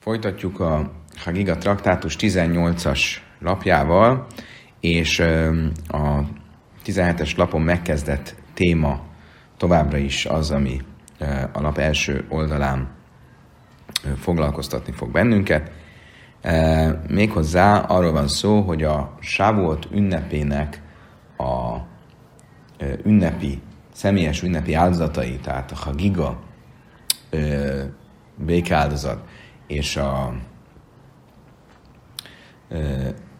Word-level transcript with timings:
Folytatjuk 0.00 0.60
a 0.60 0.92
Hagiga 1.16 1.58
traktátus 1.58 2.16
18-as 2.18 3.00
lapjával, 3.40 4.26
és 4.80 5.20
a 5.88 6.24
17-es 6.84 7.36
lapon 7.36 7.62
megkezdett 7.62 8.34
téma 8.54 9.00
továbbra 9.56 9.96
is 9.96 10.26
az, 10.26 10.50
ami 10.50 10.80
a 11.52 11.60
lap 11.60 11.78
első 11.78 12.24
oldalán 12.28 12.88
foglalkoztatni 14.18 14.92
fog 14.92 15.10
bennünket. 15.10 15.70
Méghozzá 17.08 17.78
arról 17.78 18.12
van 18.12 18.28
szó, 18.28 18.60
hogy 18.60 18.82
a 18.82 19.16
Sávolt 19.20 19.88
ünnepének 19.92 20.82
a 21.36 21.76
ünnepi, 23.04 23.62
személyes 23.92 24.42
ünnepi 24.42 24.74
áldozatai, 24.74 25.36
tehát 25.36 25.70
a 25.70 25.76
Hagiga 25.76 26.42
békáldozat, 28.36 29.28
és 29.66 29.96
a 29.96 30.34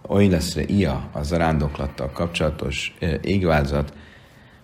Oileszre 0.02 0.62
Ia, 0.66 1.08
a 1.12 1.22
zarándoklattal 1.22 2.10
kapcsolatos 2.10 2.96
égvázat, 3.22 3.92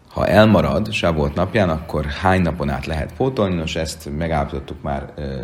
ha 0.08 0.26
elmarad 0.26 0.92
Sávolt 0.92 1.34
napján, 1.34 1.68
akkor 1.68 2.04
hány 2.04 2.42
napon 2.42 2.68
át 2.68 2.86
lehet 2.86 3.14
pótolni? 3.14 3.54
Nos, 3.54 3.76
ezt 3.76 4.16
megállapítottuk 4.16 4.82
már 4.82 5.12
ö, 5.16 5.22
ö, 5.22 5.42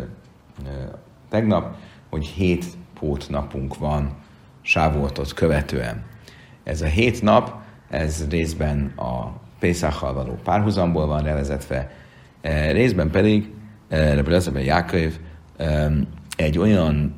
tegnap, 1.29 1.75
hogy 2.09 2.25
hét 2.25 2.65
pótnapunk 2.99 3.77
van 3.77 4.15
Sávoltot 4.61 5.33
követően. 5.33 6.05
Ez 6.63 6.81
a 6.81 6.85
hét 6.85 7.21
nap, 7.21 7.53
ez 7.89 8.27
részben 8.29 8.93
a 8.95 9.41
Pészákkal 9.59 10.13
való 10.13 10.39
párhuzamból 10.43 11.05
van 11.05 11.23
levezetve, 11.23 11.91
részben 12.71 13.09
pedig 13.09 13.49
Rebbe 13.89 14.63
Jáköv 14.63 15.17
egy 16.35 16.57
olyan 16.57 17.15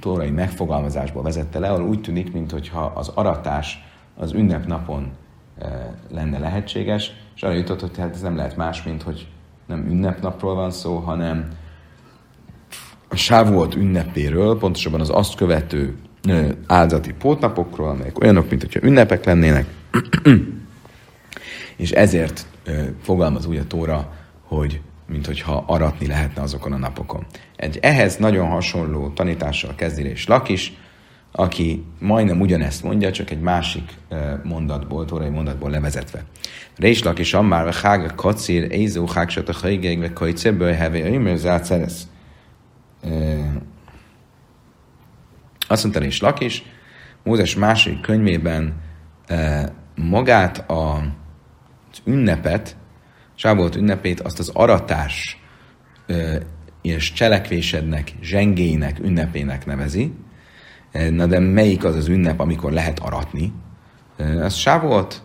tórai 0.00 0.30
megfogalmazásból 0.30 1.22
vezette 1.22 1.58
le, 1.58 1.68
ahol 1.68 1.88
úgy 1.88 2.00
tűnik, 2.00 2.32
mintha 2.32 2.92
az 2.94 3.08
aratás 3.08 3.84
az 4.16 4.32
ünnepnapon 4.32 5.10
lenne 6.10 6.38
lehetséges, 6.38 7.12
és 7.34 7.42
arra 7.42 7.54
jutott, 7.54 7.80
hogy 7.80 7.98
hát 7.98 8.14
ez 8.14 8.20
nem 8.20 8.36
lehet 8.36 8.56
más, 8.56 8.82
mint 8.82 9.02
hogy 9.02 9.28
nem 9.66 9.86
ünnepnapról 9.86 10.54
van 10.54 10.70
szó, 10.70 10.96
hanem 10.96 11.48
a 13.08 13.16
sávolt 13.16 13.74
ünnepéről, 13.74 14.58
pontosabban 14.58 15.00
az 15.00 15.10
azt 15.10 15.34
követő 15.34 15.96
áldati 16.66 17.12
pótnapokról, 17.12 17.88
amelyek 17.88 18.18
olyanok, 18.18 18.50
mint 18.50 18.62
hogyha 18.62 18.86
ünnepek 18.86 19.24
lennének, 19.24 19.66
és 21.76 21.90
ezért 21.90 22.46
fogalmaz 23.02 23.46
úgy 23.46 23.56
a 23.56 23.66
Tóra, 23.66 24.12
hogy 24.42 24.80
mint 25.10 25.26
hogyha 25.26 25.64
aratni 25.66 26.06
lehetne 26.06 26.42
azokon 26.42 26.72
a 26.72 26.76
napokon. 26.76 27.26
Egy 27.56 27.78
ehhez 27.82 28.16
nagyon 28.16 28.48
hasonló 28.48 29.08
tanítással 29.08 29.74
kezdi 29.74 30.02
és 30.02 30.26
Lakis, 30.26 30.72
aki 31.32 31.84
majdnem 31.98 32.40
ugyanezt 32.40 32.82
mondja, 32.82 33.12
csak 33.12 33.30
egy 33.30 33.40
másik 33.40 33.94
mondatból, 34.42 35.04
tórai 35.04 35.28
mondatból 35.28 35.70
levezetve. 35.70 36.24
Rés 36.76 37.02
Lakis 37.02 37.34
ammár, 37.34 37.74
hága 37.74 38.14
kacír, 38.14 38.72
ézó 38.72 39.06
hágsat 39.06 39.48
a 39.48 39.52
hajgeg, 39.60 39.98
ve 39.98 40.12
kajceből 40.12 40.72
hevé, 40.72 41.14
ömör 41.14 41.36
záceresz. 41.36 42.06
Azt 45.68 45.82
mondta 45.82 46.00
Rés 46.00 46.20
Lakis, 46.20 46.64
Mózes 47.22 47.54
másik 47.54 48.00
könyvében 48.00 48.80
magát 49.94 50.70
a, 50.70 50.94
az 51.92 52.00
ünnepet, 52.04 52.76
Sávolt 53.40 53.76
ünnepét, 53.76 54.20
azt 54.20 54.38
az 54.38 54.50
aratás 54.54 55.38
és 56.82 57.12
cselekvésednek, 57.12 58.12
zsengének, 58.22 58.98
ünnepének 58.98 59.66
nevezi. 59.66 60.12
Na 61.10 61.26
de 61.26 61.38
melyik 61.38 61.84
az 61.84 61.96
az 61.96 62.08
ünnep, 62.08 62.40
amikor 62.40 62.72
lehet 62.72 62.98
aratni? 62.98 63.52
Ez 64.16 64.54
Sávolt. 64.54 65.22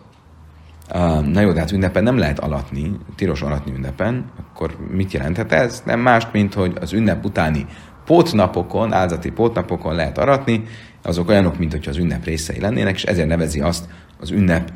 Na 1.24 1.40
jó, 1.40 1.52
de 1.52 1.60
hát 1.60 1.72
ünnepen 1.72 2.02
nem 2.02 2.18
lehet 2.18 2.38
alatni, 2.38 2.90
tilos 3.16 3.42
alatni 3.42 3.72
ünnepen, 3.72 4.30
akkor 4.36 4.76
mit 4.90 5.12
jelenthet 5.12 5.52
ez? 5.52 5.82
Nem 5.84 6.00
más, 6.00 6.26
mint 6.32 6.54
hogy 6.54 6.76
az 6.80 6.92
ünnep 6.92 7.24
utáni 7.24 7.66
pótnapokon, 8.04 8.92
áldozati 8.92 9.30
pótnapokon 9.30 9.94
lehet 9.94 10.18
aratni, 10.18 10.62
azok 11.02 11.28
olyanok, 11.28 11.58
mint 11.58 11.72
hogy 11.72 11.88
az 11.88 11.96
ünnep 11.96 12.24
részei 12.24 12.60
lennének, 12.60 12.94
és 12.94 13.04
ezért 13.04 13.28
nevezi 13.28 13.60
azt 13.60 13.88
az 14.20 14.30
ünnep, 14.30 14.72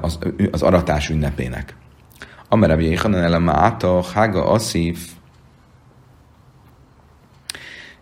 az, 0.00 0.18
az 0.50 0.62
aratás 0.62 1.08
ünnepének. 1.08 1.74
Amar 2.48 2.68
Rabbi 2.68 2.88
Yechanan 2.88 3.22
el 3.22 3.38
Máta, 3.38 4.02
Hága 4.14 4.50
Aszif, 4.50 5.10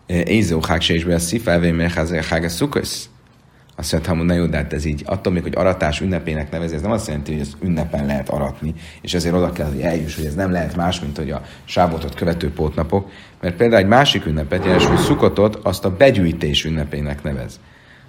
Ézó 0.05 0.59
Hág 0.67 0.81
se 0.81 0.93
is 0.93 1.03
be 1.03 1.13
a 1.13 1.19
szív 1.19 1.47
elvé 1.47 1.87
Hága 2.29 2.49
Szukösz. 2.49 3.09
Azt 3.77 3.91
mondta, 3.91 4.15
hogy 4.15 4.25
na 4.25 4.33
jó, 4.33 4.45
de 4.45 4.57
hát 4.57 4.73
ez 4.73 4.85
így, 4.85 5.03
attól 5.05 5.33
még, 5.33 5.41
hogy 5.41 5.55
aratás 5.55 6.01
ünnepének 6.01 6.51
nevezi, 6.51 6.75
ez 6.75 6.81
nem 6.81 6.91
azt 6.91 7.07
jelenti, 7.07 7.31
hogy 7.31 7.41
ez 7.41 7.51
ünnepen 7.61 8.05
lehet 8.05 8.29
aratni, 8.29 8.73
és 9.01 9.13
ezért 9.13 9.35
oda 9.35 9.51
kell, 9.51 9.67
hogy 9.67 9.81
eljuss, 9.81 10.15
hogy 10.15 10.25
ez 10.25 10.35
nem 10.35 10.51
lehet 10.51 10.75
más, 10.75 10.99
mint 10.99 11.17
hogy 11.17 11.31
a 11.31 11.41
sábotot 11.65 12.15
követő 12.15 12.51
pótnapok, 12.51 13.09
mert 13.41 13.55
például 13.55 13.81
egy 13.81 13.87
másik 13.87 14.25
ünnepet, 14.25 14.65
jeles, 14.65 14.85
hogy 14.85 14.97
szukotot, 14.97 15.55
azt 15.55 15.85
a 15.85 15.95
begyűjtés 15.95 16.65
ünnepének 16.65 17.23
nevez. 17.23 17.59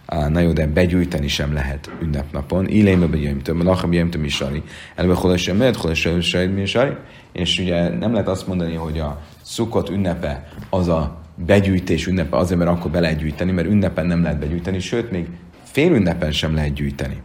Na 0.06 0.40
jó, 0.40 0.52
de 0.52 0.66
begyűjteni 0.66 1.28
sem 1.28 1.52
lehet 1.52 1.90
ünnepnapon. 2.02 2.68
Ilémbe 2.68 3.06
begyűjtöm, 3.06 3.62
lacham 3.62 3.92
jöjjöm 3.92 4.20
misari. 4.20 4.62
Elbe 4.94 5.14
holosem 5.14 5.56
mert 5.56 5.76
holosem 5.76 6.50
misari. 6.50 6.92
És 7.32 7.58
ugye 7.58 7.88
nem 7.88 8.12
lehet 8.12 8.28
azt 8.28 8.46
mondani, 8.46 8.74
hogy 8.74 8.98
a 8.98 9.20
szukott 9.42 9.90
ünnepe 9.90 10.48
az 10.70 10.88
a 10.88 11.22
begyűjtés 11.46 12.06
ünnepe, 12.06 12.36
azért, 12.36 12.58
mert 12.58 12.70
akkor 12.70 12.90
be 12.90 13.00
lehet 13.00 13.18
gyűjteni, 13.18 13.52
mert 13.52 13.68
ünnepen 13.68 14.06
nem 14.06 14.22
lehet 14.22 14.38
begyűjteni, 14.38 14.78
sőt, 14.78 15.10
még 15.10 15.26
fél 15.62 15.92
ünnepen 15.92 16.32
sem 16.32 16.54
lehet 16.54 16.72
gyűjteni. 16.72 17.20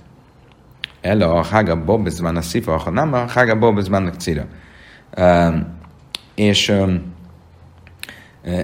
El 1.02 1.22
a 1.22 1.44
hága 1.44 1.84
bobezván 1.84 2.36
a 2.36 2.42
szifa, 2.42 2.78
ha 2.78 2.90
nem 2.90 3.14
a 3.14 3.28
hága 3.28 3.60
bobezván 3.60 4.08
a 4.08 4.12
cira. 4.12 4.46
És 6.36 6.74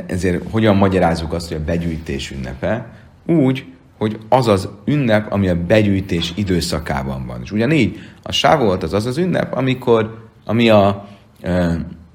ezért 0.06 0.52
hogyan 0.52 0.76
magyarázzuk 0.76 1.34
azt, 1.34 1.48
hogy 1.48 1.58
a 1.58 1.64
begyűjtés 1.64 2.32
ünnepe? 2.32 2.86
Úgy, 3.26 3.66
hogy 3.98 4.20
az 4.30 4.48
az 4.48 4.70
ünnep, 4.86 5.32
ami 5.32 5.48
a 5.50 5.66
begyűjtés 5.66 6.34
időszakában 6.36 7.26
van. 7.26 7.42
És 7.44 7.52
ugyanígy 7.52 8.00
a 8.24 8.32
sávolt 8.32 8.84
az 8.84 8.94
az 8.94 9.06
az 9.06 9.18
ünnep, 9.18 9.56
amikor, 9.56 10.28
ami 10.46 10.70
a 10.70 11.08
ö, 11.42 11.74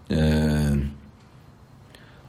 ö, 0.09 0.16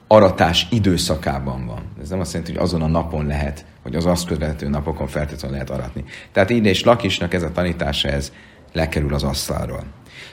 aratás 0.07 0.67
időszakában 0.71 1.65
van. 1.65 1.81
Ez 2.01 2.09
nem 2.09 2.19
azt 2.19 2.33
jelenti, 2.33 2.53
hogy 2.53 2.63
azon 2.63 2.81
a 2.81 2.87
napon 2.87 3.25
lehet, 3.25 3.65
vagy 3.83 3.95
az 3.95 4.05
azt 4.05 4.27
követő 4.27 4.69
napokon 4.69 5.07
feltétlenül 5.07 5.57
lehet 5.57 5.69
aratni. 5.69 6.03
Tehát 6.31 6.49
így 6.49 6.65
és 6.65 6.83
Lakisnak 6.83 7.33
ez 7.33 7.43
a 7.43 7.51
tanítása, 7.51 8.09
ez 8.09 8.31
lekerül 8.73 9.13
az 9.13 9.23
asztalról. 9.23 9.83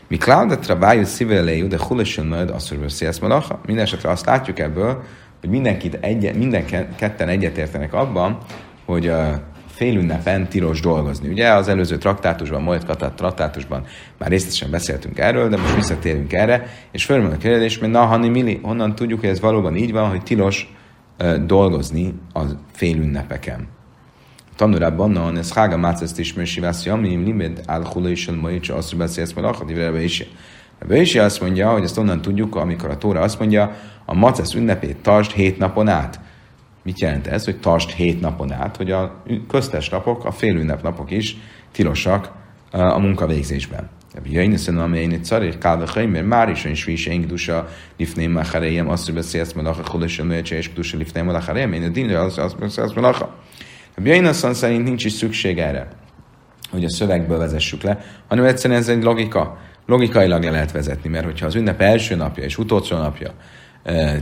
Mi 0.09 0.17
Claudetra 0.17 0.77
bájú 0.77 1.05
szívelejű, 1.05 1.67
de 1.67 1.79
hulesen 1.89 2.27
majd 2.27 2.53
beszélsz 2.81 3.19
malacha. 3.19 3.61
Mindenesetre 3.67 4.11
azt 4.11 4.27
látjuk 4.27 4.59
ebből, 4.59 5.03
hogy 5.41 5.49
mindenkit 5.49 5.95
egy, 5.95 6.37
minden 6.37 6.65
ketten 6.97 7.29
egyetértenek 7.29 7.95
abban, 7.95 8.39
hogy 8.91 9.09
a 9.09 9.43
félünnepen 9.67 10.49
tilos 10.49 10.81
dolgozni. 10.81 11.29
Ugye 11.29 11.53
az 11.53 11.69
előző 11.69 11.99
traktátusban, 11.99 12.63
majd 12.63 12.85
Katat 12.85 13.17
traktátusban 13.17 13.85
már 14.19 14.29
részletesen 14.29 14.71
beszéltünk 14.71 15.19
erről, 15.19 15.49
de 15.49 15.57
most 15.57 15.75
visszatérünk 15.75 16.33
erre, 16.33 16.67
és 16.91 17.05
fölmerül 17.05 17.35
a 17.35 17.39
kérdés, 17.39 17.79
hogy 17.79 17.91
na, 17.91 18.05
Hani 18.05 18.29
Mili, 18.29 18.61
honnan 18.63 18.95
tudjuk, 18.95 19.21
hogy 19.21 19.29
ez 19.29 19.41
valóban 19.41 19.77
így 19.77 19.93
van, 19.93 20.09
hogy 20.09 20.23
tilos 20.23 20.75
uh, 21.19 21.35
dolgozni 21.35 22.15
a 22.33 22.41
félünnepeken. 22.73 23.69
Tanulában, 24.57 25.11
na, 25.11 25.33
ez 25.39 25.53
hága 25.53 25.77
máceszt 25.77 26.19
is, 26.19 26.35
mert 26.35 26.49
sivász 26.49 26.85
jamim, 26.85 27.25
limit, 27.25 27.63
áll 27.67 27.85
hulésen, 27.93 28.35
majd 28.35 28.61
csak 28.61 28.77
azt 28.77 28.97
beszélsz, 28.97 29.33
mert 29.33 29.47
akad, 29.47 29.71
ivre 29.71 30.03
is. 30.03 30.25
is 30.91 31.15
azt 31.15 31.41
mondja, 31.41 31.71
hogy 31.71 31.83
ezt 31.83 31.99
onnan 31.99 32.23
tudjuk, 32.23 32.57
amikor 32.57 32.91
a 32.91 32.99
Tóra 32.99 33.21
azt 33.21 33.39
mondja, 33.39 33.77
a 34.05 34.15
macesz 34.15 34.55
ünnepét 34.55 34.97
tartsd 34.97 35.31
hét 35.31 35.59
napon 35.59 35.89
át. 35.89 36.21
Mit 36.83 37.01
jelent 37.01 37.27
ez, 37.27 37.45
hogy 37.45 37.61
tartsd 37.61 37.91
hét 37.91 38.21
napon 38.21 38.53
át, 38.53 38.77
hogy 38.77 38.91
a 38.91 39.23
köztes 39.49 39.89
napok, 39.89 40.25
a 40.25 40.31
félünnep 40.31 40.83
napok 40.83 41.11
is 41.11 41.37
tilosak 41.73 42.33
a 42.71 42.99
munkavégzésben. 42.99 43.89
Jöjjön 44.25 44.57
szerintem, 44.57 44.85
amely 44.85 45.03
én 45.03 45.13
egy 45.13 45.25
szar, 45.25 45.59
kálva 45.59 46.07
mert 46.07 46.27
már 46.27 46.49
is 46.49 46.65
olyan 46.65 46.77
svis, 46.77 47.07
én 47.07 47.27
dusa, 47.27 47.69
lifném 47.97 48.37
a 48.37 48.45
harejem, 48.45 48.89
azt, 48.89 49.05
hogy 49.05 49.15
beszélsz, 49.15 49.53
mert 49.53 49.69
a 49.69 49.91
kodosan 49.91 50.27
nőcse, 50.27 50.57
és 50.57 50.73
dusa 50.73 50.97
lifném 50.97 51.29
a 51.29 51.41
harejem, 51.41 51.73
én 51.73 51.83
a 51.83 51.89
dinre, 51.89 52.21
azt, 52.21 52.39
azt 52.39 52.59
beszélsz, 52.59 52.93
mert 52.93 53.21
a 53.21 53.29
Jöjjön 54.03 54.33
szerint 54.33 54.85
nincs 54.85 55.05
is 55.05 55.13
szükség 55.13 55.59
erre, 55.59 55.89
hogy 56.71 56.85
a 56.85 56.91
szövegből 56.91 57.39
vezessük 57.39 57.83
le, 57.83 58.05
hanem 58.29 58.45
egyszerűen 58.45 58.81
ez 58.81 58.89
egy 58.89 59.03
logika. 59.03 59.59
Logikailag 59.87 60.43
le 60.43 60.51
lehet 60.51 60.73
vezetni, 60.73 61.09
mert 61.09 61.25
hogyha 61.25 61.47
az 61.47 61.55
ünnep 61.55 61.81
első 61.81 62.15
napja 62.15 62.45
és 62.45 62.59
utolsó 62.59 62.97
napja 62.97 63.33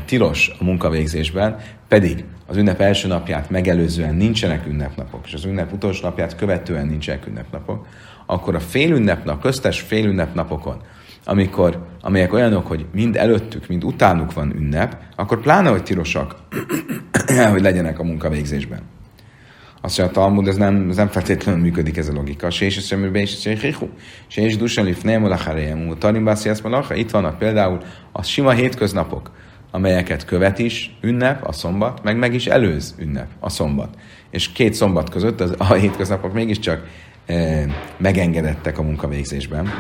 tilos 0.05 0.51
a 0.59 0.65
munkavégzésben, 0.65 1.57
pedig 1.89 2.25
az 2.47 2.57
ünnep 2.57 2.81
első 2.81 3.09
napját 3.09 3.51
megelőzően 3.51 4.15
nincsenek 4.15 4.67
ünnepnapok, 4.67 5.27
és 5.27 5.35
az 5.35 5.45
ünnep 5.45 5.73
utolsó 5.73 6.07
napját 6.07 6.37
követően 6.37 6.87
nincsenek 6.87 7.27
ünnepnapok, 7.27 7.87
akkor 8.27 8.55
a 8.55 8.61
fél 8.61 8.91
ünnepnap, 8.91 9.41
köztes 9.41 9.81
fél 9.81 10.07
ünnepnapokon, 10.07 10.81
amikor, 11.25 11.87
amelyek 12.01 12.33
olyanok, 12.33 12.67
hogy 12.67 12.87
mind 12.93 13.17
előttük, 13.17 13.67
mind 13.67 13.85
utánuk 13.85 14.33
van 14.33 14.55
ünnep, 14.57 14.97
akkor 15.17 15.41
pláne, 15.41 15.69
hogy 15.69 15.83
tilosak, 15.83 16.37
hogy 17.53 17.63
legyenek 17.63 17.99
a 17.99 18.05
munkavégzésben. 18.05 18.81
Azt 19.81 19.99
mondja, 19.99 20.21
a 20.21 20.25
Talmud, 20.25 20.49
ez 20.49 20.57
nem, 20.57 20.89
ez 20.91 20.97
nem 20.97 21.09
feltétlenül 21.09 21.61
működik 21.61 21.97
ez 21.97 22.09
a 22.09 22.13
logika. 22.13 22.51
Se 22.51 22.65
is 22.65 22.87
semmibe 22.87 23.21
is 23.21 23.45
hichu. 23.45 23.89
Se 24.27 24.43
is 24.43 24.57
dusan 24.57 24.85
lifném 24.85 25.25
olacharejem, 25.25 25.89
utarim 25.89 26.25
básziász 26.25 26.61
malacha. 26.61 26.95
Itt 26.95 27.11
vannak 27.11 27.39
például 27.39 27.79
a 28.13 28.23
sima 28.23 28.51
hétköznapok, 28.51 29.31
amelyeket 29.71 30.25
követ 30.25 30.59
is 30.59 30.97
ünnep, 31.01 31.47
a 31.47 31.53
szombat, 31.53 32.03
meg 32.03 32.17
meg 32.17 32.35
is 32.35 32.47
előz 32.47 32.95
ünnep, 32.99 33.29
a 33.41 33.49
szombat. 33.49 33.89
És 34.31 34.53
két 34.53 34.75
szombat 34.75 35.11
között 35.11 35.41
az, 35.41 35.55
a 35.59 35.73
hétköznapok 35.73 36.33
mégiscsak 36.33 36.87
e, 37.27 37.67
megengedettek 37.97 38.79
a 38.79 38.83
munkavégzésben. 38.83 39.73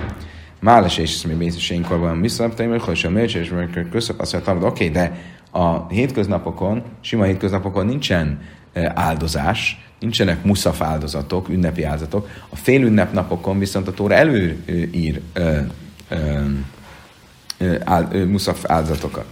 Máles 0.61 0.99
és 0.99 1.23
mi 1.23 1.35
bészesénykorban 1.35 2.21
visszalaptaim, 2.21 2.79
hogy 2.79 3.01
a 3.05 3.11
mércs 3.11 3.35
és 3.35 3.53
köszönöm, 3.91 4.21
azt 4.21 4.33
mondtam, 4.33 4.63
oké, 4.63 4.89
de 4.89 5.19
a 5.51 5.89
hétköznapokon, 5.89 6.83
sima 7.01 7.25
hétköznapokon 7.25 7.87
nincsen 7.87 8.41
áldozás, 8.95 9.89
nincsenek 10.01 10.45
muszaf 10.45 10.83
áldozatok, 10.83 11.49
ünnepi 11.49 11.83
áldozatok. 11.83 12.29
A 12.49 12.57
fél 12.57 12.83
ünnepnapokon 12.83 13.59
viszont 13.59 13.89
a 13.89 13.93
Tóra 13.93 14.15
előír 14.15 15.21
muszaf 18.27 18.65
áldozatokat. 18.67 19.27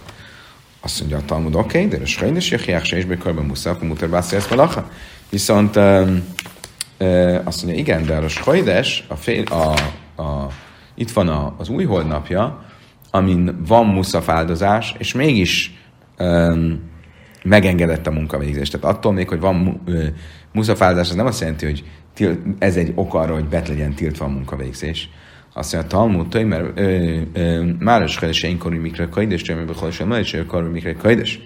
Azt 0.79 0.99
mondja 0.99 1.17
a 1.17 1.25
Talmud, 1.25 1.55
oké, 1.55 1.85
okay, 1.85 1.97
de 1.97 2.03
a 2.03 2.05
sajnos 2.05 2.51
jöjjek 2.51 2.83
se 2.83 2.97
is 2.97 3.05
bekörben 3.05 3.45
muszaf, 3.45 3.81
mutar 3.81 4.09
bászolsz 4.09 4.47
valaha. 4.47 4.89
Viszont 5.29 5.75
um, 5.75 6.23
uh, 6.99 7.41
azt 7.43 7.63
mondja, 7.63 7.81
igen, 7.81 8.05
de 8.05 8.15
a 8.15 8.27
sajdes, 8.27 9.03
a, 9.07 9.15
fél, 9.15 9.43
a, 9.43 9.73
a, 10.21 10.47
itt 10.95 11.11
van 11.11 11.27
a, 11.27 11.55
az 11.57 11.69
új 11.69 11.83
holdnapja, 11.83 12.65
amin 13.11 13.63
van 13.67 13.85
muszaf 13.85 14.29
áldozás, 14.29 14.95
és 14.97 15.13
mégis 15.13 15.73
um, 16.19 16.95
megengedett 17.43 18.07
a 18.07 18.11
munkavégzés. 18.11 18.69
Tehát 18.69 18.95
attól 18.95 19.13
még, 19.13 19.27
hogy 19.29 19.39
van 19.39 19.81
muszafáldás, 20.51 21.09
az 21.09 21.15
nem 21.15 21.25
azt 21.25 21.39
jelenti, 21.39 21.65
hogy 21.65 21.83
ez 22.59 22.75
egy 22.75 22.91
ok 22.95 23.13
arra, 23.13 23.33
hogy 23.33 23.45
bet 23.45 23.67
legyen 23.67 23.93
tiltva 23.93 24.25
a 24.25 24.29
munkavégzés. 24.29 25.09
Azt 25.53 25.73
mondja, 25.73 25.89
Talmud, 25.89 26.27
már 27.79 28.03
is 28.03 28.15
kell 28.15 28.31
se 28.31 28.47
inkori 28.47 28.77
mikre 28.77 29.09
kajdes, 29.09 29.43
bechol 29.43 29.91
sem 29.91 30.11
is 30.11 30.33
inkori 30.33 30.67
mikre 30.67 30.93
kajdes. 30.93 31.39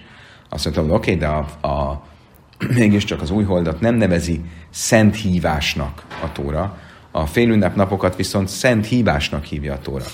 Azt 0.48 0.64
mondta, 0.64 0.82
hogy 0.82 0.90
oké, 0.90 1.14
de 1.14 1.26
a, 1.26 1.68
a, 1.68 2.02
mégiscsak 2.74 3.20
az 3.20 3.30
új 3.30 3.44
holdat 3.44 3.80
nem 3.80 3.94
nevezi 3.94 4.40
szent 4.70 5.16
hívásnak 5.16 6.02
a 6.22 6.32
tóra, 6.32 6.78
a 7.10 7.26
félünnep 7.26 7.74
napokat 7.74 8.16
viszont 8.16 8.48
szent 8.48 8.86
hívásnak 8.86 9.44
hívja 9.44 9.72
a 9.72 9.78
tóra. 9.78 10.04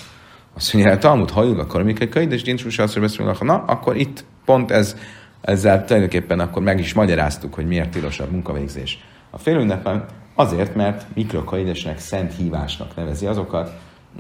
Azt 0.55 0.73
mondja, 0.73 0.93
a 0.93 0.99
Talmud 0.99 1.31
hajul, 1.31 1.61
akkor 1.61 1.83
mikor 1.83 2.09
kajdes, 2.09 2.43
dincs, 2.43 2.79
azt 2.79 3.19
mondja, 3.19 3.37
na, 3.41 3.55
akkor 3.55 3.97
itt 3.97 4.25
pont 4.45 4.71
ez 4.71 4.97
ezzel 5.41 5.85
tulajdonképpen 5.85 6.41
akkor 6.41 6.63
meg 6.63 6.79
is 6.79 6.95
magyaráztuk, 6.95 7.55
hogy 7.55 7.67
miért 7.67 7.91
tilos 7.91 8.23
munkavégzés. 8.31 8.99
A 9.31 9.39
félünnepen 9.39 10.05
azért, 10.39 10.75
mert 10.75 11.07
mikrokaidesnek 11.15 11.99
szent 11.99 12.35
hívásnak 12.35 12.97
nevezi 12.97 13.27
azokat 13.27 13.73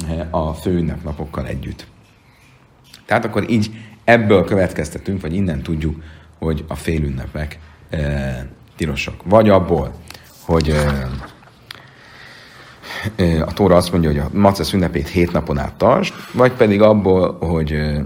eh, 0.08 0.26
a 0.30 0.54
főünnepnapokkal 0.54 1.46
együtt. 1.46 1.86
Tehát 3.06 3.24
akkor 3.24 3.50
így 3.50 3.70
ebből 4.04 4.44
következtetünk, 4.44 5.20
vagy 5.20 5.34
innen 5.34 5.62
tudjuk, 5.62 6.02
hogy 6.38 6.64
a 6.68 6.74
félünnepek 6.74 7.58
e, 7.90 8.46
tilosak. 8.76 9.14
Vagy 9.24 9.48
abból, 9.48 9.92
hogy 10.40 10.68
e, 13.16 13.42
a 13.42 13.52
Tóra 13.52 13.76
azt 13.76 13.92
mondja, 13.92 14.10
hogy 14.10 14.18
a 14.18 14.28
macesz 14.32 14.72
ünnepét 14.72 15.08
hét 15.08 15.32
napon 15.32 15.58
át 15.58 15.74
tartsd, 15.74 16.14
vagy 16.32 16.52
pedig 16.52 16.82
abból, 16.82 17.36
hogy 17.38 17.72
e, 17.72 18.04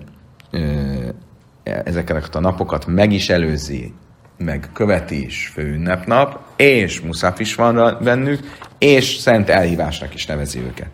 ezeket 1.63 2.35
a 2.35 2.41
napokat 2.41 2.87
meg 2.87 3.13
is 3.13 3.29
előzi, 3.29 3.95
meg 4.37 4.69
követi 4.73 5.25
is 5.25 5.51
főünnepnap, 5.55 6.52
és 6.63 7.01
muszaf 7.01 7.41
is 7.41 7.55
van 7.55 7.99
bennük, 8.03 8.41
és 8.79 9.05
szent 9.05 9.49
elhívásnak 9.49 10.15
is 10.15 10.27
nevezi 10.27 10.59
őket. 10.59 10.91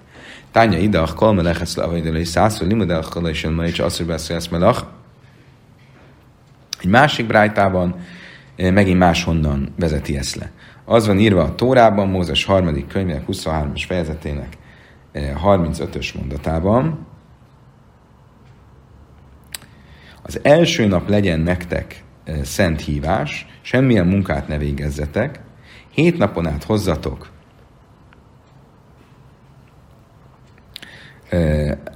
Tánya 0.53 0.79
ide, 0.79 0.99
a 0.99 1.15
le, 1.75 1.83
ahogy 1.83 2.07
egy 2.07 2.25
száz, 2.25 2.59
hogy 2.59 2.67
limud 2.67 2.91
el, 2.91 3.05
hogy 3.13 3.29
is 3.31 3.47
ma 3.47 3.65
is 3.65 3.79
azt, 3.79 4.07
beszélsz 4.07 4.47
melach. 4.47 4.83
Egy 6.81 6.89
másik 6.89 7.27
brájtában 7.27 7.95
eh, 8.57 8.71
megint 8.71 8.99
máshonnan 8.99 9.75
vezeti 9.79 10.17
ezt 10.17 10.35
le. 10.35 10.51
Az 10.85 11.07
van 11.07 11.19
írva 11.19 11.43
a 11.43 11.55
Tórában, 11.55 12.09
Mózes 12.09 12.45
harmadik 12.45 12.87
könyvének 12.87 13.25
23-as 13.29 13.83
fejezetének 13.87 14.49
35-ös 15.15 16.15
eh, 16.15 16.21
mondatában, 16.21 17.07
Az 20.23 20.41
első 20.43 20.87
nap 20.87 21.09
legyen 21.09 21.41
nektek 21.41 22.05
szent 22.43 22.81
hívás, 22.81 23.47
semmilyen 23.61 24.07
munkát 24.07 24.49
ne 24.49 24.59
végezzetek, 24.59 25.41
hét 25.99 26.19
napon 26.19 26.47
át 26.47 26.65
hozzatok. 26.65 27.29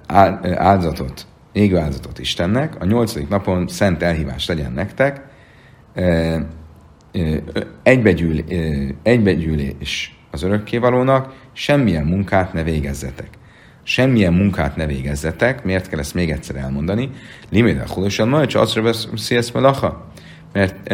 Áldozatot, 0.07 1.27
égő 1.53 1.77
áldozatot 1.79 2.19
Istennek, 2.19 2.81
a 2.81 2.85
nyolcadik 2.85 3.29
napon 3.29 3.69
szent 3.69 4.03
elhívás 4.03 4.47
legyen 4.47 4.73
nektek, 4.73 5.21
egybegyűl, 7.83 8.45
egybegyűlés 9.03 10.19
az 10.31 10.43
örökkévalónak, 10.43 11.35
semmilyen 11.53 12.05
munkát 12.05 12.53
ne 12.53 12.63
végezzetek. 12.63 13.29
Semmilyen 13.83 14.33
munkát 14.33 14.77
ne 14.77 14.87
végezzetek, 14.87 15.65
miért 15.65 15.89
kell 15.89 15.99
ezt 15.99 16.15
még 16.15 16.31
egyszer 16.31 16.57
elmondani? 16.57 17.11
Limit 17.51 17.81
a 17.81 17.93
hulosan 17.93 18.29
majd, 18.29 18.49
csak 18.49 18.63
azt 18.63 18.83
beszélsz 18.83 19.51
melacha. 19.51 20.11
Mert 20.53 20.93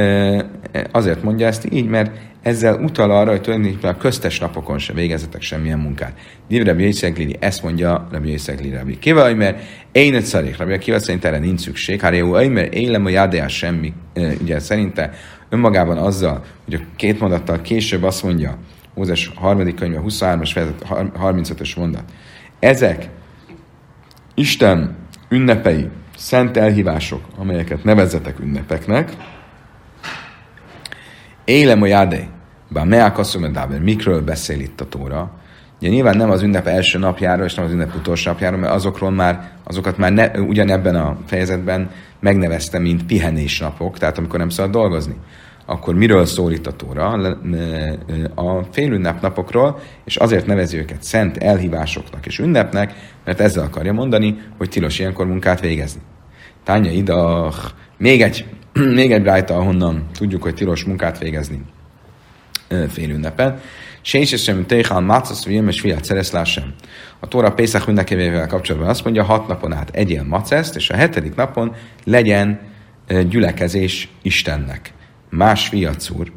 azért 0.92 1.22
mondja 1.22 1.46
ezt 1.46 1.72
így, 1.72 1.88
mert 1.88 2.27
ezzel 2.42 2.74
utal 2.82 3.10
arra, 3.10 3.30
hogy 3.30 3.40
tulajdonképpen 3.40 3.90
a 3.90 3.96
köztes 3.96 4.38
napokon 4.38 4.78
sem 4.78 4.94
végezzetek 4.94 5.42
semmilyen 5.42 5.78
munkát. 5.78 6.12
Div 6.48 6.64
Rabbi 6.64 6.82
Yitzhak 6.82 7.18
ezt 7.38 7.62
mondja 7.62 8.08
Rabbi 8.10 8.38
Lili 8.46 8.70
Rabbi 8.76 8.98
Kiva, 8.98 9.34
mert 9.34 9.62
én 9.92 10.14
egy 10.14 10.24
szarik, 10.24 10.56
Rabbi 10.56 10.78
Kiva 10.78 10.98
szerint 10.98 11.24
erre 11.24 11.38
nincs 11.38 11.60
szükség. 11.60 12.00
Hát 12.00 12.16
jó, 12.16 12.30
mert 12.30 12.74
élem 12.74 13.04
a 13.04 13.08
jádeás 13.08 13.56
semmi. 13.56 13.92
Ugye 14.40 14.58
szerinte 14.58 15.10
önmagában 15.48 15.98
azzal, 15.98 16.44
hogy 16.64 16.74
a 16.74 16.80
két 16.96 17.20
mondattal 17.20 17.60
később 17.60 18.02
azt 18.02 18.22
mondja, 18.22 18.58
Mózes 18.94 19.30
harmadik 19.34 19.74
könyve, 19.74 20.00
23-as 20.06 20.72
35-ös 21.20 21.76
mondat, 21.76 22.04
ezek 22.58 23.08
Isten 24.34 24.96
ünnepei, 25.28 25.88
szent 26.16 26.56
elhívások, 26.56 27.24
amelyeket 27.36 27.84
nevezzetek 27.84 28.38
ünnepeknek, 28.40 29.12
Élem 31.48 31.82
a 31.82 31.86
jádé, 31.86 32.28
bár 32.68 32.86
meák 32.86 33.18
asszomedáber, 33.18 33.80
mikről 33.80 34.22
beszél 34.22 34.60
itt 34.60 34.80
a 34.80 34.88
Tóra, 34.88 35.30
Ugye 35.80 35.88
nyilván 35.88 36.16
nem 36.16 36.30
az 36.30 36.42
ünnep 36.42 36.66
első 36.66 36.98
napjáról, 36.98 37.44
és 37.44 37.54
nem 37.54 37.64
az 37.64 37.72
ünnep 37.72 37.94
utolsó 37.94 38.30
napjáról, 38.30 38.58
mert 38.58 38.72
azokról 38.72 39.10
már, 39.10 39.50
azokat 39.64 39.98
már 39.98 40.12
ne, 40.12 40.30
ugyanebben 40.40 40.94
a 40.94 41.16
fejezetben 41.26 41.90
megnevezte, 42.20 42.78
mint 42.78 43.06
pihenésnapok, 43.06 43.98
tehát 43.98 44.18
amikor 44.18 44.38
nem 44.38 44.48
szabad 44.48 44.70
dolgozni 44.70 45.14
akkor 45.66 45.94
miről 45.94 46.26
szól 46.26 46.52
itt 46.52 46.66
a 46.66 46.76
Tóra? 46.76 47.34
A 48.34 48.62
félünnep 48.70 49.20
napokról, 49.20 49.80
és 50.04 50.16
azért 50.16 50.46
nevezi 50.46 50.76
őket 50.76 51.02
szent 51.02 51.36
elhívásoknak 51.36 52.26
és 52.26 52.38
ünnepnek, 52.38 52.94
mert 53.24 53.40
ezzel 53.40 53.64
akarja 53.64 53.92
mondani, 53.92 54.38
hogy 54.58 54.68
tilos 54.68 54.98
ilyenkor 54.98 55.26
munkát 55.26 55.60
végezni. 55.60 56.00
Tánya 56.64 56.90
idach, 56.90 57.70
még 57.98 58.22
egy, 58.22 58.44
még 58.94 59.12
egy 59.12 59.24
rájta, 59.24 59.56
ahonnan 59.56 60.06
tudjuk, 60.18 60.42
hogy 60.42 60.54
tilos 60.54 60.84
munkát 60.84 61.18
végezni 61.18 61.62
félünnepen. 62.88 63.60
Séns 64.00 64.32
és 64.32 64.42
sem 64.42 64.66
téhán 64.66 65.02
mácasz, 65.02 65.46
és 65.46 65.80
fiat 65.80 66.04
szeresz 66.04 66.44
sem. 66.44 66.74
A 67.20 67.28
Tóra 67.28 67.52
Pészak 67.52 67.88
ünnekevével 67.88 68.46
kapcsolatban 68.46 68.90
azt 68.90 69.04
mondja, 69.04 69.24
hat 69.24 69.48
napon 69.48 69.72
át 69.72 69.90
egyél 69.92 70.22
maceszt, 70.22 70.76
és 70.76 70.90
a 70.90 70.96
hetedik 70.96 71.34
napon 71.34 71.74
legyen 72.04 72.60
gyülekezés 73.28 74.08
Istennek 74.22 74.92
más 75.30 75.68
fiacúr, 75.68 76.32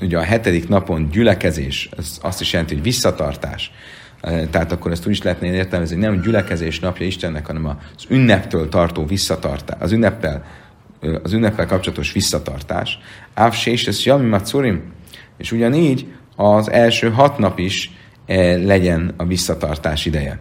ugye 0.00 0.18
a 0.18 0.22
hetedik 0.22 0.68
napon 0.68 1.08
gyülekezés, 1.10 1.88
az 1.96 2.18
azt 2.22 2.40
is 2.40 2.52
jelenti, 2.52 2.74
hogy 2.74 2.82
visszatartás. 2.82 3.70
Tehát 4.50 4.72
akkor 4.72 4.90
ezt 4.90 5.06
úgy 5.06 5.12
is 5.12 5.22
lehetne 5.22 5.46
értelmezni, 5.46 5.96
hogy 5.96 6.04
nem 6.04 6.20
gyülekezés 6.20 6.80
napja 6.80 7.06
Istennek, 7.06 7.46
hanem 7.46 7.66
az 7.66 8.04
ünneptől 8.08 8.68
tartó 8.68 9.06
visszatartás, 9.06 9.80
az 9.80 9.92
ünneppel, 9.92 10.44
az 11.22 11.32
ünneppel 11.32 11.66
kapcsolatos 11.66 12.12
visszatartás. 12.12 12.98
Ávse 13.34 13.70
és 13.70 13.86
ez 13.86 14.02
Jami 14.02 14.28
Matsurim, 14.28 14.82
és 15.36 15.52
ugyanígy 15.52 16.06
az 16.36 16.70
első 16.70 17.10
hat 17.10 17.38
nap 17.38 17.58
is 17.58 17.90
legyen 18.56 19.14
a 19.16 19.24
visszatartás 19.24 20.06
ideje. 20.06 20.38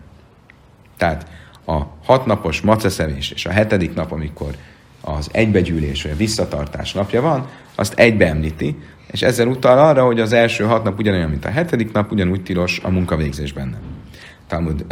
Tehát 0.97 1.27
a 1.65 1.81
hatnapos 2.03 2.61
maceszevés 2.61 3.31
és 3.31 3.45
a 3.45 3.51
hetedik 3.51 3.93
nap, 3.93 4.11
amikor 4.11 4.55
az 5.01 5.29
egybegyűlés 5.31 6.03
vagy 6.03 6.11
a 6.11 6.15
visszatartás 6.15 6.93
napja 6.93 7.21
van, 7.21 7.47
azt 7.75 7.93
egybe 7.93 8.27
említi, 8.27 8.77
és 9.11 9.21
ezzel 9.21 9.47
utal 9.47 9.79
arra, 9.79 10.05
hogy 10.05 10.19
az 10.19 10.33
első 10.33 10.63
hat 10.63 10.83
nap 10.83 10.99
ugyanolyan, 10.99 11.29
mint 11.29 11.45
a 11.45 11.49
hetedik 11.49 11.91
nap, 11.91 12.11
ugyanúgy 12.11 12.43
tilos 12.43 12.79
a 12.83 12.89
munkavégzés 12.89 13.53
benne. 13.53 13.77
Talmud 14.47 14.85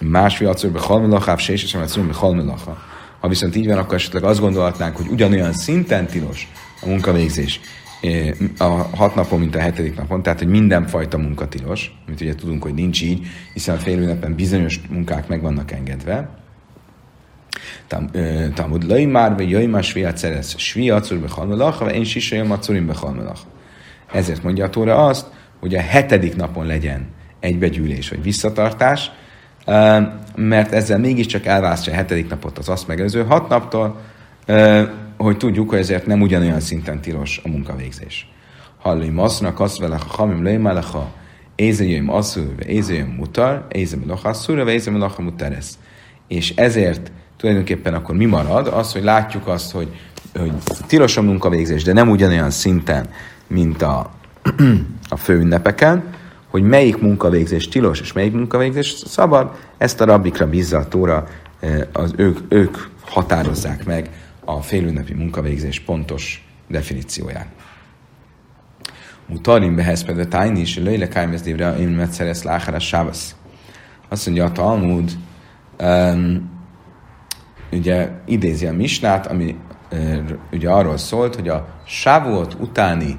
Más 0.00 0.36
fiacurbe 0.36 0.80
halmelacha, 0.80 1.52
és 1.52 1.66
sem 1.66 2.12
halmelacha. 2.12 2.82
Ha 3.24 3.30
viszont 3.30 3.56
így 3.56 3.66
van, 3.66 3.78
akkor 3.78 3.94
esetleg 3.94 4.24
azt 4.24 4.40
gondolhatnánk, 4.40 4.96
hogy 4.96 5.06
ugyanolyan 5.06 5.52
szinten 5.52 6.06
tilos 6.06 6.48
a 6.82 6.86
munkavégzés 6.86 7.60
a 8.58 8.64
hat 8.64 9.14
napon, 9.14 9.38
mint 9.38 9.54
a 9.54 9.58
hetedik 9.58 9.96
napon, 9.96 10.22
tehát 10.22 10.38
hogy 10.38 10.48
mindenfajta 10.48 11.18
munka 11.18 11.48
tilos, 11.48 11.94
mint 12.06 12.20
ugye 12.20 12.34
tudunk, 12.34 12.62
hogy 12.62 12.74
nincs 12.74 13.02
így, 13.02 13.26
hiszen 13.52 13.76
a 13.76 13.78
fél 13.78 13.98
ünnepen 13.98 14.34
bizonyos 14.34 14.80
munkák 14.90 15.28
meg 15.28 15.42
vannak 15.42 15.70
engedve. 15.70 16.28
Tamud 18.54 18.88
lai 18.88 19.06
már, 19.06 19.34
vagy 19.36 19.68
már 19.68 19.84
sviat 19.84 20.16
szerez, 20.16 20.54
sviacur 20.56 21.18
behalmelach, 21.18 21.78
vagy 21.78 21.94
én 21.94 22.04
sisajom 22.04 22.50
a 22.50 22.58
curim 22.58 22.86
behalmelach. 22.86 23.40
Ezért 24.12 24.42
mondja 24.42 24.64
a 24.64 24.70
Tóra 24.70 25.06
azt, 25.06 25.26
hogy 25.60 25.74
a 25.74 25.80
hetedik 25.80 26.36
napon 26.36 26.66
legyen 26.66 27.06
egybegyűlés 27.40 28.08
vagy 28.08 28.22
visszatartás, 28.22 29.10
mert 30.36 30.72
ezzel 30.72 30.98
mégiscsak 30.98 31.46
elválasztja 31.46 31.92
a 31.92 31.96
hetedik 31.96 32.28
napot 32.28 32.58
az 32.58 32.68
azt 32.68 32.86
megelőző 32.86 33.24
hat 33.24 33.48
naptól, 33.48 34.00
hogy 35.16 35.36
tudjuk, 35.36 35.70
hogy 35.70 35.78
ezért 35.78 36.06
nem 36.06 36.20
ugyanolyan 36.20 36.60
szinten 36.60 37.00
tilos 37.00 37.40
a 37.44 37.48
munkavégzés. 37.48 38.28
Hallai 38.78 39.08
masznak 39.08 39.60
azt 39.60 39.78
vele, 39.78 39.96
ha 39.96 40.16
hamim 40.16 40.44
lejmelecha, 40.44 41.12
ézőjöjm 41.54 42.10
asszul, 42.10 42.54
ézőjöjm 42.66 43.14
mutar, 43.18 43.66
ézőjm 43.72 44.06
lacha 44.06 44.28
asszul, 44.28 44.68
ézőjm 44.68 44.98
lacha 44.98 45.22
muteresz. 45.22 45.78
És 46.28 46.52
ezért 46.56 47.12
tulajdonképpen 47.36 47.94
akkor 47.94 48.16
mi 48.16 48.24
marad? 48.24 48.66
Az, 48.66 48.92
hogy 48.92 49.02
látjuk 49.02 49.46
azt, 49.46 49.72
hogy, 49.72 49.88
hogy 50.34 50.52
tilos 50.86 51.16
a 51.16 51.22
munkavégzés, 51.22 51.82
de 51.82 51.92
nem 51.92 52.10
ugyanolyan 52.10 52.50
szinten, 52.50 53.08
mint 53.46 53.82
a, 53.82 54.10
a 55.08 55.16
főünnepeken, 55.16 56.04
hogy 56.54 56.62
melyik 56.62 57.00
munkavégzés 57.00 57.68
tilos, 57.68 58.00
és 58.00 58.12
melyik 58.12 58.32
munkavégzés 58.32 58.86
szabad, 58.86 59.56
ezt 59.78 60.00
a 60.00 60.04
rabbikra 60.04 60.48
bízza 60.48 60.78
a 60.78 60.88
tóra, 60.88 61.26
az 61.92 62.14
ők, 62.16 62.38
ők 62.48 62.76
határozzák 63.00 63.84
meg 63.84 64.10
a 64.44 64.60
félünnepi 64.60 65.14
munkavégzés 65.14 65.80
pontos 65.80 66.48
definícióját. 66.68 67.46
Mutarim 69.26 69.76
behez 69.76 70.04
például 70.04 70.28
tájni 70.28 70.60
is, 70.60 70.76
löjle 70.78 71.08
kájmezdévre, 71.08 71.76
én 71.76 71.88
metszeresz 71.88 72.42
láhára 72.42 72.78
sávasz. 72.78 73.34
Azt 74.08 74.26
mondja 74.26 74.44
a 74.44 74.52
Talmud, 74.52 75.12
um, 75.80 76.50
ugye 77.72 78.10
idézi 78.26 78.66
a 78.66 78.72
misnát, 78.72 79.26
ami 79.26 79.56
uh, 79.92 80.18
ugye 80.52 80.70
arról 80.70 80.96
szólt, 80.96 81.34
hogy 81.34 81.48
a 81.48 81.68
sávolt 81.86 82.56
utáni 82.60 83.18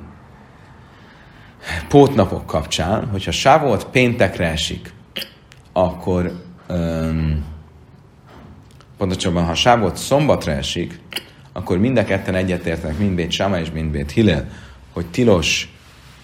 pótnapok 1.87 2.45
kapcsán, 2.45 3.07
hogyha 3.07 3.31
sávolt 3.31 3.85
péntekre 3.85 4.47
esik, 4.47 4.93
akkor 5.73 6.41
um, 6.69 7.45
pontosabban, 8.97 9.45
ha 9.45 9.55
sávolt 9.55 9.95
szombatra 9.95 10.51
esik, 10.51 10.99
akkor 11.53 11.77
mind 11.77 11.97
a 11.97 12.03
ketten 12.03 12.35
egyetértenek, 12.35 12.97
mind 12.97 13.15
Bét 13.15 13.31
Sama 13.31 13.59
és 13.59 13.71
mind 13.71 13.91
Bét 13.91 14.11
Hillel, 14.11 14.47
hogy 14.93 15.05
tilos 15.05 15.73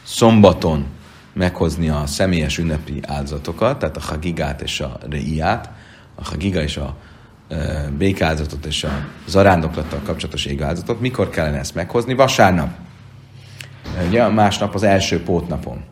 szombaton 0.04 0.86
meghozni 1.34 1.90
a 1.90 2.06
személyes 2.06 2.58
ünnepi 2.58 3.00
áldozatokat, 3.08 3.80
tehát 3.80 3.98
a 3.98 4.02
hagigát 4.02 4.62
és 4.62 4.80
a 4.80 4.98
reiát, 5.10 5.70
a 6.16 6.24
hagiga 6.24 6.62
és 6.62 6.78
a 6.78 6.96
békáldozatot 7.98 8.66
és 8.66 8.84
a 8.84 9.08
zarándoklattal 9.28 10.00
kapcsolatos 10.04 10.46
égáldozatot. 10.46 11.00
Mikor 11.00 11.30
kellene 11.30 11.58
ezt 11.58 11.76
meghozni? 11.76 12.14
Vasárnap. 12.14 12.70
Ugye 14.08 14.28
másnap 14.28 14.74
az 14.74 14.84
első 14.84 15.24
pótnapon. 15.24 15.84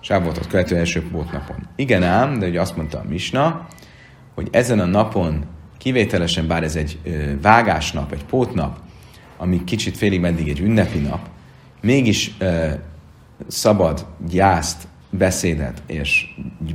Sávoltot 0.00 0.46
követő 0.46 0.76
első 0.76 1.08
pótnapon. 1.10 1.56
Igen 1.76 2.02
ám, 2.02 2.38
de 2.38 2.46
ugye 2.46 2.60
azt 2.60 2.76
mondta 2.76 2.98
a 2.98 3.04
Misna, 3.08 3.66
hogy 4.34 4.48
ezen 4.50 4.80
a 4.80 4.84
napon 4.84 5.44
kivételesen, 5.78 6.46
bár 6.46 6.62
ez 6.62 6.76
egy 6.76 6.98
vágásnap, 7.42 8.12
egy 8.12 8.24
pótnap, 8.24 8.78
ami 9.36 9.64
kicsit 9.64 9.96
félig 9.96 10.20
meddig 10.20 10.48
egy 10.48 10.60
ünnepi 10.60 10.98
nap, 10.98 11.28
mégis 11.80 12.34
ö, 12.38 12.68
szabad 13.46 14.06
gyászt, 14.28 14.88
beszédet 15.10 15.82
és 15.86 16.24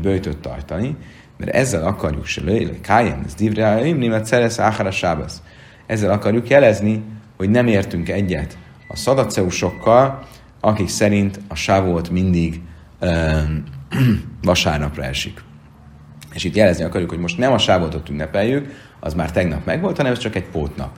bőjtöt 0.02 0.38
tartani, 0.38 0.96
mert 1.38 1.52
ezzel 1.52 1.88
akarjuk 1.88 2.26
se 2.26 2.42
lőjle, 2.42 2.80
kájen, 2.82 3.24
ez 3.26 3.34
divre, 3.34 3.86
imnimet 3.86 4.26
szerez 4.26 4.60
áhára 4.60 4.92
sábasz. 4.92 5.42
Ezzel 5.86 6.12
akarjuk 6.12 6.50
jelezni, 6.50 7.04
hogy 7.38 7.50
nem 7.50 7.68
értünk 7.68 8.10
egyet 8.10 8.58
a 8.88 8.96
szadaceusokkal, 8.96 10.28
akik 10.66 10.88
szerint 10.88 11.40
a 11.48 11.56
sávót 11.56 12.10
mindig 12.10 12.62
ö, 13.00 13.40
vasárnapra 14.42 15.04
esik. 15.04 15.44
És 16.34 16.44
itt 16.44 16.56
jelezni 16.56 16.84
akarjuk, 16.84 17.10
hogy 17.10 17.20
most 17.20 17.38
nem 17.38 17.52
a 17.52 17.58
sávotot 17.58 18.10
ünnepeljük, 18.10 18.74
az 19.00 19.14
már 19.14 19.32
tegnap 19.32 19.66
megvolt, 19.66 19.98
hanem 19.98 20.12
ez 20.12 20.18
csak 20.18 20.36
egy 20.36 20.46
pótnap 20.46 20.90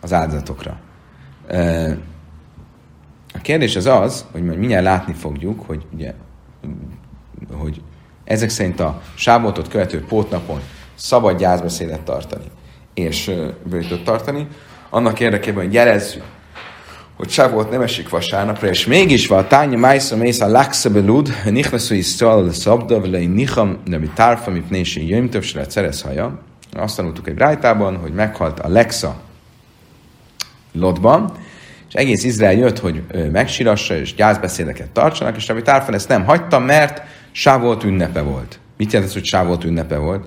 az 0.00 0.12
áldozatokra. 0.12 0.76
A 3.34 3.38
kérdés 3.42 3.76
az 3.76 3.86
az, 3.86 4.26
hogy 4.32 4.42
majd 4.42 4.58
mindjárt 4.58 4.84
látni 4.84 5.12
fogjuk, 5.12 5.66
hogy 5.66 5.86
ugye, 5.92 6.14
hogy 7.52 7.82
ezek 8.24 8.48
szerint 8.48 8.80
a 8.80 9.02
sávotot 9.14 9.68
követő 9.68 10.04
pótnapon 10.04 10.60
szabad 10.94 11.38
gyászbeszédet 11.38 12.00
tartani, 12.00 12.44
és 12.94 13.30
bőjtöt 13.64 14.04
tartani, 14.04 14.46
annak 14.90 15.20
érdekében, 15.20 15.64
hogy 15.64 15.72
jelezzük, 15.72 16.24
hogy 17.22 17.30
Sávolt 17.30 17.70
nem 17.70 17.80
esik 17.80 18.08
vasárnapra, 18.08 18.68
és 18.68 18.86
mégis 18.86 19.26
van, 19.26 19.48
tánya 19.48 19.78
májsza 19.78 20.16
mész 20.16 20.40
a 20.40 20.48
lakszabelud, 20.48 21.34
nichnasszú 21.44 21.94
is 21.94 22.06
szal 22.06 22.48
a 22.48 22.52
szabda, 22.52 23.00
vele 23.00 23.18
nicham, 23.18 23.78
de 23.86 23.98
mi 23.98 24.10
tárfa, 24.14 24.50
mi 24.50 24.60
pnési 24.60 25.08
jöjmtöv, 25.08 25.42
se 25.42 25.66
lehet 25.74 26.00
haja. 26.00 26.38
Azt 26.72 26.96
tanultuk 26.96 27.28
egy 27.28 27.34
brájtában, 27.34 27.96
hogy 27.96 28.12
meghalt 28.12 28.60
a 28.60 28.68
Lexa 28.68 29.20
Lotban, 30.72 31.32
és 31.88 31.94
egész 31.94 32.24
Izrael 32.24 32.52
jött, 32.52 32.78
hogy 32.78 33.02
megsírassa 33.32 33.96
és 33.96 34.14
gyászbeszédeket 34.14 34.90
tartsanak, 34.90 35.36
és 35.36 35.48
Rabbi 35.48 35.62
Tárfan 35.62 35.94
ezt 35.94 36.08
nem 36.08 36.24
hagyta, 36.24 36.58
mert 36.58 37.02
Sávolt 37.32 37.84
ünnepe 37.84 38.20
volt. 38.20 38.58
Mit 38.76 38.92
jelent 38.92 39.10
ez, 39.10 39.16
hogy 39.16 39.24
Sávolt 39.24 39.64
ünnepe 39.64 39.96
volt? 39.96 40.24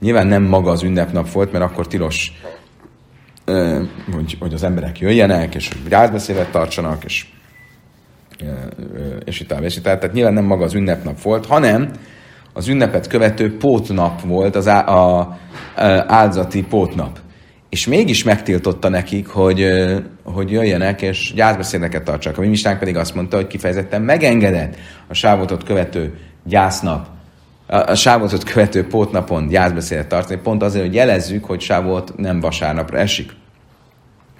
Nyilván 0.00 0.26
nem 0.26 0.42
maga 0.42 0.70
az 0.70 0.82
ünnepnap 0.82 1.32
volt, 1.32 1.52
mert 1.52 1.64
akkor 1.64 1.86
tilos, 1.86 2.32
hogy, 4.12 4.36
hogy 4.40 4.54
az 4.54 4.62
emberek 4.62 4.98
jöjjenek, 4.98 5.54
és 5.54 5.68
hogy 5.68 5.88
gyászbeszédet 5.88 6.50
tartsanak, 6.50 7.04
és 7.04 7.26
és 9.24 9.40
itt 9.40 9.48
tovább, 9.48 9.64
és 9.64 9.76
itt 9.76 9.82
Tehát 9.82 10.12
nyilván 10.12 10.32
nem 10.32 10.44
maga 10.44 10.64
az 10.64 10.74
ünnepnap 10.74 11.22
volt, 11.22 11.46
hanem 11.46 11.90
az 12.52 12.68
ünnepet 12.68 13.06
követő 13.06 13.56
pótnap 13.56 14.20
volt, 14.20 14.56
az 14.56 14.68
á, 14.68 14.88
a, 14.88 15.18
a, 15.18 15.38
áldozati 16.06 16.62
pótnap. 16.62 17.18
És 17.68 17.86
mégis 17.86 18.24
megtiltotta 18.24 18.88
nekik, 18.88 19.26
hogy, 19.26 19.66
hogy 20.22 20.50
jöjjenek 20.50 21.02
és 21.02 21.32
gyászbeszédeket 21.34 22.02
tartsanak. 22.02 22.38
A 22.38 22.40
mi 22.40 22.60
pedig 22.78 22.96
azt 22.96 23.14
mondta, 23.14 23.36
hogy 23.36 23.46
kifejezetten 23.46 24.02
megengedett 24.02 24.76
a 25.08 25.14
sávotot 25.14 25.64
követő 25.64 26.14
gyásznap, 26.44 27.06
a, 27.66 27.76
a 27.76 27.94
sávotot 27.94 28.44
követő 28.44 28.86
pótnapon 28.86 29.48
gyászbeszédet 29.48 30.08
tartani, 30.08 30.40
pont 30.40 30.62
azért, 30.62 30.84
hogy 30.84 30.94
jelezzük, 30.94 31.44
hogy 31.44 31.60
sávot 31.60 32.16
nem 32.16 32.40
vasárnapra 32.40 32.98
esik. 32.98 33.32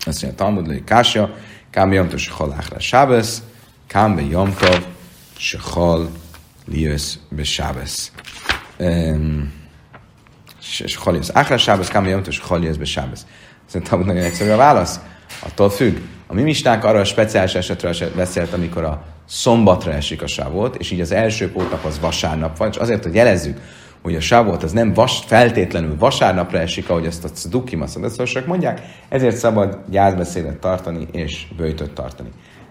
Azt 0.07 0.23
mondja, 0.23 0.45
Talmud, 0.45 0.67
hogy 0.67 0.85
Kásja, 0.85 1.35
Kámbe 1.71 1.95
Jomtov 1.95 2.19
se 2.19 2.33
haláchra 2.33 2.79
sábesz, 2.79 3.43
Kámbe 3.87 4.23
Jomtov 4.23 4.87
se 5.37 5.59
hal 5.61 6.11
liösz 6.67 7.19
be 7.29 7.45
sábesz. 7.45 8.13
És 10.61 10.97
halisz. 10.97 11.31
Áhra 11.33 11.59
sábesz, 11.59 11.89
Kámbe 11.89 12.11
Jomtov 12.11 12.33
se 12.33 12.43
hal 12.45 12.61
be 12.79 12.85
sábesz. 12.85 13.27
Szerintem 13.67 14.01
nagyon 14.01 14.23
egyszerű 14.23 14.51
a 14.51 14.57
válasz. 14.57 15.01
Attól 15.45 15.71
függ. 15.71 15.97
A 16.27 16.35
mi 16.35 16.43
mistánk 16.43 16.85
arra 16.85 16.99
a 16.99 17.05
speciális 17.05 17.55
esetről 17.55 17.95
beszélt, 18.17 18.53
amikor 18.53 18.85
a 18.85 19.03
szombatra 19.29 19.93
esik 19.93 20.23
a 20.23 20.27
sávot, 20.27 20.77
és 20.77 20.91
így 20.91 21.01
az 21.01 21.13
első 21.13 21.53
pótnap 21.53 21.85
az 21.85 22.01
vasárnap 22.01 22.57
van, 22.57 22.69
és 22.69 22.77
azért, 22.77 23.03
hogy 23.03 23.15
jelezzük, 23.15 23.61
hogy 24.03 24.15
a 24.15 24.21
sávot 24.21 24.63
az 24.63 24.73
nem 24.73 24.93
vas, 24.93 25.23
feltétlenül 25.27 25.97
vasárnapra 25.99 26.59
esik, 26.59 26.89
ahogy 26.89 27.07
ezt 27.07 27.25
a 27.25 27.31
cdukim, 27.31 27.83
a 27.83 27.87
mondják, 28.47 28.81
ezért 29.09 29.37
szabad 29.37 29.79
gyászbeszédet 29.91 30.57
tartani 30.57 31.09
és 31.13 31.47
bőjtöt 31.57 31.91
tartani. 31.91 32.29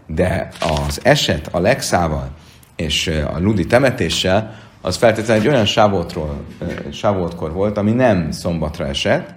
De 0.08 0.48
az 0.88 1.00
eset 1.04 1.48
a 1.51 1.60
legszával 1.60 2.30
és 2.75 3.08
a 3.08 3.40
ludi 3.40 3.66
temetéssel, 3.66 4.56
az 4.82 4.96
feltétlenül 4.96 5.44
egy 5.44 5.50
olyan 5.50 5.66
sávotról, 5.66 6.44
sávotkor 6.92 7.54
volt, 7.54 7.78
ami 7.78 7.92
nem 7.92 8.32
szombatra 8.32 8.88
esett, 8.88 9.34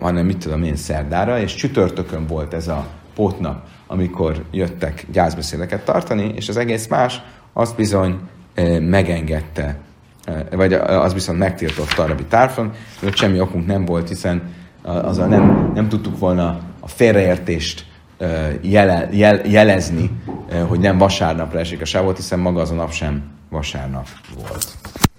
hanem 0.00 0.26
mit 0.26 0.38
tudom 0.38 0.62
én, 0.62 0.76
szerdára, 0.76 1.40
és 1.40 1.54
csütörtökön 1.54 2.26
volt 2.26 2.54
ez 2.54 2.68
a 2.68 2.86
pótnap, 3.14 3.66
amikor 3.86 4.44
jöttek 4.50 5.06
gyászbeszédeket 5.12 5.84
tartani, 5.84 6.32
és 6.36 6.48
az 6.48 6.56
egész 6.56 6.86
más, 6.86 7.20
azt 7.52 7.76
bizony 7.76 8.18
megengedte, 8.80 9.76
vagy 10.50 10.72
az 10.72 11.14
viszont 11.14 11.38
megtiltotta 11.38 12.02
a 12.02 12.06
Rabbi 12.06 12.24
Tárfon, 12.24 12.72
hogy 13.00 13.16
semmi 13.16 13.40
okunk 13.40 13.66
nem 13.66 13.84
volt, 13.84 14.08
hiszen 14.08 14.42
azzal 14.82 15.26
nem, 15.26 15.70
nem 15.74 15.88
tudtuk 15.88 16.18
volna 16.18 16.60
a 16.80 16.88
félreértést 16.88 17.86
jele, 18.60 19.08
jel, 19.12 19.46
jelezni, 19.46 20.10
hogy 20.66 20.78
nem 20.78 20.98
vasárnapra 20.98 21.58
esik 21.58 21.80
a 21.80 21.84
sávot, 21.84 22.16
hiszen 22.16 22.38
maga 22.38 22.60
az 22.60 22.70
a 22.70 22.74
nap 22.74 22.92
sem 22.92 23.22
vasárnap 23.50 24.06
volt. 24.34 24.76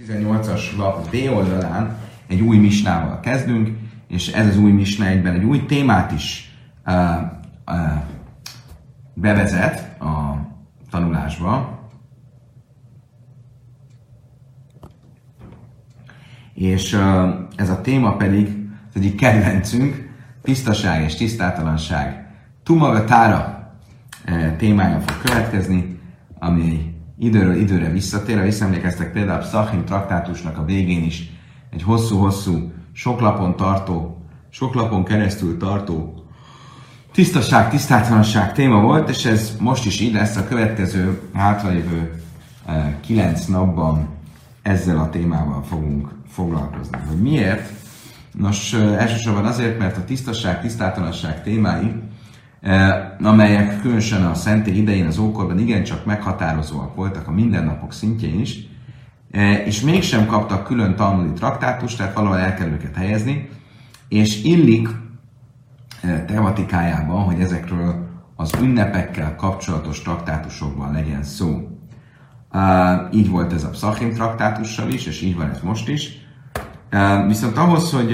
18-as 0.08 0.78
lap 0.78 1.10
B 1.10 1.16
oldalán 1.36 1.98
egy 2.28 2.42
új 2.42 2.58
misnával 2.58 3.20
kezdünk, 3.20 3.70
és 4.10 4.28
ez 4.28 4.48
az 4.48 4.58
új 4.58 4.72
misna 4.72 5.06
egyben 5.06 5.34
egy 5.34 5.44
új 5.44 5.66
témát 5.66 6.12
is 6.12 6.56
uh, 6.86 6.96
uh, 7.68 8.04
bevezet 9.14 10.02
a 10.02 10.38
tanulásba. 10.90 11.80
És 16.54 16.94
uh, 16.94 17.30
ez 17.56 17.70
a 17.70 17.82
téma 17.82 18.16
pedig 18.16 18.68
az 18.90 18.96
egyik 18.96 19.16
kedvencünk, 19.16 20.10
tisztaság 20.42 21.04
és 21.04 21.16
tisztátalanság. 21.16 22.28
Tumavetára 22.64 23.74
uh, 24.28 24.56
témája 24.56 25.00
fog 25.00 25.22
következni, 25.22 26.00
ami 26.40 26.96
időről 27.18 27.56
időre 27.56 27.90
visszatér. 27.90 28.38
Ha 28.38 28.44
visszaemlékeztek 28.44 29.12
például 29.12 29.40
a 29.40 29.44
Pszachim 29.44 29.86
traktátusnak 29.86 30.58
a 30.58 30.66
végén 30.66 31.04
is 31.04 31.30
egy 31.70 31.84
hosszú-hosszú, 31.84 32.72
sok 33.00 33.20
lapon 33.20 33.56
tartó, 33.56 34.18
sok 34.50 34.74
lapon 34.74 35.04
keresztül 35.04 35.58
tartó 35.58 36.24
tisztaság, 37.12 37.70
tisztátlanság 37.70 38.54
téma 38.54 38.82
volt, 38.82 39.10
és 39.10 39.26
ez 39.26 39.56
most 39.60 39.86
is 39.86 40.00
így 40.00 40.14
lesz 40.14 40.36
a 40.36 40.48
következő 40.48 41.22
hátralévő 41.34 42.22
e, 42.66 42.98
kilenc 43.02 43.46
napban 43.46 44.08
ezzel 44.62 44.98
a 44.98 45.10
témával 45.10 45.64
fogunk 45.64 46.10
foglalkozni. 46.28 46.98
Hogy 47.08 47.22
miért? 47.22 47.72
Nos, 48.32 48.74
e, 48.74 48.78
elsősorban 48.78 49.46
azért, 49.46 49.80
mert 49.80 49.98
a 49.98 50.04
tisztaság, 50.04 50.62
tisztátlanság 50.62 51.44
témái 51.44 51.94
Eh, 52.62 53.12
amelyek 53.22 53.82
különösen 53.82 54.26
a 54.26 54.34
szentély 54.34 54.78
idején, 54.78 55.06
az 55.06 55.18
ókorban 55.18 55.60
igencsak 55.60 56.06
meghatározóak 56.06 56.96
voltak 56.96 57.28
a 57.28 57.32
mindennapok 57.32 57.94
szintjén 57.94 58.40
is, 58.40 58.56
eh, 58.58 58.68
és 59.66 59.82
mégsem 59.82 60.26
kaptak 60.26 60.64
külön 60.64 60.96
talmudi 60.96 61.34
traktátust, 61.34 61.98
tehát 61.98 62.14
valahol 62.14 62.38
el 62.38 62.54
kell 62.54 62.68
őket 62.68 62.96
helyezni, 62.96 63.50
és 64.08 64.44
illik 64.44 64.90
eh, 66.02 66.24
tematikájában, 66.28 67.24
hogy 67.24 67.40
ezekről 67.40 68.08
az 68.36 68.54
ünnepekkel 68.62 69.36
kapcsolatos 69.36 70.02
traktátusokban 70.02 70.92
legyen 70.92 71.24
szó. 71.24 71.68
így 73.12 73.30
volt 73.30 73.54
ez 73.54 73.64
a 73.64 73.70
Psachim 73.70 74.14
traktátussal 74.14 74.90
is, 74.90 75.06
és 75.06 75.22
így 75.22 75.36
van 75.36 75.50
ez 75.50 75.60
most 75.62 75.88
is. 75.88 76.10
viszont 77.28 77.58
ahhoz, 77.58 77.92
hogy 77.92 78.14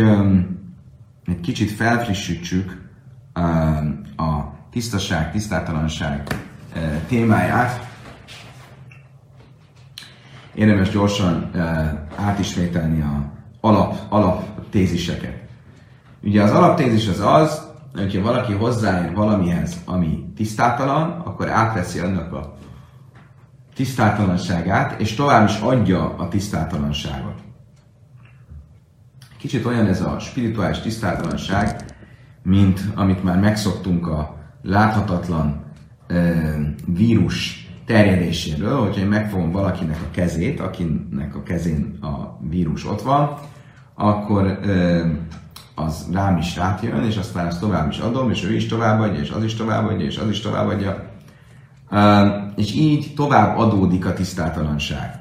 egy 1.26 1.40
kicsit 1.42 1.72
felfrissítsük 1.72 2.90
a 4.18 4.42
tisztaság, 4.72 5.32
tisztátalanság 5.32 6.28
témáját. 7.08 7.85
Érdemes 10.56 10.90
gyorsan 10.90 11.52
átismételni 12.16 13.02
a 13.02 13.32
alap, 13.62 13.96
alaptéziseket. 14.10 15.44
Ugye 16.24 16.44
az 16.44 16.52
alaptézis 16.52 17.08
az 17.08 17.20
az, 17.20 17.62
hogyha 17.94 18.22
valaki 18.22 18.54
hozzáér 18.54 19.14
valamihez, 19.14 19.76
ami 19.86 20.26
tisztátalan, 20.36 21.10
akkor 21.10 21.50
átveszi 21.50 22.00
annak 22.00 22.34
a 22.34 22.58
tisztátalanságát, 23.76 25.00
és 25.00 25.14
tovább 25.14 25.50
is 25.50 25.60
adja 25.60 26.16
a 26.16 26.28
tisztátalanságot. 26.28 27.34
Kicsit 29.38 29.66
olyan 29.66 29.86
ez 29.86 30.02
a 30.02 30.20
spirituális 30.20 30.80
tisztátalanság, 30.80 31.86
mint 32.44 32.82
amit 32.96 33.24
már 33.24 33.40
megszoktunk 33.40 34.08
a 34.08 34.38
láthatatlan 34.62 35.64
e, 36.08 36.34
vírus 36.86 37.65
terjedéséről, 37.86 38.80
hogyha 38.80 39.02
én 39.02 39.08
megfogom 39.08 39.52
valakinek 39.52 39.98
a 40.02 40.12
kezét, 40.12 40.60
akinek 40.60 41.36
a 41.36 41.44
kezén 41.44 41.98
a 42.02 42.38
vírus 42.50 42.86
ott 42.86 43.02
van, 43.02 43.38
akkor 43.94 44.60
az 45.76 46.10
rám 46.12 46.38
is 46.38 46.56
rátjön, 46.56 47.04
és 47.04 47.18
aztán 47.18 47.48
azt 47.48 47.60
tovább 47.60 47.90
is 47.90 47.98
adom, 47.98 48.32
és 48.32 48.44
ő 48.44 48.54
is 48.54 48.66
továbbadja, 48.66 49.20
és 49.20 49.30
az 49.30 49.44
is 49.44 49.56
továbbadja, 49.56 50.06
és 50.06 50.18
az 50.18 50.30
is 50.30 50.40
továbbadja. 50.40 51.10
És 52.56 52.74
így 52.74 53.14
tovább 53.16 53.58
adódik 53.58 54.06
a 54.06 54.14
tisztátalanság. 54.14 55.20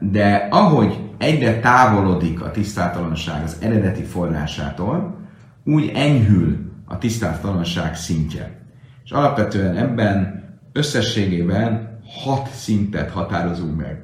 De 0.00 0.48
ahogy 0.50 0.98
egyre 1.18 1.60
távolodik 1.60 2.42
a 2.42 2.50
tisztátalanság 2.50 3.42
az 3.42 3.56
eredeti 3.60 4.02
forrásától, 4.02 5.16
úgy 5.64 5.92
enyhül 5.94 6.72
a 6.84 6.98
tisztátalanság 6.98 7.96
szintje. 7.96 8.60
És 9.04 9.10
alapvetően 9.10 9.76
ebben 9.76 10.47
összességében 10.78 11.98
hat 12.24 12.48
szintet 12.48 13.10
határozunk 13.10 13.76
meg. 13.76 14.02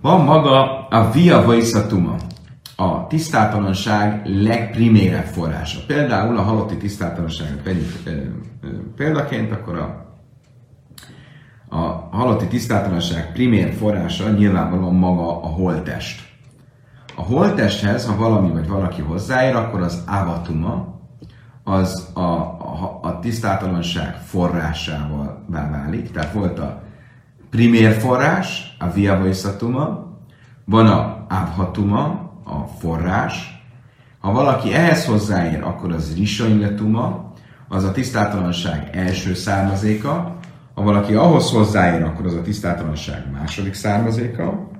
Van 0.00 0.24
maga 0.24 0.86
a 0.88 1.10
via 1.10 1.42
vaiszatuma, 1.44 2.16
a 2.76 3.06
tisztátalanság 3.06 4.26
legprimérebb 4.26 5.24
forrása. 5.24 5.80
Például 5.86 6.36
a 6.36 6.42
halotti 6.42 6.76
tisztátalanságot 6.76 7.60
példaként, 8.96 9.52
akkor 9.52 9.78
a, 9.78 10.16
a 11.68 12.08
halotti 12.10 12.46
tisztátalanság 12.46 13.32
primér 13.32 13.72
forrása 13.72 14.30
nyilvánvalóan 14.30 14.94
maga 14.94 15.42
a 15.42 15.46
holtest. 15.46 16.20
A 17.16 17.22
holtesthez, 17.22 18.06
ha 18.06 18.16
valami 18.16 18.50
vagy 18.50 18.68
valaki 18.68 19.02
hozzáér, 19.02 19.54
akkor 19.54 19.80
az 19.80 20.04
avatuma, 20.06 21.00
az 21.64 22.10
a, 22.14 22.61
a, 22.72 22.98
a 23.02 23.18
tisztátalanság 23.18 24.16
forrásával 24.16 25.44
válik. 25.48 26.10
Tehát 26.10 26.32
volt 26.32 26.58
a 26.58 26.82
primér 27.50 27.92
forrás, 27.92 28.76
a 28.78 28.90
viavoiszatuma, 28.90 30.10
van 30.64 30.86
a 30.86 31.26
avhatuma, 31.28 32.30
a 32.44 32.64
forrás. 32.78 33.64
Ha 34.18 34.32
valaki 34.32 34.72
ehhez 34.72 35.04
hozzáér, 35.04 35.62
akkor 35.62 35.92
az 35.92 36.16
risonyletuma, 36.16 37.32
az 37.68 37.84
a 37.84 37.92
tisztátalanság 37.92 38.88
első 38.92 39.34
származéka. 39.34 40.36
Ha 40.74 40.82
valaki 40.82 41.14
ahhoz 41.14 41.50
hozzáér, 41.50 42.02
akkor 42.02 42.26
az 42.26 42.34
a 42.34 42.42
tisztátalanság 42.42 43.30
második 43.32 43.74
származéka. 43.74 44.70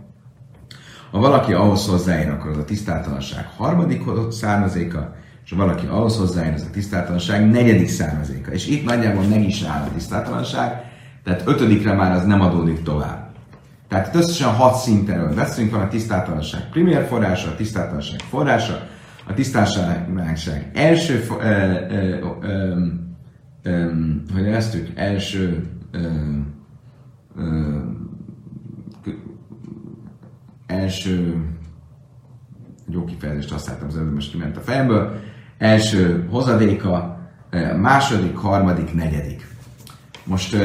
Ha 1.11 1.19
valaki 1.19 1.53
ahhoz 1.53 1.87
hozzáér, 1.87 2.29
akkor 2.29 2.51
az 2.51 2.57
a 2.59 2.65
tisztátalanság 2.65 3.49
harmadik 3.57 4.03
származéka, 4.31 5.15
és 5.45 5.51
valaki 5.51 5.87
ahhoz 5.87 6.17
hozzáér, 6.17 6.53
az 6.53 6.67
a 6.69 6.71
tisztátalanság 6.73 7.51
negyedik 7.51 7.89
származéka. 7.89 8.51
És 8.51 8.67
itt 8.67 8.85
nagyjából 8.85 9.25
meg 9.25 9.45
is 9.45 9.63
áll 9.63 9.83
a 9.83 9.93
tisztátalanság, 9.95 10.91
tehát 11.25 11.43
ötödikre 11.47 11.93
már 11.93 12.13
az 12.13 12.25
nem 12.25 12.41
adódik 12.41 12.83
tovább. 12.83 13.31
Tehát 13.89 14.07
itt 14.07 14.21
összesen 14.21 14.55
hat 14.55 14.75
szintenről 14.75 15.35
beszélünk, 15.35 15.73
van 15.73 15.83
a 15.83 15.89
tisztátalanság 15.89 16.69
primér 16.69 17.07
forrása, 17.07 17.51
a 17.51 17.55
tisztátalanság 17.55 18.21
forrása, 18.21 18.89
a 19.27 19.35
tisztátalanság 19.35 20.71
első, 20.75 21.25
ö, 21.41 21.45
ö, 21.45 22.17
ö, 22.43 22.87
ö, 23.63 23.91
hogy 24.35 24.47
ezt 24.47 24.93
első 24.95 25.67
ö, 25.91 25.99
ö, 27.37 27.79
első 30.67 31.45
jó 32.91 33.05
kifejezést 33.05 33.51
használtam 33.51 33.89
az 33.89 33.97
előbb, 33.97 34.15
most 34.15 34.31
kiment 34.31 34.57
a 34.57 34.61
fejemből, 34.61 35.21
első 35.59 36.29
hozadéka, 36.31 37.21
második, 37.81 38.37
harmadik, 38.37 38.95
negyedik. 38.95 39.47
Most 40.25 40.57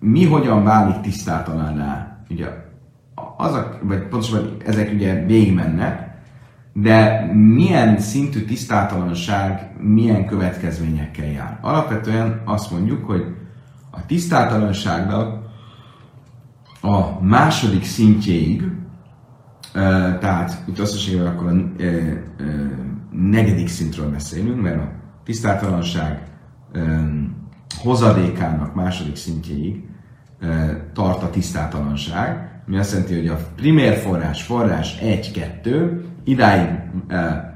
mi 0.00 0.24
hogyan 0.24 0.64
válik 0.64 1.00
tisztátalanná? 1.00 2.18
Ugye 2.30 2.46
az 3.36 3.54
a, 3.54 3.78
vagy 3.82 4.08
pontosan 4.08 4.56
ezek 4.64 4.92
ugye 4.92 5.24
végigmennek, 5.24 6.12
de 6.72 7.30
milyen 7.34 7.98
szintű 7.98 8.44
tisztátalanság 8.44 9.70
milyen 9.80 10.26
következményekkel 10.26 11.26
jár? 11.26 11.58
Alapvetően 11.60 12.42
azt 12.44 12.70
mondjuk, 12.70 13.06
hogy 13.06 13.24
a 13.90 14.06
tisztátalanságnak 14.06 15.42
a 16.80 17.20
második 17.20 17.84
szintjéig 17.84 18.62
tehát 20.20 20.62
itt 20.68 20.78
összességében 20.78 21.26
akkor 21.26 21.46
a 21.46 21.54
negyedik 23.10 23.68
szintről 23.68 24.10
beszélünk, 24.10 24.62
mert 24.62 24.76
a 24.76 24.92
tisztátalanság 25.24 26.22
hozadékának 27.82 28.74
második 28.74 29.16
szintjéig 29.16 29.82
tart 30.92 31.22
a 31.22 31.30
tisztátalanság, 31.30 32.62
ami 32.66 32.78
azt 32.78 32.92
jelenti, 32.92 33.16
hogy 33.16 33.28
a 33.28 33.38
primér 33.56 33.96
forrás, 33.96 34.42
forrás 34.42 34.98
1-2, 35.02 36.00
idáig 36.24 36.68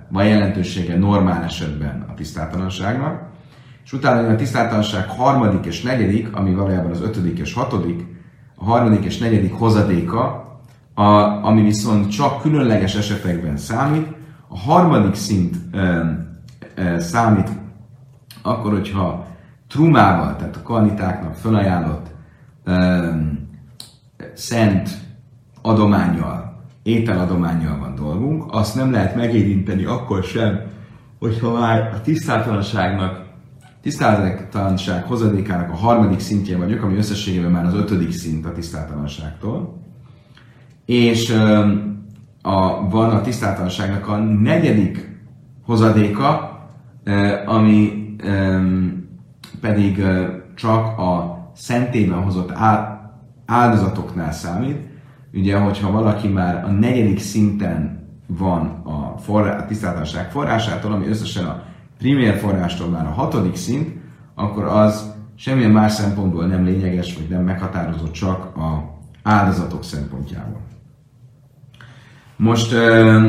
van 0.09 0.27
jelentősége 0.27 0.97
normál 0.97 1.45
esetben 1.45 2.07
a 2.09 2.15
tisztátalanságnak, 2.15 3.27
és 3.85 3.93
utána 3.93 4.29
a 4.29 4.37
tisztátalanság 4.37 5.09
harmadik 5.09 5.65
és 5.65 5.83
negyedik, 5.83 6.37
ami 6.37 6.55
valójában 6.55 6.91
az 6.91 7.01
ötödik 7.01 7.39
és 7.39 7.53
hatodik, 7.53 8.05
a 8.55 8.65
harmadik 8.65 9.05
és 9.05 9.19
negyedik 9.19 9.53
hozadéka, 9.53 10.48
a, 10.99 11.45
ami 11.45 11.63
viszont 11.63 12.11
csak 12.11 12.41
különleges 12.41 12.95
esetekben 12.95 13.57
számít. 13.57 14.07
A 14.49 14.59
harmadik 14.59 15.15
szint 15.15 15.57
e, 15.73 15.79
e, 16.75 16.99
számít 16.99 17.49
akkor, 18.43 18.73
hogyha 18.73 19.27
trumával, 19.69 20.37
tehát 20.37 20.57
a 20.57 20.63
kanitáknak 20.63 21.35
felajánlott 21.35 22.07
e, 22.65 23.05
szent 24.35 24.91
adományjal 25.63 26.63
ételadományjal 26.83 27.79
van 27.79 27.95
dolgunk, 27.95 28.45
azt 28.49 28.75
nem 28.75 28.91
lehet 28.91 29.17
megérinteni 29.17 29.85
akkor 29.85 30.23
sem, 30.25 30.61
hogyha 31.19 31.53
már 31.53 31.93
a 31.95 32.01
tisztátalanságnak, 32.01 33.27
tisztátalanság 33.81 35.05
hozadékának 35.05 35.71
a 35.71 35.77
harmadik 35.77 36.21
szintje 36.21 36.57
vagyok, 36.57 36.83
ami 36.83 36.97
összességében 36.97 37.51
már 37.51 37.65
az 37.65 37.75
ötödik 37.75 38.13
szint 38.13 38.47
a 38.47 38.53
tisztátalanságtól, 38.53 39.87
és 40.89 41.31
a, 42.43 42.89
van 42.89 43.11
a 43.11 43.21
tisztátalanságnak 43.21 44.09
a 44.09 44.17
negyedik 44.19 45.21
hozadéka, 45.65 46.59
ami 47.47 48.07
pedig 49.61 50.03
csak 50.55 50.99
a 50.99 51.39
szentében 51.55 52.23
hozott 52.23 52.53
áldozatoknál 53.47 54.33
számít. 54.33 54.77
Ugye, 55.33 55.59
hogyha 55.59 55.91
valaki 55.91 56.29
már 56.29 56.65
a 56.65 56.71
negyedik 56.71 57.19
szinten 57.19 58.09
van 58.27 58.67
a, 58.85 59.19
forrá, 59.19 59.59
a 59.59 59.67
tisztátalanság 59.67 60.31
forrásától, 60.31 60.93
ami 60.93 61.07
összesen 61.07 61.45
a 61.45 61.63
primér 61.99 62.35
forrástól 62.35 62.89
már 62.89 63.07
a 63.07 63.11
hatodik 63.11 63.57
szint, 63.57 63.97
akkor 64.35 64.65
az 64.65 65.15
semmilyen 65.35 65.71
más 65.71 65.93
szempontból 65.93 66.47
nem 66.47 66.65
lényeges, 66.65 67.17
vagy 67.17 67.29
nem 67.29 67.45
meghatározott 67.45 68.13
csak 68.13 68.57
a 68.57 68.97
áldozatok 69.23 69.85
szempontjából. 69.85 70.68
Most 72.39 72.73
uh, 72.73 73.25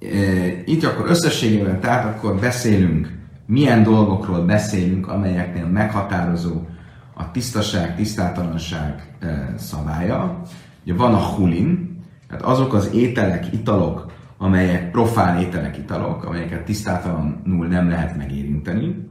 uh, 0.00 0.46
itt 0.64 0.84
akkor 0.84 1.10
összességében, 1.10 1.80
tehát 1.80 2.04
akkor 2.04 2.34
beszélünk, 2.34 3.18
milyen 3.46 3.82
dolgokról 3.82 4.44
beszélünk, 4.44 5.08
amelyeknél 5.08 5.66
meghatározó 5.66 6.66
a 7.14 7.30
tisztaság, 7.30 7.96
tisztátalanság 7.96 9.16
uh, 9.22 9.28
szabálya. 9.56 10.42
Ugye 10.84 10.94
van 10.94 11.14
a 11.14 11.24
hulin, 11.24 11.98
tehát 12.28 12.44
azok 12.44 12.74
az 12.74 12.90
ételek, 12.94 13.52
italok, 13.52 14.12
amelyek 14.38 14.90
profán 14.90 15.38
ételek, 15.38 15.78
italok, 15.78 16.24
amelyeket 16.24 16.64
tisztátalanul 16.64 17.66
nem 17.66 17.88
lehet 17.88 18.16
megérinteni. 18.16 19.08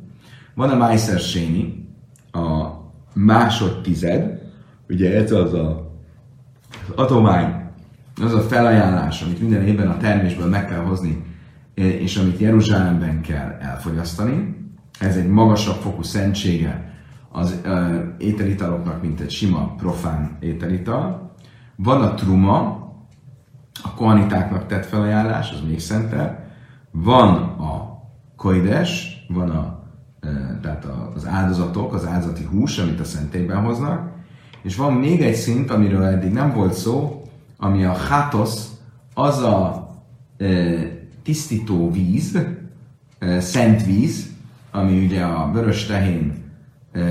Van 0.53 0.69
a 0.69 0.75
Meiser 0.75 1.19
Séni, 1.19 1.87
a 2.31 2.67
másodtized, 3.13 4.41
ugye 4.89 5.15
ez 5.15 5.31
az 5.31 5.53
a, 5.53 5.91
az 6.87 6.93
adomány, 6.95 7.58
az 8.19 8.33
a 8.33 8.41
felajánlás, 8.41 9.21
amit 9.21 9.39
minden 9.39 9.63
évben 9.63 9.87
a 9.87 9.97
termésből 9.97 10.47
meg 10.47 10.67
kell 10.67 10.83
hozni, 10.83 11.23
és 11.73 12.17
amit 12.17 12.39
Jeruzsálemben 12.39 13.21
kell 13.21 13.57
elfogyasztani. 13.59 14.57
Ez 14.99 15.15
egy 15.15 15.27
magasabb 15.27 15.75
fokú 15.81 16.01
szentsége 16.01 16.93
az 17.31 17.61
ételitaloknak, 18.17 19.01
mint 19.01 19.19
egy 19.19 19.29
sima, 19.29 19.75
profán 19.77 20.37
ételital. 20.39 21.33
Van 21.75 22.01
a 22.01 22.13
truma, 22.13 22.57
a 23.83 23.93
kohanitáknak 23.93 24.67
tett 24.67 24.85
felajánlás, 24.85 25.51
az 25.51 25.61
még 25.67 25.79
szentebb. 25.79 26.39
Van 26.91 27.35
a 27.43 28.01
koides, 28.35 29.17
van 29.27 29.49
a, 29.49 29.83
tehát 30.61 30.87
az 31.15 31.27
áldozatok, 31.27 31.93
az 31.93 32.07
áldozati 32.07 32.43
hús, 32.43 32.77
amit 32.77 32.99
a 32.99 33.03
szentélyben 33.03 33.63
hoznak. 33.63 34.11
És 34.61 34.75
van 34.75 34.93
még 34.93 35.21
egy 35.21 35.35
szint, 35.35 35.71
amiről 35.71 36.03
eddig 36.03 36.31
nem 36.31 36.53
volt 36.53 36.73
szó, 36.73 37.18
ami 37.59 37.83
a 37.83 37.93
hátosz, 37.93 38.71
az 39.13 39.41
a 39.41 39.89
e, 40.37 40.45
tisztító 41.23 41.91
víz, 41.91 42.39
e, 43.19 43.39
szent 43.39 43.85
víz, 43.85 44.29
ami 44.71 45.05
ugye 45.05 45.23
a 45.23 45.51
vörös 45.51 45.85
tehén 45.85 46.33
e, 46.91 47.01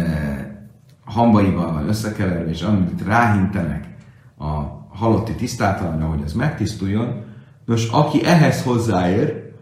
hambaival 1.05 1.73
van 1.73 1.89
összekeverve, 1.89 2.51
és 2.51 2.63
amit 2.63 3.03
ráhintenek 3.07 3.97
a 4.39 4.47
halotti 4.89 5.35
tisztátalanra, 5.35 6.07
hogy 6.07 6.23
ez 6.25 6.33
megtisztuljon. 6.33 7.25
Nos, 7.65 7.89
aki 7.89 8.25
ehhez 8.25 8.63
hozzáér, 8.63 9.53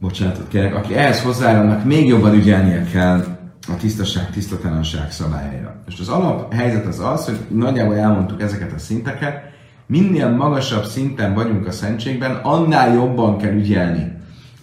bocsánatot 0.00 0.48
kérek, 0.48 0.74
aki 0.74 0.94
ehhez 0.94 1.22
hozzáér, 1.22 1.56
annak 1.56 1.84
még 1.84 2.06
jobban 2.06 2.34
ügyelnie 2.34 2.84
kell 2.84 3.37
a 3.68 3.76
tisztaság, 3.76 4.30
tisztatalanság 4.30 5.12
szabályaira. 5.12 5.82
És 5.86 6.00
az 6.00 6.08
alaphelyzet 6.08 6.86
az 6.86 7.00
az, 7.00 7.24
hogy 7.24 7.38
nagyjából 7.50 7.96
elmondtuk 7.96 8.42
ezeket 8.42 8.72
a 8.72 8.78
szinteket, 8.78 9.42
minél 9.86 10.28
magasabb 10.28 10.84
szinten 10.84 11.34
vagyunk 11.34 11.66
a 11.66 11.72
szentségben, 11.72 12.34
annál 12.34 12.92
jobban 12.92 13.38
kell 13.38 13.52
ügyelni 13.52 14.12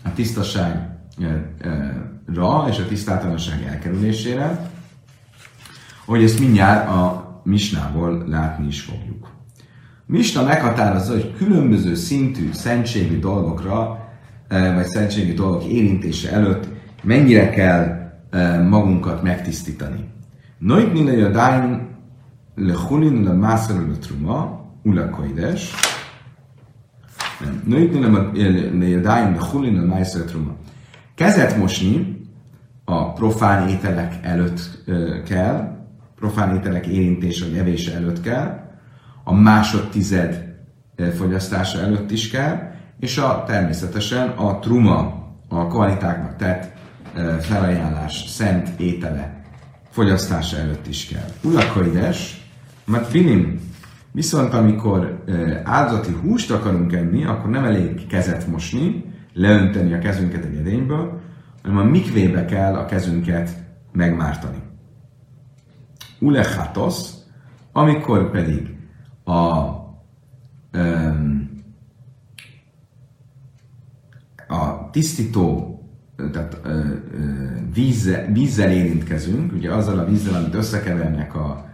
a 0.04 0.14
tisztaságra 0.14 0.86
és 2.70 2.80
a 2.80 2.88
tisztátalanság 2.88 3.64
elkerülésére, 3.64 4.70
hogy 6.06 6.24
ezt 6.24 6.40
mindjárt 6.40 6.88
a 6.90 7.26
misnából 7.44 8.24
látni 8.28 8.68
is 8.68 8.82
fogjuk. 8.82 9.34
Misna 10.06 10.44
meghatározza, 10.44 11.12
hogy 11.12 11.34
különböző 11.38 11.96
szintű 11.96 12.50
szentségi 12.54 13.20
dolgokra, 13.20 14.08
vagy 14.50 14.86
szentségi 14.86 15.34
dolgok 15.34 15.64
érintése 15.64 16.32
előtt 16.32 16.68
mennyire 17.04 17.50
kell 17.50 18.05
magunkat 18.70 19.24
megtisztítani. 19.24 20.10
Noit 20.58 20.94
le 21.06 21.12
jadaim 21.12 21.88
le 22.56 22.74
chulin 22.74 23.24
le 23.24 23.34
mászor 23.34 23.88
le 23.88 23.98
truma, 23.98 24.62
ula 24.84 25.10
koides. 25.10 25.74
Noit 27.66 27.94
le 27.94 28.88
jadaim 28.90 29.34
le 29.34 29.40
chulin 29.40 29.74
le 29.74 29.86
mászor 29.86 30.22
le 30.22 30.26
truma. 30.26 30.56
Kezet 31.16 31.58
mosni 31.58 32.24
a 32.86 33.14
profán 33.14 33.68
ételek 33.68 34.20
előtt 34.22 34.84
kell, 35.26 35.78
profán 36.16 36.56
ételek 36.56 36.88
érintése 36.88 37.46
vagy 37.46 37.58
evése 37.58 37.94
előtt 37.94 38.22
kell, 38.22 38.60
a 39.24 39.34
másodtized 39.34 40.56
fogyasztása 41.16 41.80
előtt 41.80 42.12
is 42.12 42.30
kell, 42.30 42.72
és 43.00 43.18
a, 43.18 43.44
természetesen 43.48 44.28
a 44.28 44.60
truma, 44.60 45.24
a 45.50 45.68
kvalitáknak 45.68 46.36
tett 46.36 46.75
felajánlás 47.40 48.24
szent 48.28 48.80
étele 48.80 49.44
fogyasztása 49.90 50.58
előtt 50.58 50.88
is 50.88 51.08
kell. 51.08 51.30
Ulakaides, 51.44 52.50
mert 52.86 53.08
finim, 53.08 53.60
viszont 54.12 54.54
amikor 54.54 55.24
áldozati 55.64 56.12
húst 56.22 56.52
akarunk 56.52 56.94
enni, 56.94 57.26
akkor 57.26 57.50
nem 57.50 57.66
elég 57.66 58.08
kezet 58.08 58.48
mosni, 58.48 59.14
leönteni 59.34 59.94
a 59.94 60.00
kezünket 60.00 60.46
egy 60.46 60.56
edényből, 60.56 61.22
hanem 61.62 61.78
a 61.78 61.84
mikvébe 61.84 62.46
kell 62.46 62.76
a 62.76 62.86
kezünket 62.86 63.50
megmártani. 63.92 64.58
Ulechatos, 66.20 67.10
amikor 67.72 68.32
pedig 68.32 68.76
a, 69.24 69.60
um, 70.74 71.50
a 74.48 74.90
tisztító 74.92 75.75
tehát 76.32 76.60
ö, 76.64 76.70
ö, 76.70 76.94
vízzel, 77.74 78.32
vízzel 78.32 78.72
érintkezünk, 78.72 79.54
ugye 79.54 79.74
azzal 79.74 80.00
a 80.00 80.06
vízzel, 80.06 80.34
amit 80.34 80.54
összekevernek 80.54 81.36
a 81.36 81.66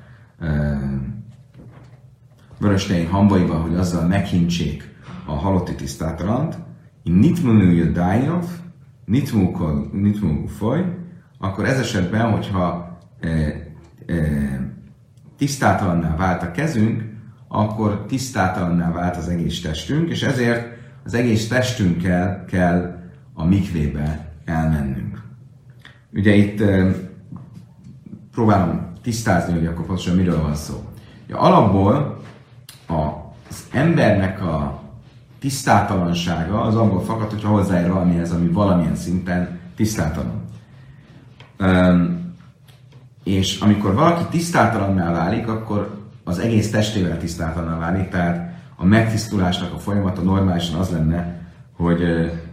vöröslein 2.59 3.07
hambaival, 3.07 3.61
hogy 3.61 3.75
azzal 3.75 4.07
meghintsék 4.07 4.95
a 5.25 5.31
halotti 5.31 5.75
tisztátalant, 5.75 6.57
nitmunú 7.03 7.71
jödájov, 7.71 8.45
nitmú 9.05 10.45
foly, 10.47 10.85
akkor 11.37 11.65
ez 11.65 11.79
esetben, 11.79 12.31
hogyha 12.31 12.97
e, 13.19 13.27
e, 13.27 14.15
tisztátalanná 15.37 16.15
vált 16.15 16.43
a 16.43 16.51
kezünk, 16.51 17.03
akkor 17.47 18.05
tisztátalanná 18.07 18.91
vált 18.91 19.17
az 19.17 19.27
egész 19.27 19.61
testünk, 19.61 20.09
és 20.09 20.23
ezért 20.23 20.77
az 21.03 21.13
egész 21.13 21.47
testünkkel 21.47 22.45
kell 22.45 22.99
a 23.33 23.45
mikvébe 23.45 24.30
elmennünk. 24.51 25.21
Ugye 26.13 26.33
itt 26.33 26.63
próbálom 28.31 28.89
tisztázni, 29.01 29.53
hogy 29.53 29.65
akkor 29.65 29.85
pontosan 29.85 30.15
miről 30.15 30.41
van 30.41 30.55
szó. 30.55 30.83
Ugye, 31.25 31.35
alapból 31.35 32.21
az 32.87 33.67
embernek 33.71 34.41
a 34.41 34.81
tisztátalansága 35.39 36.61
az 36.61 36.75
abból 36.75 37.01
fakad, 37.01 37.29
hogyha 37.29 37.49
hozzáér 37.49 37.91
valamihez, 37.91 38.31
ami 38.31 38.47
valamilyen 38.47 38.95
szinten 38.95 39.59
tisztátalan. 39.75 40.41
És 43.23 43.59
amikor 43.59 43.93
valaki 43.93 44.23
tisztátalanná 44.29 45.11
válik, 45.11 45.47
akkor 45.47 45.99
az 46.23 46.39
egész 46.39 46.71
testével 46.71 47.17
tisztátalanná 47.17 47.77
válik, 47.77 48.09
tehát 48.09 48.53
a 48.75 48.85
megtisztulásnak 48.85 49.73
a 49.73 49.79
folyamata 49.79 50.21
normálisan 50.21 50.79
az 50.79 50.89
lenne, 50.89 51.41
hogy 51.71 52.01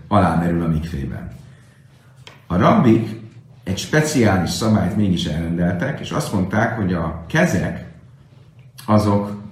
alámerül 0.09 0.63
a 0.63 0.69
mikvében. 0.69 1.29
A 2.51 2.57
rabbik 2.57 3.21
egy 3.65 3.79
speciális 3.79 4.51
szabályt 4.51 4.97
mégis 4.97 5.25
elrendeltek, 5.25 6.01
és 6.01 6.11
azt 6.11 6.33
mondták, 6.33 6.77
hogy 6.77 6.93
a 6.93 7.25
kezek 7.27 7.87
azok 8.87 9.43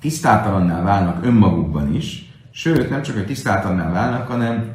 tisztátalanná 0.00 0.82
válnak 0.82 1.24
önmagukban 1.24 1.94
is, 1.94 2.32
sőt, 2.50 2.90
nem 2.90 3.02
csak, 3.02 3.14
hogy 3.14 3.26
tisztátalanná 3.26 3.92
válnak, 3.92 4.28
hanem 4.28 4.72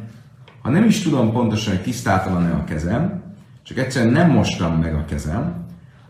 ha 0.61 0.69
nem 0.69 0.83
is 0.83 1.01
tudom 1.01 1.31
pontosan, 1.31 1.73
hogy 1.73 1.83
tisztátalan-e 1.83 2.53
a 2.53 2.63
kezem, 2.63 3.21
csak 3.63 3.77
egyszerűen 3.77 4.13
nem 4.13 4.29
mostam 4.31 4.79
meg 4.79 4.93
a 4.95 5.05
kezem, 5.05 5.65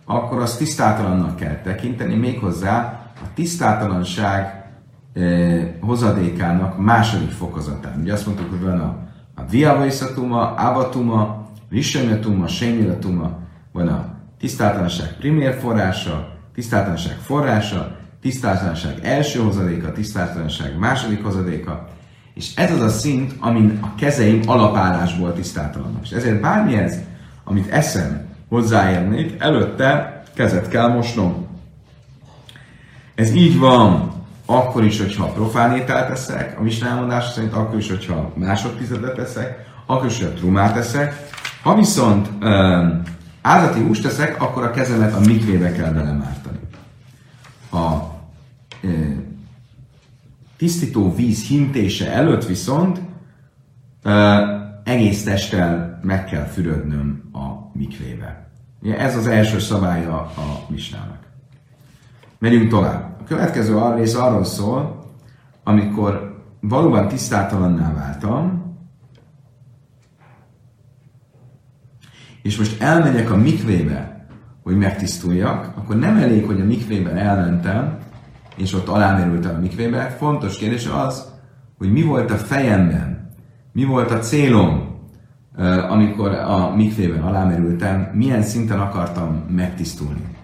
akkor 0.05 0.41
azt 0.41 0.57
tisztátalannak 0.57 1.35
kell 1.35 1.55
tekinteni, 1.55 2.15
méghozzá 2.15 3.03
a 3.15 3.33
tisztátalanság 3.33 4.65
eh, 5.13 5.67
hozadékának 5.79 6.77
második 6.77 7.29
fokozatán. 7.29 7.99
Ugye 8.01 8.13
azt 8.13 8.25
mondtuk, 8.25 8.49
hogy 8.49 8.61
van 8.61 8.79
a, 8.79 9.08
a 9.39 9.49
viavaisatuma, 9.49 10.53
abatuma, 10.53 11.49
visanyatuma, 11.69 12.47
sémiratuma, 12.47 13.37
van 13.71 13.87
a 13.87 14.05
tisztátalanság 14.39 15.15
primér 15.17 15.59
forrása, 15.59 16.37
tisztátalanság 16.53 17.17
forrása, 17.17 17.97
tisztátalanság 18.21 18.99
első 19.01 19.39
hozadéka, 19.39 19.91
tisztátalanság 19.91 20.77
második 20.77 21.23
hozadéka, 21.23 21.87
és 22.33 22.55
ez 22.55 22.71
az 22.71 22.81
a 22.81 22.89
szint, 22.89 23.33
amin 23.39 23.79
a 23.81 23.95
kezeim 23.95 24.41
alapállásból 24.45 25.33
tisztátalanok. 25.33 26.03
És 26.03 26.09
ezért 26.09 26.41
bármihez, 26.41 26.99
amit 27.43 27.71
eszem, 27.71 28.27
hozzáérnék, 28.49 29.35
előtte 29.41 30.21
kezet 30.33 30.67
kell 30.67 30.87
mosnom. 30.87 31.47
Ez 33.15 33.33
így 33.33 33.59
van 33.59 34.13
akkor 34.51 34.83
is, 34.83 34.99
hogyha 34.99 35.25
profán 35.25 35.75
ételt 35.75 36.07
teszek, 36.07 36.59
a 36.59 36.61
misnámondás 36.61 37.29
szerint 37.29 37.53
akkor 37.53 37.77
is, 37.77 37.89
hogyha 37.89 38.31
másodtizedet 38.35 39.15
teszek, 39.15 39.65
akkor 39.85 40.05
is, 40.05 40.17
hogyha 40.17 40.33
trumát 40.33 40.73
teszek. 40.73 41.29
Ha 41.61 41.75
viszont 41.75 42.29
um, 42.41 43.01
áldati 43.41 43.79
húst 43.81 44.03
teszek, 44.03 44.41
akkor 44.41 44.63
a 44.63 44.71
kezemet 44.71 45.13
a 45.13 45.19
mikvébe 45.19 45.71
kell 45.71 45.91
belemártani. 45.91 46.59
A 47.71 47.93
um, 48.83 49.37
tisztító 50.57 51.15
víz 51.15 51.43
hintése 51.47 52.11
előtt 52.11 52.45
viszont 52.45 53.01
uh, 54.03 54.13
egész 54.83 55.23
testtel 55.23 55.99
meg 56.03 56.25
kell 56.25 56.45
fürödnöm 56.45 57.29
a 57.33 57.77
mikvébe. 57.77 58.49
Ugye 58.81 58.97
ez 58.97 59.15
az 59.15 59.27
első 59.27 59.59
szabálya 59.59 60.15
a 60.17 60.65
misnának. 60.67 61.19
Megyünk 62.39 62.69
tovább. 62.69 63.18
Következő 63.29 63.93
rész 63.95 64.15
arról 64.15 64.43
szól, 64.43 65.05
amikor 65.63 66.37
valóban 66.59 67.07
tisztátalanná 67.07 67.93
váltam, 67.93 68.75
és 72.41 72.57
most 72.57 72.81
elmegyek 72.81 73.31
a 73.31 73.35
mikvébe, 73.35 74.25
hogy 74.63 74.77
megtisztuljak, 74.77 75.73
akkor 75.77 75.95
nem 75.95 76.17
elég, 76.17 76.45
hogy 76.45 76.61
a 76.61 76.65
mikvében 76.65 77.17
elmentem, 77.17 77.97
és 78.55 78.73
ott 78.73 78.87
alámerültem 78.87 79.55
a 79.55 79.59
mikvébe. 79.59 80.09
Fontos 80.09 80.57
kérdés 80.57 80.87
az, 80.87 81.33
hogy 81.77 81.91
mi 81.91 82.03
volt 82.03 82.31
a 82.31 82.37
fejemben, 82.37 83.31
mi 83.71 83.83
volt 83.83 84.11
a 84.11 84.19
célom, 84.19 84.97
amikor 85.89 86.31
a 86.31 86.75
mikvében 86.75 87.21
alámerültem, 87.21 88.11
milyen 88.13 88.41
szinten 88.41 88.79
akartam 88.79 89.45
megtisztulni. 89.49 90.37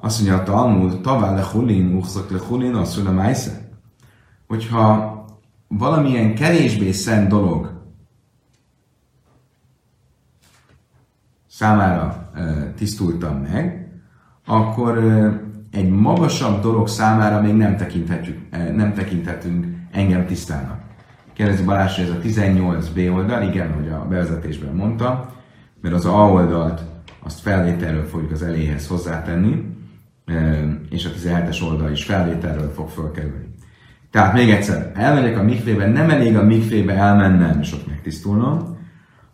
Azt 0.00 0.20
mondja 0.20 0.38
a 0.38 0.42
Talmud, 0.42 1.00
tavá 1.00 1.34
le 1.34 1.44
hulin, 1.52 1.94
uhszak 1.94 2.30
le 2.30 2.38
hulin, 2.48 2.74
a 3.06 3.12
májsze. 3.12 3.68
Hogyha 4.48 5.18
valamilyen 5.68 6.34
kevésbé 6.34 6.92
szent 6.92 7.28
dolog 7.28 7.80
számára 11.46 12.30
e, 12.34 12.72
tisztultam 12.76 13.36
meg, 13.36 13.92
akkor 14.46 14.98
e, 14.98 15.40
egy 15.70 15.90
magasabb 15.90 16.62
dolog 16.62 16.88
számára 16.88 17.40
még 17.40 17.54
nem, 17.54 17.76
tekinthetjük, 17.76 18.38
e, 18.50 18.72
nem 18.72 18.92
tekinthetünk 18.92 19.66
engem 19.92 20.26
tisztának. 20.26 20.80
Kérdezi 21.32 21.64
Balázs, 21.64 21.98
ez 21.98 22.10
a 22.10 22.18
18b 22.18 23.14
oldal, 23.14 23.42
igen, 23.42 23.72
hogy 23.72 23.88
a 23.88 24.06
bevezetésben 24.08 24.74
mondta, 24.74 25.34
mert 25.80 25.94
az 25.94 26.06
A 26.06 26.30
oldalt 26.30 26.82
azt 27.22 27.40
felvételről 27.40 28.04
fogjuk 28.04 28.30
az 28.30 28.42
eléhez 28.42 28.86
hozzátenni, 28.86 29.78
és 30.90 31.04
a 31.04 31.10
17-es 31.10 31.62
oldal 31.62 31.90
is 31.90 32.04
felvételről 32.04 32.72
fog 32.74 32.88
fölkerülni. 32.88 33.54
Tehát 34.10 34.34
még 34.34 34.50
egyszer, 34.50 34.92
elmegyek 34.94 35.38
a 35.38 35.42
mikvébe, 35.42 35.86
nem 35.86 36.10
elég 36.10 36.36
a 36.36 36.44
mikvébe 36.44 36.94
elmennem 36.94 37.60
és 37.60 37.72
ott 37.72 37.86
megtisztulnom, 37.86 38.78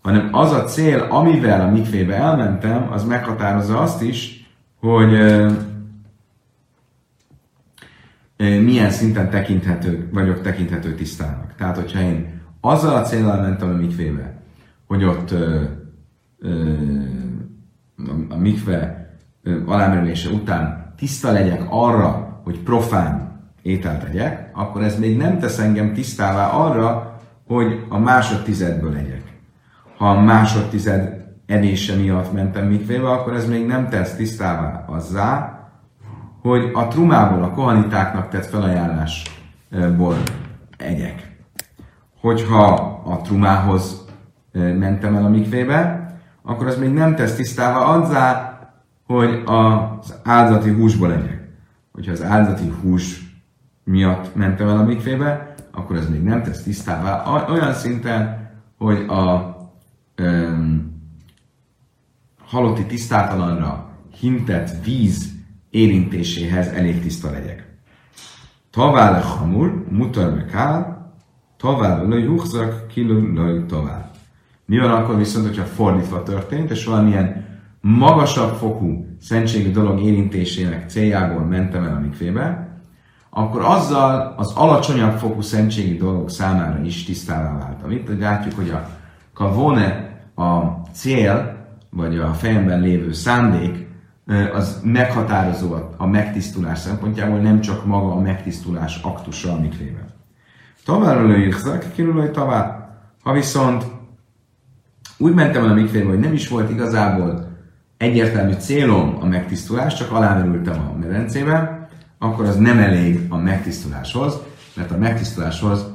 hanem 0.02 0.28
az 0.32 0.52
a 0.52 0.64
cél, 0.64 0.98
amivel 0.98 1.60
a 1.60 1.70
mikvébe 1.70 2.14
elmentem, 2.14 2.92
az 2.92 3.04
meghatározza 3.04 3.80
azt 3.80 4.02
is, 4.02 4.50
hogy 4.80 5.10
milyen 8.36 8.90
szinten 8.90 9.30
tekinthető, 9.30 10.08
vagyok 10.12 10.40
tekinthető 10.40 10.94
tisztának. 10.94 11.54
Tehát, 11.54 11.76
hogyha 11.76 12.00
én 12.00 12.40
azzal 12.60 12.94
a 12.96 13.02
célral 13.02 13.40
mentem 13.40 13.68
a 13.68 13.76
mikvébe, 13.76 14.42
hogy 14.86 15.04
ott 15.04 15.30
ö, 15.30 15.62
ö, 16.38 16.72
a 18.28 18.36
mikve 18.36 19.10
alámerülése 19.66 20.30
után 20.30 20.85
tiszta 20.96 21.32
legyek 21.32 21.62
arra, 21.68 22.40
hogy 22.44 22.58
profán 22.58 23.40
ételt 23.62 24.04
tegyek, 24.04 24.50
akkor 24.52 24.82
ez 24.82 24.98
még 24.98 25.16
nem 25.16 25.38
tesz 25.38 25.58
engem 25.58 25.92
tisztává 25.92 26.48
arra, 26.48 27.18
hogy 27.46 27.84
a 27.88 27.98
másodtizedből 27.98 28.92
legyek. 28.92 29.22
Ha 29.98 30.10
a 30.10 30.20
másodtized 30.20 31.24
enése 31.46 31.94
miatt 31.94 32.32
mentem 32.32 32.66
mikvébe, 32.66 33.10
akkor 33.10 33.34
ez 33.34 33.48
még 33.48 33.66
nem 33.66 33.88
tesz 33.88 34.14
tisztává 34.14 34.84
azzá, 34.86 35.58
hogy 36.42 36.70
a 36.72 36.88
trumából 36.88 37.42
a 37.42 37.50
kohanitáknak 37.50 38.28
tett 38.28 38.46
felajánlásból 38.46 40.14
egyek. 40.78 41.36
Hogyha 42.20 42.64
a 43.06 43.20
trumához 43.20 44.04
mentem 44.52 45.16
el 45.16 45.24
a 45.24 45.28
mikvébe, 45.28 46.10
akkor 46.42 46.66
az 46.66 46.78
még 46.78 46.92
nem 46.92 47.14
tesz 47.14 47.34
tisztává 47.34 47.78
azzá, 47.78 48.45
hogy 49.06 49.42
az 49.44 50.14
áldati 50.22 50.70
húsból 50.70 51.08
legyek. 51.08 51.48
Hogyha 51.92 52.12
az 52.12 52.22
áldati 52.22 52.72
hús 52.80 53.34
miatt 53.84 54.34
mentem 54.34 54.68
el 54.68 54.78
a 54.78 54.84
mikvébe, 54.84 55.54
akkor 55.70 55.96
ez 55.96 56.08
még 56.08 56.22
nem 56.22 56.42
tesz 56.42 56.62
tisztává 56.62 57.46
olyan 57.48 57.72
szinten, 57.72 58.50
hogy 58.78 59.04
a 59.08 59.56
um, 60.22 60.94
halotti 62.46 62.84
tisztátalanra 62.86 63.90
hintett 64.18 64.84
víz 64.84 65.34
érintéséhez 65.70 66.68
elég 66.68 67.00
tiszta 67.00 67.30
legyek. 67.30 67.66
Tavál 68.70 69.22
hamur, 69.22 69.84
mutar 69.88 70.34
mekál, 70.34 71.12
tavál 71.56 72.06
le 72.08 72.18
juhzak, 72.18 72.86
kilő 72.88 73.66
tavál. 73.66 74.10
Mi 74.64 74.78
van 74.78 74.90
akkor 74.90 75.16
viszont, 75.16 75.46
hogyha 75.46 75.64
fordítva 75.64 76.22
történt, 76.22 76.70
és 76.70 76.84
valamilyen 76.84 77.45
magasabb 77.80 78.54
fokú 78.54 79.06
szentségi 79.20 79.70
dolog 79.70 80.00
érintésének 80.00 80.88
céljából 80.88 81.44
mentem 81.44 81.84
el 81.84 81.94
a 81.96 82.00
mikvébe, 82.00 82.68
akkor 83.30 83.60
azzal 83.64 84.34
az 84.36 84.52
alacsonyabb 84.52 85.18
fokú 85.18 85.40
szentségi 85.40 85.96
dolog 85.96 86.28
számára 86.28 86.80
is 86.84 87.04
tisztává 87.04 87.58
váltam. 87.58 87.90
Itt 87.90 88.18
látjuk, 88.18 88.54
hogy 88.54 88.70
a 88.70 88.88
kavone, 89.34 90.18
a 90.34 90.60
cél, 90.92 91.56
vagy 91.90 92.18
a 92.18 92.32
fejemben 92.32 92.80
lévő 92.80 93.12
szándék, 93.12 93.86
az 94.52 94.80
meghatározó 94.82 95.74
a 95.96 96.06
megtisztulás 96.06 96.78
szempontjából, 96.78 97.38
nem 97.38 97.60
csak 97.60 97.86
maga 97.86 98.12
a 98.12 98.20
megtisztulás 98.20 99.00
aktusa 99.02 99.52
a 99.52 99.60
mikvében. 99.60 100.06
Továbbra 100.84 101.26
lőjük, 101.26 101.56
kirülőj 101.94 102.30
tovább. 102.30 102.88
Ha 103.22 103.32
viszont 103.32 103.84
úgy 105.18 105.34
mentem 105.34 105.64
el 105.64 105.70
a 105.70 105.74
mikvébe, 105.74 106.08
hogy 106.08 106.18
nem 106.18 106.32
is 106.32 106.48
volt 106.48 106.70
igazából 106.70 107.55
egyértelmű 107.96 108.52
célom 108.52 109.16
a 109.20 109.26
megtisztulás, 109.26 109.94
csak 109.94 110.10
alámerültem 110.10 110.78
a 110.78 110.98
medencébe, 110.98 111.88
akkor 112.18 112.44
az 112.44 112.56
nem 112.56 112.78
elég 112.78 113.26
a 113.28 113.36
megtisztuláshoz, 113.36 114.40
mert 114.74 114.90
a 114.90 114.98
megtisztuláshoz 114.98 115.94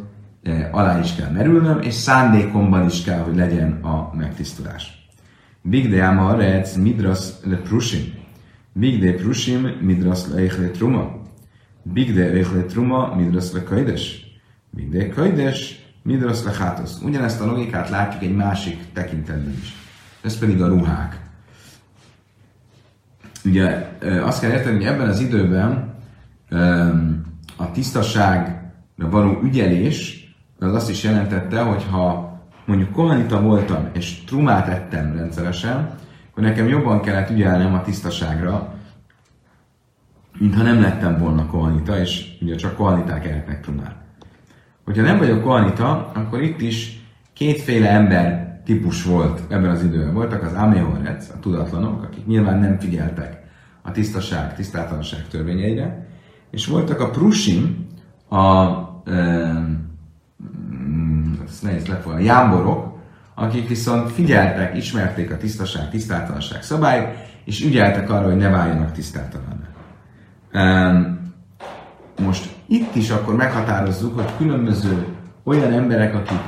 alá 0.71 0.99
is 0.99 1.15
kell 1.15 1.29
merülnöm, 1.29 1.81
és 1.81 1.93
szándékomban 1.93 2.85
is 2.85 3.03
kell, 3.03 3.19
hogy 3.19 3.35
legyen 3.35 3.71
a 3.71 4.15
megtisztulás. 4.15 5.09
Big 5.61 5.89
de 5.89 6.05
Ama 6.05 6.35
Rec 6.35 6.75
Midras 6.75 7.29
le 7.43 7.55
Prusim. 7.55 8.13
Big 8.73 9.15
Prusim 9.15 9.77
Midras 9.81 10.27
le 10.27 10.39
Eichle 10.39 10.67
Truma. 10.67 11.21
Big 11.83 12.13
de 12.13 12.31
Eichle 12.31 12.61
Truma 12.61 13.15
Midras 13.15 13.51
le 13.51 13.63
Kajdes. 13.63 14.25
Big 14.69 14.89
de 14.89 15.09
Kajdes 15.09 15.79
Midras 16.03 16.43
le 16.43 16.51
Hátosz. 16.51 17.01
Ugyanezt 17.03 17.41
a 17.41 17.45
logikát 17.45 17.89
látjuk 17.89 18.23
egy 18.23 18.35
másik 18.35 18.77
tekintetben 18.93 19.53
is. 19.61 19.75
Ez 20.21 20.37
pedig 20.37 20.61
a 20.61 20.67
ruhák. 20.67 21.20
Ugye 23.45 23.87
azt 24.23 24.41
kell 24.41 24.51
érteni, 24.51 24.75
hogy 24.75 24.85
ebben 24.85 25.07
az 25.07 25.19
időben 25.19 25.93
a 27.57 27.71
tisztaságra 27.71 28.59
való 28.95 29.39
ügyelés 29.43 30.19
az 30.59 30.73
azt 30.73 30.89
is 30.89 31.03
jelentette, 31.03 31.61
hogy 31.61 31.83
ha 31.91 32.39
mondjuk 32.65 32.91
kohanita 32.91 33.41
voltam, 33.41 33.89
és 33.93 34.23
trumát 34.23 34.67
ettem 34.67 35.15
rendszeresen, 35.15 35.89
akkor 36.31 36.43
nekem 36.43 36.67
jobban 36.67 37.01
kellett 37.01 37.29
ügyelnem 37.29 37.73
a 37.73 37.81
tisztaságra, 37.81 38.73
mintha 40.39 40.63
nem 40.63 40.81
lettem 40.81 41.17
volna 41.17 41.45
kohanita, 41.45 41.99
és 41.99 42.37
ugye 42.41 42.55
csak 42.55 42.75
kohaniták 42.75 43.25
ehetnek 43.25 43.61
trumát. 43.61 43.95
Hogyha 44.85 45.01
nem 45.01 45.17
vagyok 45.17 45.43
kohanita, 45.43 46.11
akkor 46.13 46.41
itt 46.41 46.61
is 46.61 46.99
kétféle 47.33 47.89
ember 47.89 48.50
típus 48.65 49.03
volt 49.03 49.41
ebben 49.47 49.69
az 49.69 49.83
időben. 49.83 50.13
Voltak 50.13 50.43
az 50.43 50.53
Amehorec, 50.53 51.29
a 51.29 51.39
tudatlanok, 51.39 52.03
akik 52.03 52.25
nyilván 52.25 52.59
nem 52.59 52.79
figyeltek 52.79 53.41
a 53.81 53.91
tisztaság, 53.91 54.55
tisztátalanság 54.55 55.27
törvényeire, 55.27 56.07
és 56.51 56.67
voltak 56.67 56.99
a 56.99 57.09
prusim, 57.09 57.87
a, 58.29 58.65
e, 59.05 59.11
ezt 61.45 61.63
nehéz 61.63 61.89
a 62.05 62.19
jámborok, 62.19 62.99
akik 63.35 63.67
viszont 63.67 64.11
figyeltek, 64.11 64.77
ismerték 64.77 65.31
a 65.31 65.37
tisztaság, 65.37 65.89
tisztátalanság 65.89 66.63
szabályt, 66.63 67.07
és 67.45 67.65
ügyeltek 67.65 68.09
arra, 68.09 68.25
hogy 68.25 68.37
ne 68.37 68.49
váljanak 68.49 68.91
tisztátalanná. 68.91 69.69
Most 72.21 72.55
itt 72.65 72.95
is 72.95 73.09
akkor 73.09 73.35
meghatározzuk, 73.35 74.15
hogy 74.15 74.37
különböző 74.37 75.05
olyan 75.43 75.71
emberek, 75.71 76.15
akik 76.15 76.39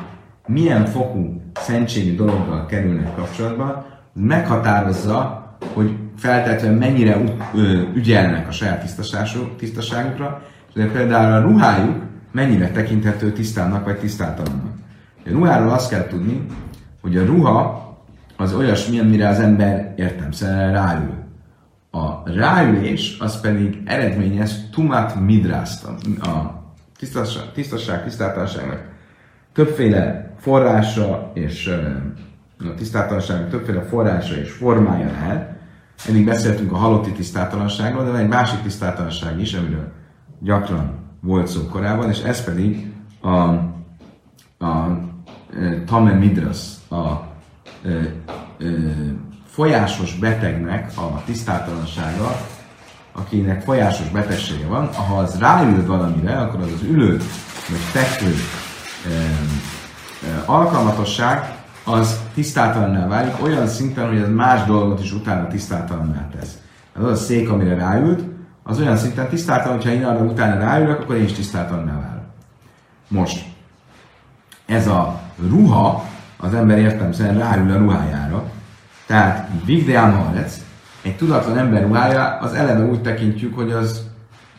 milyen 0.47 0.85
fokú 0.85 1.41
szentségi 1.53 2.15
dologgal 2.15 2.65
kerülnek 2.65 3.15
kapcsolatba, 3.15 3.85
meghatározza, 4.13 5.47
hogy 5.73 5.97
feltétlenül 6.17 6.77
mennyire 6.77 7.21
ügyelnek 7.93 8.47
a 8.47 8.51
saját 8.51 8.95
tisztaságukra, 9.57 10.41
és 10.73 10.83
például 10.93 11.33
a 11.33 11.49
ruhájuk 11.49 12.01
mennyire 12.31 12.71
tekinthető 12.71 13.31
tisztának 13.31 13.85
vagy 13.85 13.97
tisztátalannak. 13.99 14.73
A 15.25 15.29
ruháról 15.29 15.69
azt 15.69 15.89
kell 15.89 16.07
tudni, 16.07 16.45
hogy 17.01 17.17
a 17.17 17.25
ruha 17.25 17.81
az 18.37 18.53
olyasmi, 18.53 18.99
amire 18.99 19.27
az 19.27 19.39
ember 19.39 19.93
értemszerűen 19.97 20.71
ráül. 20.71 21.13
A 21.91 22.29
ráülés 22.29 23.17
az 23.19 23.39
pedig 23.41 23.81
eredményez 23.85 24.67
tumat 24.71 25.15
midrászt, 25.15 25.85
a 26.21 26.63
tisztaság, 26.97 27.51
tisztaság 27.53 28.03
tisztátalanságnak 28.03 28.91
többféle 29.53 30.32
forrása 30.43 31.31
és 31.33 31.67
a 32.59 32.73
tisztátalanságnak 32.75 33.49
többféle 33.49 33.81
forrása 33.81 34.35
és 34.35 34.51
formája 34.51 35.11
lehet. 35.11 35.51
Eddig 36.07 36.25
beszéltünk 36.25 36.71
a 36.71 36.77
halotti 36.77 37.11
tisztátalanságról, 37.11 38.03
de 38.03 38.09
van 38.11 38.19
egy 38.19 38.27
másik 38.27 38.61
tisztátalanság 38.61 39.39
is, 39.39 39.53
amiről 39.53 39.91
gyakran 40.39 40.91
volt 41.21 41.47
szó 41.47 41.67
korábban, 41.67 42.09
és 42.09 42.19
ez 42.19 42.43
pedig 42.43 42.93
a, 43.21 43.37
a 44.65 44.99
Tame 45.85 46.13
Midras, 46.13 46.59
a 46.89 47.11
folyásos 49.45 50.15
betegnek 50.15 50.91
a 50.97 51.23
tisztátalansága, 51.25 52.37
akinek 53.11 53.61
folyásos 53.61 54.09
betegsége 54.09 54.67
van, 54.67 54.93
ha 54.93 55.17
az 55.17 55.39
ráül 55.39 55.85
valamire, 55.85 56.37
akkor 56.37 56.59
az 56.59 56.71
az 56.71 56.83
ülő 56.83 57.17
vagy 57.69 57.79
fekvő 57.91 58.33
alkalmatosság 60.45 61.55
az 61.83 62.19
tisztátalanná 62.33 63.07
válik, 63.07 63.43
olyan 63.43 63.67
szinten, 63.67 64.07
hogy 64.07 64.17
ez 64.17 64.29
más 64.29 64.63
dolgot 64.63 65.03
is 65.03 65.13
utána 65.13 65.47
tisztátalanná 65.47 66.29
tesz. 66.39 66.57
Az 66.93 67.03
a 67.03 67.15
szék, 67.15 67.49
amire 67.49 67.75
ráült, 67.75 68.23
az 68.63 68.79
olyan 68.79 68.97
szinten 68.97 69.29
tisztátalan, 69.29 69.77
hogyha 69.77 69.91
én 69.91 70.05
arra 70.05 70.23
utána 70.23 70.59
ráülök, 70.59 70.99
akkor 70.99 71.15
én 71.15 71.23
is 71.23 71.31
tisztátalanná 71.31 71.93
válok. 71.93 72.23
Most, 73.07 73.45
ez 74.65 74.87
a 74.87 75.19
ruha, 75.49 76.05
az 76.37 76.53
ember 76.53 76.77
értelmszerűen 76.77 77.37
ráül 77.37 77.71
a 77.71 77.77
ruhájára. 77.77 78.43
Tehát 79.05 79.49
Vigdeám 79.65 80.13
Harec, 80.13 80.57
egy 81.01 81.15
tudatlan 81.15 81.57
ember 81.57 81.81
ruhája, 81.81 82.37
az 82.41 82.53
eleve 82.53 82.85
úgy 82.85 83.01
tekintjük, 83.01 83.55
hogy 83.55 83.71
az 83.71 84.01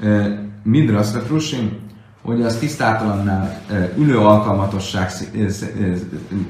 e, 0.03 0.39
Midrasz 0.63 1.13
Petrusim, 1.13 1.84
hogy 2.25 2.43
az 2.43 2.57
tisztátalanná, 2.57 3.51
e, 3.71 3.91
ülő 3.97 4.19
alkalmatosság 4.19 5.11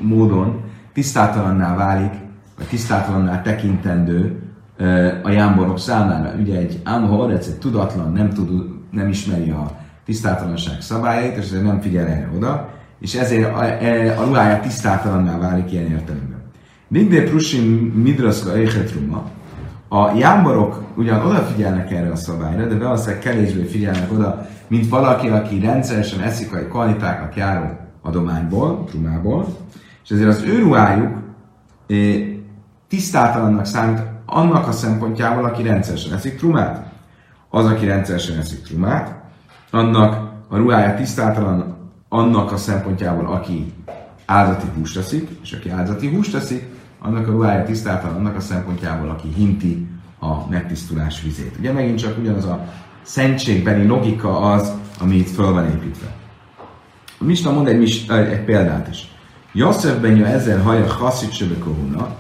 módon 0.01 0.61
tisztátalanná 0.93 1.77
válik, 1.77 2.13
vagy 2.57 2.67
tisztátalanná 2.67 3.43
tekintendő 3.43 4.39
a 5.23 5.31
jámborok 5.31 5.79
számára. 5.79 6.33
Ugye 6.41 6.59
egy 6.59 6.81
Ámhorec, 6.85 7.47
egy 7.47 7.59
tudatlan, 7.59 8.13
nem, 8.13 8.31
tud, 8.31 8.49
nem 8.91 9.09
ismeri 9.09 9.51
a 9.51 9.71
tisztátalanság 10.05 10.81
szabályait, 10.81 11.37
és 11.37 11.45
ezért 11.45 11.63
nem 11.63 11.81
figyel 11.81 12.07
erre 12.07 12.31
oda, 12.37 12.69
és 13.01 13.15
ezért 13.15 13.55
a, 13.55 13.65
e, 13.65 14.19
a 14.19 14.25
ruhája 14.25 14.61
tisztátalanná 14.61 15.39
válik 15.39 15.73
ilyen 15.73 15.91
értelemben. 15.91 16.43
Mindé 16.89 17.23
prusim 17.23 17.65
midraszka 18.03 18.59
éhetruma. 18.59 19.25
A 19.89 20.17
jámborok 20.17 20.83
ugyan 20.97 21.27
odafigyelnek 21.27 21.91
erre 21.91 22.11
a 22.11 22.17
szabályra, 22.17 22.67
de 22.67 22.79
valószínűleg 22.79 23.19
kevésbé 23.19 23.63
figyelnek 23.63 24.13
oda, 24.13 24.47
mint 24.75 24.89
valaki, 24.89 25.29
aki 25.29 25.61
rendszeresen 25.61 26.21
eszik 26.21 26.53
a 26.53 26.59
kvalitákat 26.59 27.35
járó 27.35 27.79
adományból, 28.03 28.85
trumából, 28.85 29.47
és 30.05 30.11
ezért 30.11 30.29
az 30.29 30.43
ő 30.43 30.59
ruhájuk 30.59 31.13
e, 31.89 31.95
tisztátalannak 32.89 33.65
számít 33.65 34.03
annak 34.27 34.69
a 34.69 34.73
szempontjából, 34.73 35.45
aki 35.45 35.63
rendszeresen 35.63 36.13
eszik 36.13 36.37
trumát. 36.37 36.93
Az, 37.49 37.67
aki 37.67 37.87
rendszeresen 37.87 38.39
eszik 38.39 38.63
trumát, 38.63 39.15
annak 39.71 40.33
a 40.49 40.57
ruhája 40.57 40.95
tisztátalan 40.95 41.77
annak 42.09 42.53
a 42.53 42.57
szempontjából, 42.57 43.27
aki 43.27 43.73
áldati 44.27 44.67
húst 44.77 44.95
teszik, 44.95 45.29
és 45.43 45.53
aki 45.53 45.71
áldati 45.71 46.15
húst 46.15 46.33
teszik, 46.33 46.69
annak 46.99 47.29
a 47.29 47.31
ruhája 47.31 47.65
tisztáltan 47.65 48.15
annak 48.15 48.37
a 48.37 48.41
szempontjából, 48.41 49.09
aki 49.09 49.29
hinti 49.35 49.89
a 50.19 50.49
megtisztulás 50.49 51.23
vizét. 51.23 51.57
Ugye 51.59 51.73
megint 51.73 51.99
csak 51.99 52.19
ugyanaz 52.19 52.45
a 52.45 52.65
szentségbeni 53.05 53.87
logika 53.87 54.39
az, 54.39 54.73
ami 55.01 55.17
itt 55.17 55.31
föl 55.31 55.53
van 55.53 55.65
építve. 55.65 56.07
A 57.19 57.25
Misna 57.25 57.53
mond 57.53 57.69
egy, 57.69 58.07
egy 58.09 58.45
példát 58.45 58.89
is. 58.91 59.09
Yosef 59.53 59.97
ben 59.97 60.25
ezer 60.25 60.63
haja 60.63 60.87
chaszit 60.87 61.33
sebe 61.33 61.59
kohuna, 61.59 62.17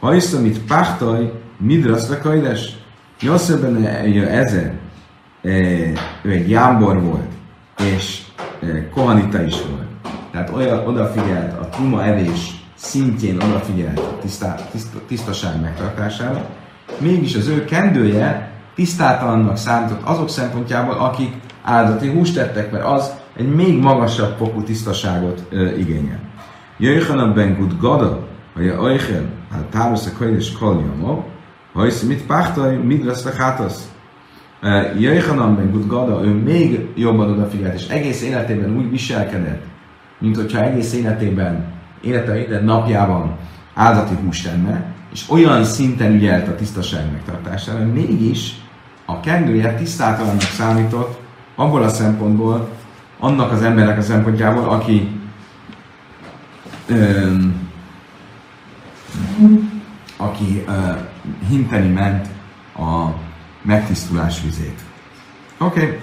hajsz, 0.00 0.32
amit 0.32 0.58
pachtaj, 0.58 1.32
midrasz 1.58 2.08
lekajdes. 2.08 2.76
Yosef 3.20 3.60
ben 3.60 3.86
ezer, 4.26 4.74
ő 6.22 6.30
egy 6.30 6.50
jámbor 6.50 7.02
volt, 7.02 7.30
és 7.96 8.22
kohanita 8.94 9.42
is 9.42 9.54
volt. 9.70 10.16
Tehát 10.30 10.50
olyan, 10.50 10.86
odafigyelt 10.86 11.58
a 11.58 11.68
truma 11.68 12.04
evés 12.04 12.64
szintjén 12.74 13.36
odafigyelt 13.36 13.98
a 13.98 14.18
tisztá, 14.20 14.54
tiszt, 14.70 14.96
tisztaság 15.06 15.60
megtartására, 15.60 16.48
mégis 16.98 17.34
az 17.34 17.46
ő 17.46 17.64
kendője 17.64 18.51
tisztátalannak 18.74 19.56
számított 19.56 20.02
azok 20.02 20.28
szempontjából, 20.28 20.94
akik 20.94 21.34
áldati 21.62 22.08
húst 22.08 22.34
tettek, 22.34 22.72
mert 22.72 22.84
az 22.84 23.12
egy 23.36 23.54
még 23.54 23.80
magasabb 23.80 24.36
fokú 24.36 24.62
tisztaságot 24.62 25.46
ö, 25.50 25.76
igényel. 25.76 26.18
Jöjjön 26.78 27.34
ben 27.34 27.56
gud 27.58 27.78
gada, 27.80 28.26
vagy 28.54 28.68
a 28.68 28.80
oichen, 28.80 29.30
hát 29.50 29.64
tárosz 29.64 30.06
a 30.06 30.10
kajdes 30.18 30.52
kaljamó, 30.52 31.24
ha 31.72 31.86
mit 32.06 32.26
pachtaj, 32.26 32.76
mit 32.76 33.04
lesz 33.04 33.36
hátasz. 33.36 33.92
Jöjjhanan 34.98 35.56
ben 35.56 35.70
Gudgada, 35.70 36.24
ő 36.24 36.32
még 36.32 36.88
jobban 36.94 37.30
odafigyelt, 37.30 37.74
és 37.74 37.88
egész 37.88 38.22
életében 38.22 38.76
úgy 38.76 38.90
viselkedett, 38.90 39.62
mint 40.18 40.36
hogyha 40.36 40.62
egész 40.62 40.94
életében, 40.94 41.72
élete 42.00 42.32
minden 42.32 42.64
napjában 42.64 43.36
áldati 43.74 44.14
húst 44.24 44.48
tenne, 44.48 44.84
és 45.12 45.30
olyan 45.30 45.64
szinten 45.64 46.12
ügyelt 46.12 46.48
a 46.48 46.54
tisztaság 46.54 47.12
megtartására, 47.12 47.84
mégis 47.84 48.54
a 49.12 49.20
kendője 49.20 49.74
tisztátalannak 49.74 50.40
számított 50.40 51.20
abból 51.54 51.82
a 51.82 51.88
szempontból, 51.88 52.68
annak 53.18 53.52
az 53.52 53.62
embernek 53.62 53.98
a 53.98 54.02
szempontjából, 54.02 54.68
aki 54.68 55.20
öm, 56.86 57.70
aki 60.16 60.64
ö, 60.66 60.92
hinteni 61.48 61.88
ment 61.88 62.26
a 62.76 63.06
megtisztulás 63.62 64.42
vizét. 64.42 64.80
Oké. 65.58 65.82
Okay. 65.82 65.98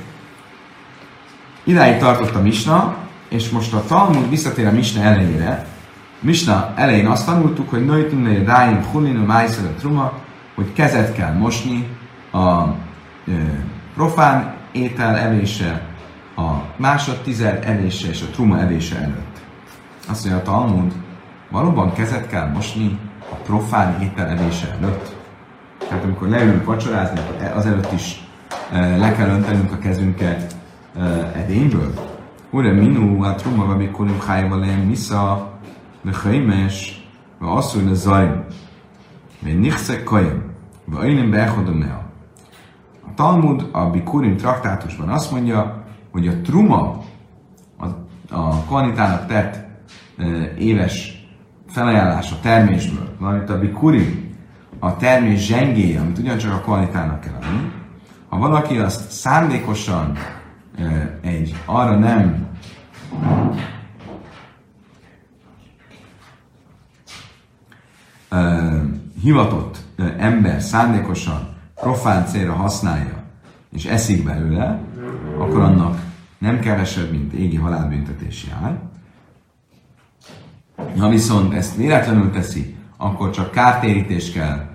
Idáig 1.64 1.98
tartott 1.98 2.36
a 2.36 2.42
Misna, 2.42 2.96
és 3.30 3.50
most 3.50 3.74
a 3.74 3.84
Talmud 3.88 4.30
visszatér 4.30 4.68
a 4.68 4.72
Misna 4.72 5.02
elejére. 5.02 5.68
Misna 6.20 6.74
elején 6.76 7.08
azt 7.08 7.26
tanultuk, 7.26 7.70
hogy 7.70 7.86
Nöjtünne 7.86 8.44
Dáim 8.44 8.84
Hulinu 8.92 9.26
Májszer 9.26 9.72
Truma, 9.80 10.14
hogy 10.56 10.74
kezet 10.74 11.14
kell 11.14 11.34
mosni 11.34 11.88
a 12.32 12.64
profán 13.94 14.54
étel 14.72 15.18
evése, 15.18 15.82
a 16.36 16.42
másodtizer 16.78 17.60
evése 17.66 18.10
és 18.10 18.22
a 18.22 18.32
truma 18.32 18.60
evése 18.60 18.96
előtt. 18.96 19.42
Azt 20.10 20.26
mondja 20.26 20.42
a 20.42 20.46
Talmud, 20.46 20.94
valóban 21.50 21.94
kezet 21.94 22.28
kell 22.28 22.48
mosni 22.48 23.00
a 23.32 23.36
profán 23.36 24.02
étel 24.02 24.28
evése 24.28 24.78
előtt? 24.82 25.16
Tehát 25.90 26.04
amikor 26.04 26.28
leülünk 26.28 26.66
vacsorázni, 26.66 27.20
akkor 27.20 27.36
e- 27.42 27.56
azelőtt 27.56 27.92
is 27.92 28.28
le 28.72 29.14
kell 29.18 29.30
öntenünk 29.30 29.72
a 29.72 29.78
kezünket 29.78 30.56
edényből. 31.36 31.94
Ure 32.52 32.72
minu 32.72 33.24
a 33.24 33.36
truma 33.36 33.66
va 33.66 33.76
bikurim 33.76 34.20
hájva 34.28 34.56
lehem 34.56 34.80
misza, 34.80 35.52
ve 36.02 36.12
hajmes, 36.24 37.06
ve 37.40 37.48
asszul 37.48 37.84
le 37.84 37.94
zajm, 37.94 38.44
ve 39.40 39.54
nichse 39.54 40.04
kajem, 40.04 40.44
ve 40.86 40.98
ajnim 40.98 41.30
bechodom 41.30 41.82
el. 41.82 42.09
A 43.20 43.22
Talmud 43.22 43.70
a 43.72 43.90
Bikurim 43.90 44.38
traktátusban 44.38 45.10
azt 45.10 45.32
mondja, 45.32 45.84
hogy 46.12 46.28
a 46.28 46.42
truma, 46.42 47.04
a, 47.78 47.86
a 48.36 48.50
kvanitának 48.50 49.28
tett 49.28 49.68
e, 50.18 50.26
éves 50.58 51.28
felajánlása 51.68 52.40
termésből, 52.42 53.16
valamint 53.18 53.50
a 53.50 53.60
Bikurim 53.60 54.36
a 54.80 54.96
termés 54.96 55.46
zsengéje, 55.46 56.00
amit 56.00 56.18
ugyancsak 56.18 56.54
a 56.54 56.62
kvalitának 56.62 57.20
kell 57.20 57.34
adni, 57.34 57.72
Ha 58.30 58.38
valaki 58.38 58.78
azt 58.78 59.12
szándékosan 59.12 60.18
egy 61.22 61.56
arra 61.66 61.98
nem 61.98 62.48
hivatott 69.22 69.78
ember 70.18 70.62
szándékosan 70.62 71.58
profán 71.80 72.26
célra 72.26 72.54
használja, 72.54 73.24
és 73.72 73.86
eszik 73.86 74.24
belőle, 74.24 74.82
akkor 75.38 75.62
annak 75.62 76.02
nem 76.38 76.60
kevesebb, 76.60 77.12
mint 77.12 77.34
égi 77.34 77.56
halálbüntetés 77.56 78.46
jár. 78.50 78.80
Ha 80.98 81.10
viszont 81.10 81.54
ezt 81.54 81.76
véletlenül 81.76 82.32
teszi, 82.32 82.76
akkor 82.98 83.30
csak 83.30 83.52
kártérítést 83.52 84.34
kell 84.34 84.70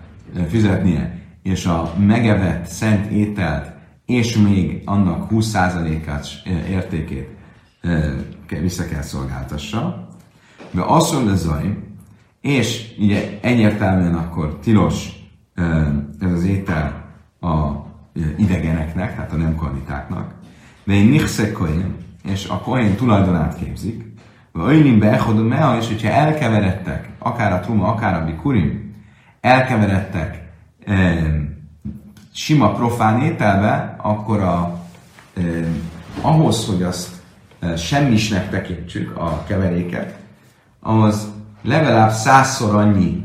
fizetnie, 0.49 1.23
és 1.43 1.67
a 1.67 1.95
megevett 1.99 2.67
szent 2.67 3.11
ételt, 3.11 3.73
és 4.07 4.37
még 4.37 4.83
annak 4.85 5.29
20%-át 5.31 6.27
értékét 6.69 7.29
vissza 8.49 8.89
kell 8.89 9.03
szolgáltassa. 9.03 10.09
De 10.71 10.81
asszony 10.81 11.27
lezaj, 11.27 11.79
és 12.41 12.95
ugye 12.99 13.39
egyértelműen 13.41 14.15
akkor 14.15 14.59
tilos 14.63 15.24
ez 16.21 16.33
az 16.33 16.45
étel 16.45 17.05
a 17.41 17.85
idegeneknek, 18.37 19.15
tehát 19.15 19.33
a 19.33 19.37
nem 19.37 19.57
kvalitáknak, 19.57 20.35
de 20.85 20.93
én 20.93 21.09
nixekoin, 21.09 21.97
és 22.25 22.49
a 22.49 22.59
koin 22.59 22.95
tulajdonát 22.95 23.57
képzik, 23.57 24.13
vagy 24.53 24.99
bechodom 24.99 25.47
mea, 25.47 25.77
és 25.77 25.87
hogyha 25.87 26.09
elkeveredtek, 26.09 27.09
akár 27.19 27.53
a 27.53 27.61
truma, 27.61 27.87
akár 27.87 28.15
a 28.15 28.25
bikurim, 28.25 28.95
elkeveredtek 29.41 30.43
e, 30.87 31.17
sima 32.33 32.73
profán 32.73 33.21
ételbe, 33.21 33.97
akkor 33.99 34.41
a, 34.41 34.81
e, 35.37 35.41
ahhoz, 36.21 36.67
hogy 36.67 36.83
azt 36.83 37.23
e, 37.61 37.77
semmisnek 37.77 38.51
tekintsük 38.51 39.17
a 39.17 39.45
keveréket, 39.47 40.19
ahhoz 40.81 41.29
legalább 41.63 42.11
százszor 42.11 42.75
annyi 42.75 43.25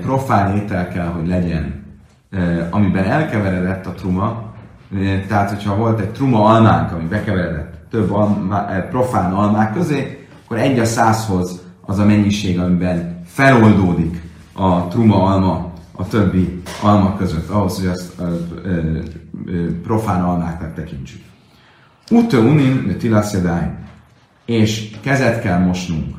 profán 0.00 0.56
étel 0.56 0.88
kell, 0.88 1.06
hogy 1.06 1.26
legyen, 1.26 1.84
e, 2.30 2.68
amiben 2.70 3.04
elkeveredett 3.04 3.86
a 3.86 3.92
truma, 3.92 4.52
e, 4.94 5.20
tehát 5.26 5.50
hogyha 5.50 5.76
volt 5.76 6.00
egy 6.00 6.10
truma 6.10 6.44
almánk, 6.44 6.92
ami 6.92 7.04
bekeveredett 7.04 7.74
több 7.90 8.12
alma, 8.12 8.64
profán 8.90 9.32
almák 9.32 9.72
közé, 9.72 10.26
akkor 10.44 10.58
egy 10.58 10.78
a 10.78 10.84
százhoz 10.84 11.62
az 11.80 11.98
a 11.98 12.04
mennyiség, 12.04 12.58
amiben 12.58 13.22
feloldódik 13.26 14.22
a 14.52 14.88
truma 14.88 15.22
alma 15.22 15.72
a 15.96 16.06
többi 16.06 16.62
alma 16.82 17.16
között, 17.16 17.48
ahhoz, 17.48 17.76
hogy 17.76 17.86
azt 17.86 18.12
ö, 18.18 18.36
ö, 18.64 18.98
ö, 19.46 19.80
profán 19.80 20.24
almáknak 20.24 20.74
tekintsük. 20.74 21.20
Ute 22.10 22.38
unin 22.38 22.96
tilaszedány, 22.98 23.74
és 24.44 24.90
kezet 25.00 25.40
kell 25.40 25.58
mosnunk, 25.58 26.16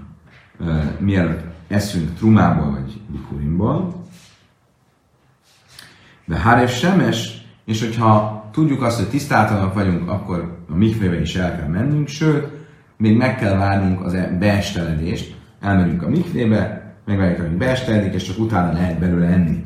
ö, 0.60 0.74
mielőtt 1.00 1.55
eszünk 1.68 2.14
trumából 2.14 2.72
vagy 2.72 3.02
bikurimból. 3.08 4.04
De 6.26 6.36
hár 6.36 6.62
semes, 6.78 7.46
és 7.66 7.84
hogyha 7.84 8.44
tudjuk 8.52 8.82
azt, 8.82 8.98
hogy 8.98 9.10
tisztáltanak 9.10 9.74
vagyunk, 9.74 10.10
akkor 10.10 10.58
a 10.70 10.76
mikvébe 10.76 11.22
is 11.22 11.36
el 11.36 11.58
kell 11.58 11.68
mennünk, 11.68 12.08
sőt, 12.08 12.48
még 12.98 13.18
meg 13.18 13.38
kell 13.38 13.58
várnunk 13.58 14.02
az 14.02 14.14
e- 14.14 14.36
beesteledést, 14.40 15.36
elmegyünk 15.62 16.04
a 16.04 16.10
mikvébe, 16.10 16.94
megvárjuk, 17.06 17.40
amíg 17.40 17.58
beesteledik, 17.58 18.14
és 18.14 18.24
csak 18.24 18.40
utána 18.40 18.74
lehet 18.74 19.00
belőle 19.00 19.26
enni. 19.26 19.64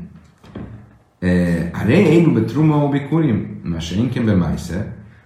A 1.74 1.84
réinu 1.86 2.34
be 2.34 2.42
truma 2.42 2.84
obi 2.84 3.02
kurim, 3.02 3.62
se 3.80 3.96
inkább 3.96 4.26
be 4.26 4.56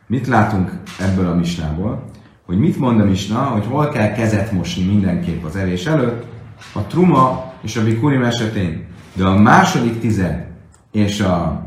Mit 0.08 0.28
látunk 0.28 0.72
ebből 1.00 1.28
a 1.28 1.36
misnából? 1.36 2.04
Hogy 2.46 2.58
mit 2.58 2.80
mond 2.80 3.00
a 3.00 3.04
misna, 3.04 3.38
hogy 3.38 3.66
hol 3.66 3.90
kell 3.90 4.12
kezet 4.12 4.52
mosni 4.52 4.86
mindenképp 4.86 5.44
az 5.44 5.56
evés 5.56 5.86
előtt, 5.86 6.26
a 6.72 6.82
truma 6.82 7.54
és 7.62 7.76
a 7.76 7.84
bikurim 7.84 8.24
esetén, 8.24 8.86
de 9.14 9.26
a 9.26 9.38
második 9.38 10.00
tized 10.00 10.48
és 10.92 11.20
a 11.20 11.62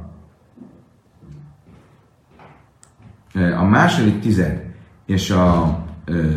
a 3.58 3.64
második 3.64 4.20
tized 4.20 4.64
és 5.06 5.30
a 5.30 5.78
ö, 6.04 6.32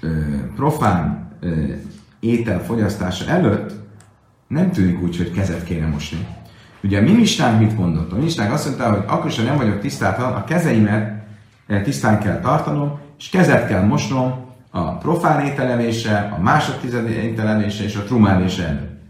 ö, 0.00 0.08
profán 0.56 1.28
ö, 1.40 1.62
étel 2.20 2.64
fogyasztása 2.64 3.30
előtt 3.30 3.72
nem 4.46 4.70
tűnik 4.70 5.02
úgy, 5.02 5.16
hogy 5.16 5.32
kezet 5.32 5.64
kéne 5.64 5.86
mosni. 5.86 6.26
Ugye 6.82 6.98
a 6.98 7.02
mi 7.02 7.12
mistánk 7.12 7.58
mit 7.58 7.78
mondott? 7.78 8.12
A 8.12 8.16
mistánk 8.16 8.52
azt 8.52 8.64
mondta, 8.66 8.90
hogy 8.90 9.04
akkor 9.06 9.32
ha 9.32 9.42
nem 9.42 9.56
vagyok 9.56 9.80
tisztátlan, 9.80 10.32
a 10.32 10.44
kezeimet 10.44 11.26
tisztán 11.82 12.20
kell 12.20 12.40
tartanom, 12.40 12.98
és 13.18 13.28
kezet 13.28 13.68
kell 13.68 13.82
mosnom 13.84 14.45
a 14.76 14.96
profán 14.96 15.44
ételevése, 15.44 16.34
a 16.38 16.42
másodtized 16.42 17.08
ételevése 17.08 17.84
és 17.84 17.96
a 17.96 18.02
trumálése 18.02 18.66
előtt. 18.66 19.00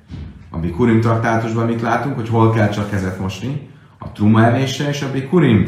A 0.50 0.58
bikurim 0.58 1.00
tartátusban 1.00 1.66
mit 1.66 1.82
látunk, 1.82 2.14
hogy 2.14 2.28
hol 2.28 2.52
kell 2.52 2.68
csak 2.68 2.90
kezet 2.90 3.20
mosni? 3.20 3.68
A 3.98 4.12
truma 4.12 4.44
evése 4.44 4.88
és 4.88 5.02
a 5.02 5.10
bikurim 5.12 5.64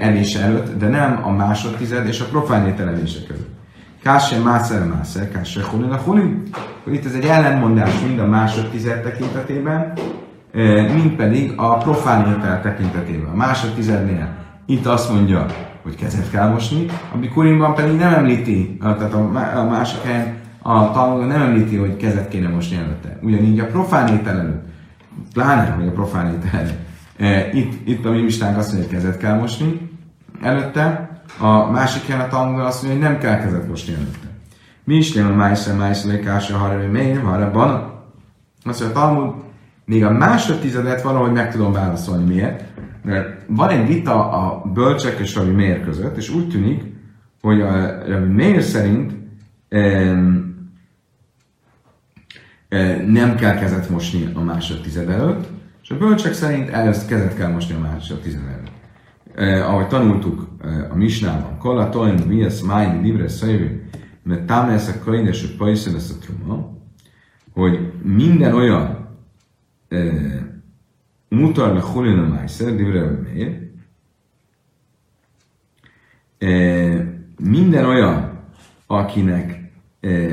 evése 0.00 0.40
előtt, 0.40 0.78
de 0.78 0.88
nem 0.88 1.20
a 1.22 1.30
másodtized 1.30 2.06
és 2.06 2.20
a 2.20 2.24
profán 2.24 2.66
ételevése 2.66 3.18
között. 3.26 3.52
Kásse 4.02 4.38
mászer 4.38 4.86
mászer, 4.86 5.30
kásse 5.30 5.60
hulin 5.70 5.90
a 5.90 5.96
hulin. 5.96 6.42
Itt 6.90 7.04
ez 7.04 7.14
egy 7.14 7.24
ellenmondás 7.24 8.00
mind 8.06 8.18
a 8.18 8.26
másodtized 8.26 9.02
tekintetében, 9.02 9.92
mint 10.94 11.16
pedig 11.16 11.52
a 11.56 11.76
profán 11.76 12.36
étel 12.36 12.60
tekintetében. 12.62 13.30
A 13.32 13.36
másodtizednél 13.36 14.28
itt 14.66 14.86
azt 14.86 15.12
mondja, 15.12 15.46
hogy 15.84 15.96
kezet 15.96 16.30
kell 16.30 16.48
mosni, 16.48 16.86
a 17.14 17.16
bikurimban 17.16 17.74
pedig 17.74 17.96
nem 17.96 18.14
említi, 18.14 18.76
tehát 18.80 19.14
a 19.54 19.66
másik 19.70 20.02
helyen 20.02 20.36
a 20.62 20.92
Talmud 20.92 21.26
nem 21.26 21.40
említi, 21.40 21.76
hogy 21.76 21.96
kezet 21.96 22.28
kéne 22.28 22.48
mosni 22.48 22.76
előtte. 22.76 23.18
Ugyanígy 23.22 23.58
a 23.58 23.66
profán 23.66 24.08
étel 24.08 24.38
előtt, 24.38 24.64
pláne, 25.32 25.70
hogy 25.70 25.86
a 25.86 25.90
profán 25.90 26.32
étel 26.34 26.60
előtt, 26.60 27.54
itt, 27.54 27.88
itt 27.88 28.04
a 28.04 28.10
mi 28.10 28.22
mistánk 28.22 28.56
azt 28.56 28.72
mondja, 28.72 28.90
hogy 28.90 28.98
kezet 28.98 29.18
kell 29.18 29.38
mosni 29.38 29.90
előtte, 30.42 31.08
a 31.38 31.70
másik 31.70 32.06
helyen 32.06 32.20
a 32.20 32.28
Talmud 32.28 32.60
azt 32.60 32.82
mondja, 32.82 33.00
hogy 33.00 33.10
nem 33.10 33.20
kell 33.20 33.40
kezet 33.40 33.68
mosni 33.68 33.94
előtte. 33.94 34.28
Mi 34.84 34.94
is 34.94 35.12
nem 35.12 35.32
a 35.32 35.34
májszer, 35.34 35.76
májszer, 35.76 36.12
lékása, 36.12 36.56
harra, 36.56 36.88
mély, 36.90 37.14
harra, 37.14 37.50
bana. 37.50 38.02
Azt 38.64 38.80
mondja, 38.80 39.00
a 39.00 39.04
Talmud 39.04 39.34
még 39.84 40.04
a 40.04 40.10
másodtizedet 40.10 41.02
valahogy 41.02 41.32
meg 41.32 41.52
tudom 41.52 41.72
válaszolni 41.72 42.24
miért. 42.24 42.64
Van 43.46 43.68
egy 43.68 43.86
vita 43.86 44.30
a 44.30 44.70
bölcsek 44.72 45.18
és 45.18 45.34
Rabbi 45.34 45.50
Mér 45.50 45.84
között, 45.84 46.16
és 46.16 46.30
úgy 46.30 46.48
tűnik, 46.48 46.82
hogy 47.40 47.60
a 47.60 47.98
Rabbi 48.06 48.32
Mér 48.32 48.62
szerint 48.62 49.12
nem 53.06 53.36
kell 53.36 53.54
kezet 53.54 53.90
mosni 53.90 54.30
a 54.34 54.40
másodtized 54.40 55.08
előtt, 55.08 55.46
és 55.82 55.90
a 55.90 55.98
bölcsek 55.98 56.32
szerint 56.32 56.68
először 56.68 57.08
kezet 57.08 57.36
kell 57.36 57.50
mosni 57.50 57.74
a 57.74 57.78
másodtized 57.78 58.46
előtt. 58.46 58.70
Eh, 59.34 59.68
ahogy 59.70 59.86
tanultuk 59.86 60.48
eh, 60.62 60.92
a 60.92 60.94
Misnában, 60.94 61.58
Kolla 61.58 61.88
Toin, 61.88 62.14
Mias, 62.26 62.62
Májn, 62.62 63.02
Libre, 63.02 63.28
Szajvő, 63.28 63.88
mert 64.22 64.42
támesz 64.46 64.88
a 64.88 65.04
Kaides, 65.04 65.40
hogy 65.40 65.56
Pajszen 65.56 65.94
ezt 65.94 66.12
a 66.12 66.18
truma, 66.18 66.78
hogy 67.52 67.92
minden 68.02 68.54
olyan 68.54 69.08
mutar 71.28 71.72
le 71.72 71.80
hulin 71.80 72.18
a 72.18 72.28
májszer, 72.28 72.74
divre 72.74 73.10
mér, 73.10 73.64
minden 77.38 77.84
olyan, 77.84 78.38
akinek 78.86 79.72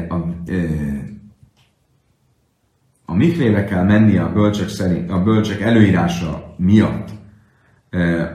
a, 0.10 0.16
a 3.06 3.14
mikvébe 3.14 3.64
kell 3.64 3.84
menni 3.84 4.18
a 4.18 4.32
bölcsek, 4.32 4.70
szerint, 4.70 5.12
a 5.12 5.24
bölcsek 5.24 5.62
előírása 5.62 6.56
miatt, 6.58 7.10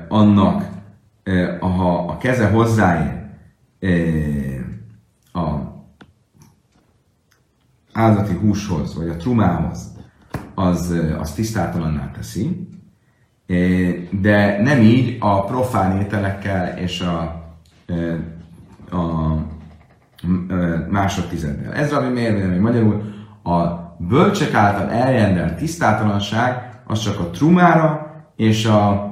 annak, 0.09 0.65
ha 1.61 2.07
a 2.09 2.17
keze 2.17 2.49
hozzáér 2.49 3.25
a 5.33 5.75
áldati 7.93 8.35
húshoz, 8.35 8.95
vagy 8.95 9.09
a 9.09 9.17
trumához, 9.17 9.96
az, 10.57 10.95
az 11.19 11.33
tisztátalanná 11.33 12.11
teszi, 12.11 12.69
de 14.11 14.63
nem 14.63 14.81
így 14.81 15.17
a 15.21 15.45
profán 15.45 16.01
ételekkel 16.01 16.79
és 16.79 17.01
a, 17.01 17.21
a 18.97 19.37
másodtizeddel. 20.89 21.73
Ez 21.73 21.91
Rabbi 21.91 22.13
miért 22.13 22.49
hogy 22.49 22.61
magyarul 22.61 23.03
a 23.43 23.87
bölcsek 23.99 24.55
által 24.55 24.91
eljendelt 24.91 25.57
tisztátalanság 25.57 26.81
az 26.87 26.99
csak 26.99 27.21
a 27.21 27.31
trumára 27.31 28.15
és 28.37 28.67
a 28.67 29.11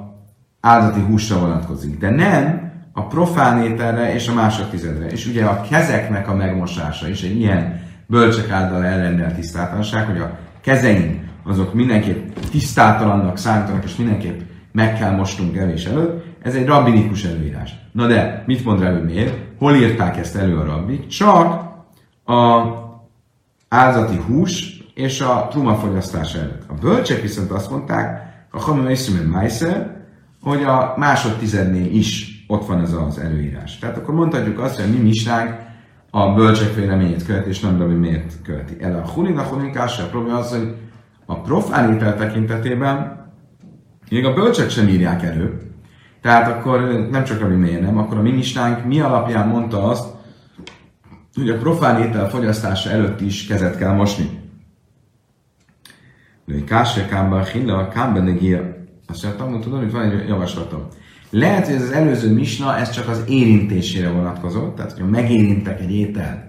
áldati 0.61 1.01
húsra 1.01 1.39
vonatkozik, 1.39 1.99
de 1.99 2.11
nem 2.11 2.73
a 2.93 3.07
profán 3.07 3.63
ételre 3.63 4.15
és 4.15 4.29
a 4.29 4.35
másodtizedre. 4.35 5.07
És 5.07 5.27
ugye 5.27 5.45
a 5.45 5.61
kezeknek 5.61 6.29
a 6.29 6.35
megmosása 6.35 7.09
is 7.09 7.23
egy 7.23 7.37
ilyen 7.37 7.81
bölcsek 8.07 8.51
által 8.51 8.85
elrendelt 8.85 9.35
tisztátalanság, 9.35 10.07
hogy 10.07 10.19
a 10.19 10.39
kezeink 10.61 11.24
azok 11.45 11.75
mindenképp 11.75 12.37
tisztátalannak 12.51 13.39
számítanak, 13.39 13.85
és 13.85 13.97
mindenképp 13.97 14.41
meg 14.73 14.99
kell 14.99 15.17
mostunk 15.17 15.57
evés 15.57 15.85
előtt, 15.85 16.25
ez 16.43 16.55
egy 16.55 16.67
rabbinikus 16.67 17.25
előírás. 17.25 17.75
Na 17.93 18.07
de, 18.07 18.43
mit 18.47 18.65
mond 18.65 18.81
Rabbi 18.81 19.13
miért? 19.13 19.39
Hol 19.59 19.75
írták 19.75 20.17
ezt 20.17 20.37
elő 20.37 20.59
a 20.59 20.65
rabbik? 20.65 21.07
Csak 21.07 21.73
a 22.25 22.63
áldati 23.69 24.17
hús 24.17 24.83
és 24.95 25.21
a 25.21 25.49
trumafogyasztás 25.51 26.35
előtt. 26.35 26.63
A 26.69 26.75
bölcsek 26.75 27.21
viszont 27.21 27.51
azt 27.51 27.71
mondták, 27.71 28.33
a 28.51 28.61
Hamim 28.61 28.89
Iszumén 28.89 29.27
Májszer, 29.27 29.97
hogy 30.43 30.63
a 30.63 30.95
másodtizednél 30.97 31.95
is 31.95 32.45
ott 32.47 32.67
van 32.67 32.81
ez 32.81 32.93
az 32.93 33.19
előírás. 33.19 33.79
Tehát 33.79 33.97
akkor 33.97 34.15
mondhatjuk 34.15 34.59
azt, 34.59 34.81
hogy 34.81 34.91
mi 34.91 34.99
misnánk 34.99 35.57
a 36.11 36.35
bölcsek 36.35 36.75
véleményét 36.75 37.25
követi, 37.25 37.49
és 37.49 37.61
nem 37.61 37.79
Rabbi 37.79 37.95
miért 37.95 38.33
követi. 38.43 38.77
El 38.81 38.97
a 38.97 39.09
hulin, 39.09 39.39
a 39.39 39.43
hulin 39.43 39.77
a 39.77 40.09
probléma 40.11 40.39
az, 40.39 40.51
hogy 40.51 40.75
a 41.27 41.41
profán 41.41 41.93
étel 41.93 42.17
tekintetében 42.17 43.23
még 44.11 44.25
a 44.25 44.35
bölcsek 44.35 44.71
sem 44.71 44.89
írják 44.89 45.23
elő, 45.23 45.61
tehát 46.21 46.49
akkor 46.49 46.81
nem 47.11 47.25
csak 47.25 47.41
Rabbi 47.41 47.55
miért 47.55 47.81
nem, 47.81 47.99
akkor 47.99 48.19
a 48.19 48.23
mi 48.23 48.43
mi 48.85 49.01
alapján 49.01 49.49
mondta 49.49 49.83
azt, 49.83 50.15
hogy 51.35 51.51
a 51.51 51.59
profán 51.59 52.03
étel 52.03 52.31
fogyasztása 52.31 52.91
előtt 52.91 53.21
is 53.21 53.47
kezet 53.47 53.77
kell 53.77 53.95
mosni. 53.95 54.43
Kásse 56.67 57.07
kámba 57.07 57.45
hilla, 57.45 57.89
kámba 57.89 58.21
negia. 58.21 58.77
Azt 59.07 59.25
mondtam, 59.25 59.61
tudom, 59.61 59.79
hogy 59.79 59.93
van 59.93 60.11
egy 60.11 60.29
javaslatom. 60.29 60.87
Lehet, 61.31 61.67
hogy 61.67 61.75
ez 61.75 61.83
az 61.83 61.91
előző 61.91 62.33
misna, 62.33 62.77
ez 62.77 62.91
csak 62.91 63.09
az 63.09 63.25
érintésére 63.29 64.11
vonatkozott, 64.11 64.77
tehát 64.77 64.93
hogyha 64.93 65.09
megérintek 65.09 65.81
egy 65.81 65.93
ételt, 65.93 66.43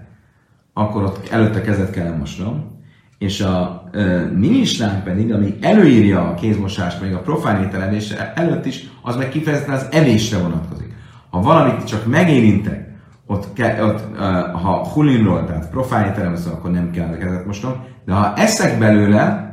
akkor 0.72 1.02
ott 1.02 1.28
előtte 1.28 1.60
kezet 1.60 1.90
kell 1.90 2.16
mosnom, 2.16 2.75
és 3.18 3.40
a 3.40 3.84
e, 3.92 4.04
mi 4.34 4.48
misnánk 4.48 5.04
pedig, 5.04 5.32
ami 5.32 5.56
előírja 5.60 6.28
a 6.28 6.34
kézmosást, 6.34 7.00
még 7.00 7.14
a 7.14 7.20
profán 7.20 7.62
ételevés 7.62 8.10
előtt 8.34 8.66
is, 8.66 8.90
az 9.02 9.16
meg 9.16 9.28
kifejezetten 9.28 9.74
az 9.74 9.88
evésre 9.90 10.38
vonatkozik. 10.38 10.94
Ha 11.30 11.40
valamit 11.40 11.84
csak 11.84 12.06
megérintek, 12.06 12.88
ott, 13.26 13.52
ke, 13.52 13.84
ott 13.84 14.18
e, 14.18 14.24
ha 14.50 14.86
hulinról, 14.86 15.44
tehát 15.46 15.70
profán 15.70 16.10
ételem, 16.10 16.34
akkor 16.52 16.70
nem 16.70 16.90
kell 16.90 17.16
kezet 17.16 17.46
mosnom, 17.46 17.84
de 18.04 18.12
ha 18.12 18.34
eszek 18.34 18.78
belőle, 18.78 19.44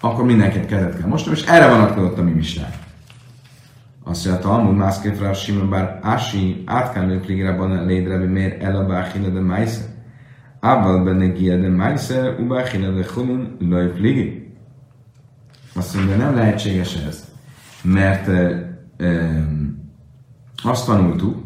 akkor 0.00 0.24
mindenkit 0.24 0.66
kezet 0.66 0.98
kell 0.98 1.08
mosnom, 1.08 1.34
és 1.34 1.42
erre 1.42 1.68
vonatkozott 1.68 2.18
a 2.18 2.22
mi 2.22 2.30
misnánk. 2.30 2.74
Azt 4.04 4.26
mondja, 4.26 4.48
a 4.48 4.52
Talmud 4.52 4.76
másképp 4.76 5.20
rá 5.20 5.32
Simon 5.32 5.70
bár 5.70 5.98
Ási 6.02 6.62
átkelő 6.66 7.20
kligában 7.20 7.86
lédre, 7.86 8.18
hogy 8.18 8.32
miért 8.32 8.62
elabáhina 8.62 9.28
de 9.28 9.40
májsze. 9.40 9.80
Ával 10.60 11.04
benne 11.04 11.26
gia 11.26 11.56
de 11.56 11.68
májsze, 11.68 12.36
ubáhina 12.38 12.90
de 12.90 13.06
hulun 13.14 13.56
laj 13.60 13.92
pligi. 13.92 14.56
Azt 15.74 15.94
mondja, 15.94 16.16
nem 16.16 16.34
lehetséges 16.34 16.96
ez, 17.06 17.32
mert 17.82 18.28
e, 18.28 18.68
e, 18.96 19.44
azt 20.62 20.86
tanultuk, 20.86 21.42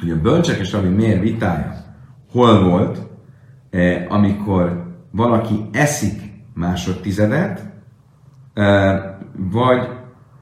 hogy 0.00 0.10
a 0.10 0.20
bölcsek 0.20 0.58
és 0.58 0.72
Rabbi 0.72 0.88
miért 0.88 1.20
vitája 1.20 1.84
hol 2.30 2.68
volt, 2.68 2.98
e, 3.70 4.06
amikor 4.08 4.94
valaki 5.10 5.68
eszik 5.72 6.20
másodtizedet, 6.54 7.72
e, 8.54 9.18
vagy 9.36 9.88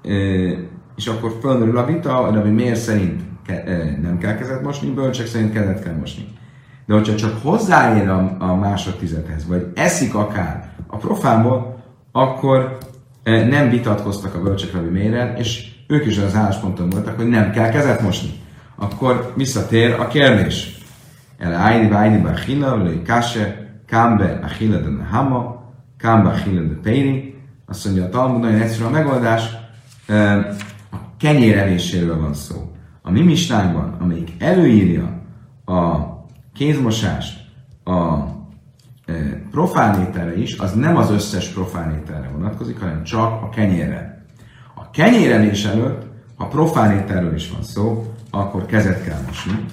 e, 0.03 0.13
és 0.97 1.07
akkor 1.07 1.39
fölmerül 1.41 1.77
a 1.77 1.85
vita, 1.85 2.15
hogy 2.15 2.55
miért 2.55 2.81
szerint 2.81 3.23
ke, 3.47 3.65
nem 4.03 4.19
kell 4.19 4.35
kezet 4.35 4.63
mosni, 4.63 4.91
bölcsek 4.91 5.27
szerint 5.27 5.53
kezet 5.53 5.83
kell 5.83 5.95
mosni. 5.95 6.41
De 6.93 6.99
hogyha 6.99 7.15
csak 7.15 7.43
hozzáér 7.43 8.09
a, 8.09 8.37
a 8.39 8.55
másodtizethez, 8.55 9.47
vagy 9.47 9.67
eszik 9.75 10.15
akár 10.15 10.73
a 10.87 10.97
profánból, 10.97 11.83
akkor 12.13 12.79
nem 13.25 13.71
vitatkoztak 13.71 14.35
a 14.35 14.43
bölcsek 14.43 14.73
Rabbi 14.73 14.89
Méren, 14.89 15.37
és 15.37 15.73
ők 15.87 16.07
is 16.07 16.19
az 16.19 16.35
állásponton 16.35 16.89
voltak, 16.89 17.17
hogy 17.17 17.29
nem 17.29 17.51
kell 17.51 17.69
kezet 17.69 18.01
mosni. 18.01 18.31
Akkor 18.77 19.33
visszatér 19.37 19.93
a 20.01 20.09
kérdés. 20.09 20.79
El 21.39 21.53
ájni 21.53 21.89
vájni 21.89 22.23
bá 22.23 22.35
hila, 22.47 22.83
le 22.83 23.03
kase, 23.07 23.75
kámbe 23.87 24.41
a 24.43 24.47
hila 24.47 24.79
de 24.79 25.05
hama, 25.11 25.73
kámbe 25.99 26.29
a 26.29 26.35
hila 26.35 26.63
de 26.63 26.75
péri. 26.83 27.35
Azt 27.67 27.85
mondja 27.85 28.05
a 28.05 28.09
Talmud, 28.09 28.41
nagyon 28.41 28.61
egyszerű 28.61 28.85
a 28.85 28.91
megoldás 28.91 29.43
kenyérevéséről 31.19 32.21
van 32.21 32.35
szó. 32.35 32.73
A 33.03 33.11
mi 33.11 33.23
mistánkban, 33.23 33.97
amelyik 34.01 34.33
előírja 34.39 35.21
a 35.65 36.12
kézmosást 36.55 37.41
a 37.85 38.15
e, 39.07 39.43
profán 39.51 40.13
is, 40.37 40.59
az 40.59 40.73
nem 40.73 40.97
az 40.97 41.11
összes 41.11 41.49
profán 41.49 42.03
vonatkozik, 42.33 42.81
hanem 42.81 43.03
csak 43.03 43.43
a 43.43 43.49
kenyérre. 43.49 44.25
A 44.75 44.91
kenyérelés 44.91 45.65
előtt, 45.65 46.03
ha 46.37 46.47
profán 46.47 46.97
ételről 46.97 47.35
is 47.35 47.51
van 47.51 47.63
szó, 47.63 48.13
akkor 48.31 48.67
kezet 48.67 49.05
kell 49.05 49.21
mosni, 49.27 49.65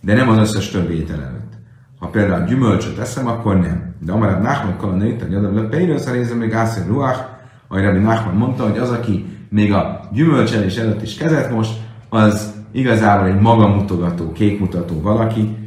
de 0.00 0.14
nem 0.14 0.28
az 0.28 0.38
összes 0.38 0.70
többi 0.70 0.94
étel 0.94 1.22
előtt. 1.22 1.52
Ha 1.98 2.06
például 2.06 2.46
gyümölcsöt 2.46 2.98
eszem, 2.98 3.26
akkor 3.26 3.60
nem. 3.60 3.94
De 3.98 4.12
amarad 4.12 4.42
Nachman 4.42 4.76
kalanait, 4.76 5.22
hogy 5.22 5.34
adom 5.34 5.54
le 5.54 5.62
Peiros, 5.62 6.06
a 6.06 6.34
még 6.34 6.52
Ászer 6.52 6.86
Ruach, 6.86 7.20
ahogy 7.68 7.82
Rabbi 7.82 7.98
Nachman 7.98 8.34
mondta, 8.34 8.68
hogy 8.68 8.78
az, 8.78 8.90
aki 8.90 9.24
még 9.48 9.72
a 9.72 10.08
gyümölcselés 10.12 10.76
előtt 10.76 11.02
is 11.02 11.14
kezet 11.14 11.50
most, 11.50 11.72
az 12.08 12.52
igazából 12.72 13.26
egy 13.26 13.40
magamutogató, 13.40 14.32
kékmutató 14.32 15.00
valaki, 15.00 15.65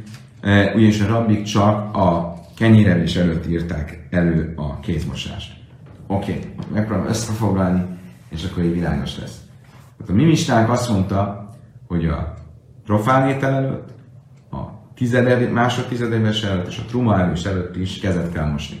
ugyanis 0.74 1.00
a 1.00 1.06
rabbik 1.06 1.42
csak 1.42 1.96
a 1.96 2.34
kenyérelés 2.56 3.16
előtt 3.16 3.46
írták 3.46 4.06
elő 4.10 4.52
a 4.56 4.80
kézmosást. 4.80 5.52
Oké, 6.06 6.32
okay, 6.32 6.48
megpróbálom 6.72 7.08
összefoglalni, 7.08 7.82
és 8.28 8.44
akkor 8.44 8.62
egy 8.62 8.72
világos 8.72 9.18
lesz. 9.18 9.40
Tehát 9.98 10.12
a 10.12 10.14
mi 10.14 10.24
mistánk 10.24 10.68
azt 10.68 10.90
mondta, 10.90 11.48
hogy 11.86 12.06
a 12.06 12.34
profán 12.84 13.28
étel 13.28 13.54
előtt, 13.54 13.88
a 14.50 14.58
tized, 14.94 15.50
másodtizedéves 15.52 16.42
előtt 16.42 16.66
és 16.66 16.78
a 16.78 16.88
truma 16.88 17.20
előtt 17.20 17.76
is 17.76 17.98
kezet 17.98 18.32
kell 18.32 18.50
mosni. 18.50 18.80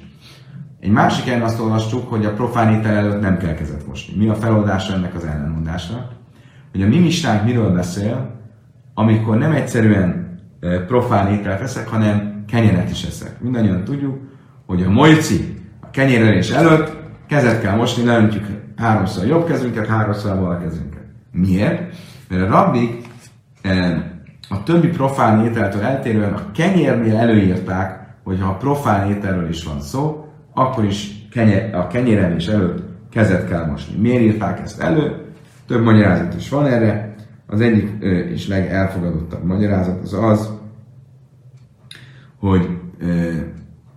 Egy 0.80 0.90
másik 0.90 1.24
helyen 1.24 1.42
azt 1.42 1.60
olvastuk, 1.60 2.08
hogy 2.08 2.24
a 2.24 2.32
profán 2.32 2.74
étel 2.74 2.96
előtt 2.96 3.20
nem 3.20 3.38
kell 3.38 3.54
kezet 3.54 3.86
mosni. 3.86 4.16
Mi 4.16 4.28
a 4.28 4.34
feloldása 4.34 4.92
ennek 4.92 5.14
az 5.14 5.24
ellenmondásnak? 5.24 6.12
Hogy 6.70 6.82
a 6.82 6.86
mi 6.86 6.98
mistánk 6.98 7.44
miről 7.44 7.72
beszél, 7.72 8.40
amikor 8.94 9.38
nem 9.38 9.52
egyszerűen 9.52 10.29
profán 10.86 11.32
ételt 11.32 11.60
eszek, 11.60 11.88
hanem 11.88 12.44
kenyeret 12.48 12.90
is 12.90 13.04
eszek. 13.04 13.40
Mindannyian 13.40 13.84
tudjuk, 13.84 14.18
hogy 14.66 14.82
a 14.82 14.90
mojci 14.90 15.54
a 15.80 15.90
kenyérelés 15.90 16.50
előtt 16.50 16.96
kezet 17.26 17.60
kell 17.60 17.76
mosni, 17.76 18.04
leöntjük 18.04 18.46
háromszor 18.76 19.24
a 19.24 19.26
jobb 19.26 19.46
kezünket, 19.46 19.86
háromszor 19.86 20.30
a 20.30 20.40
bal 20.40 20.58
kezünket. 20.58 21.04
Miért? 21.32 21.94
Mert 22.28 22.42
a 22.42 22.46
rabbik 22.46 23.08
a 24.48 24.62
többi 24.62 24.88
profán 24.88 25.44
ételtől 25.44 25.82
eltérően 25.82 26.32
a 26.32 26.52
kenyérnél 26.52 27.16
előírták, 27.16 28.00
hogy 28.24 28.40
ha 28.40 28.48
a 28.48 28.56
profán 28.56 29.10
ételről 29.10 29.48
is 29.48 29.64
van 29.64 29.80
szó, 29.80 30.28
akkor 30.54 30.84
is 30.84 31.28
kenye, 31.30 31.76
a 31.76 31.86
kenyérelés 31.86 32.46
előtt 32.46 32.82
kezet 33.10 33.48
kell 33.48 33.64
mosni. 33.64 33.96
Miért 33.96 34.22
írták 34.22 34.60
ezt 34.60 34.80
elő? 34.80 35.24
Több 35.66 35.82
magyarázat 35.82 36.34
is 36.34 36.48
van 36.48 36.66
erre. 36.66 37.09
Az 37.52 37.60
egyik 37.60 38.02
és 38.32 38.48
legelfogadottabb 38.48 39.44
magyarázat 39.44 40.02
az 40.02 40.12
az, 40.12 40.50
hogy 42.38 42.78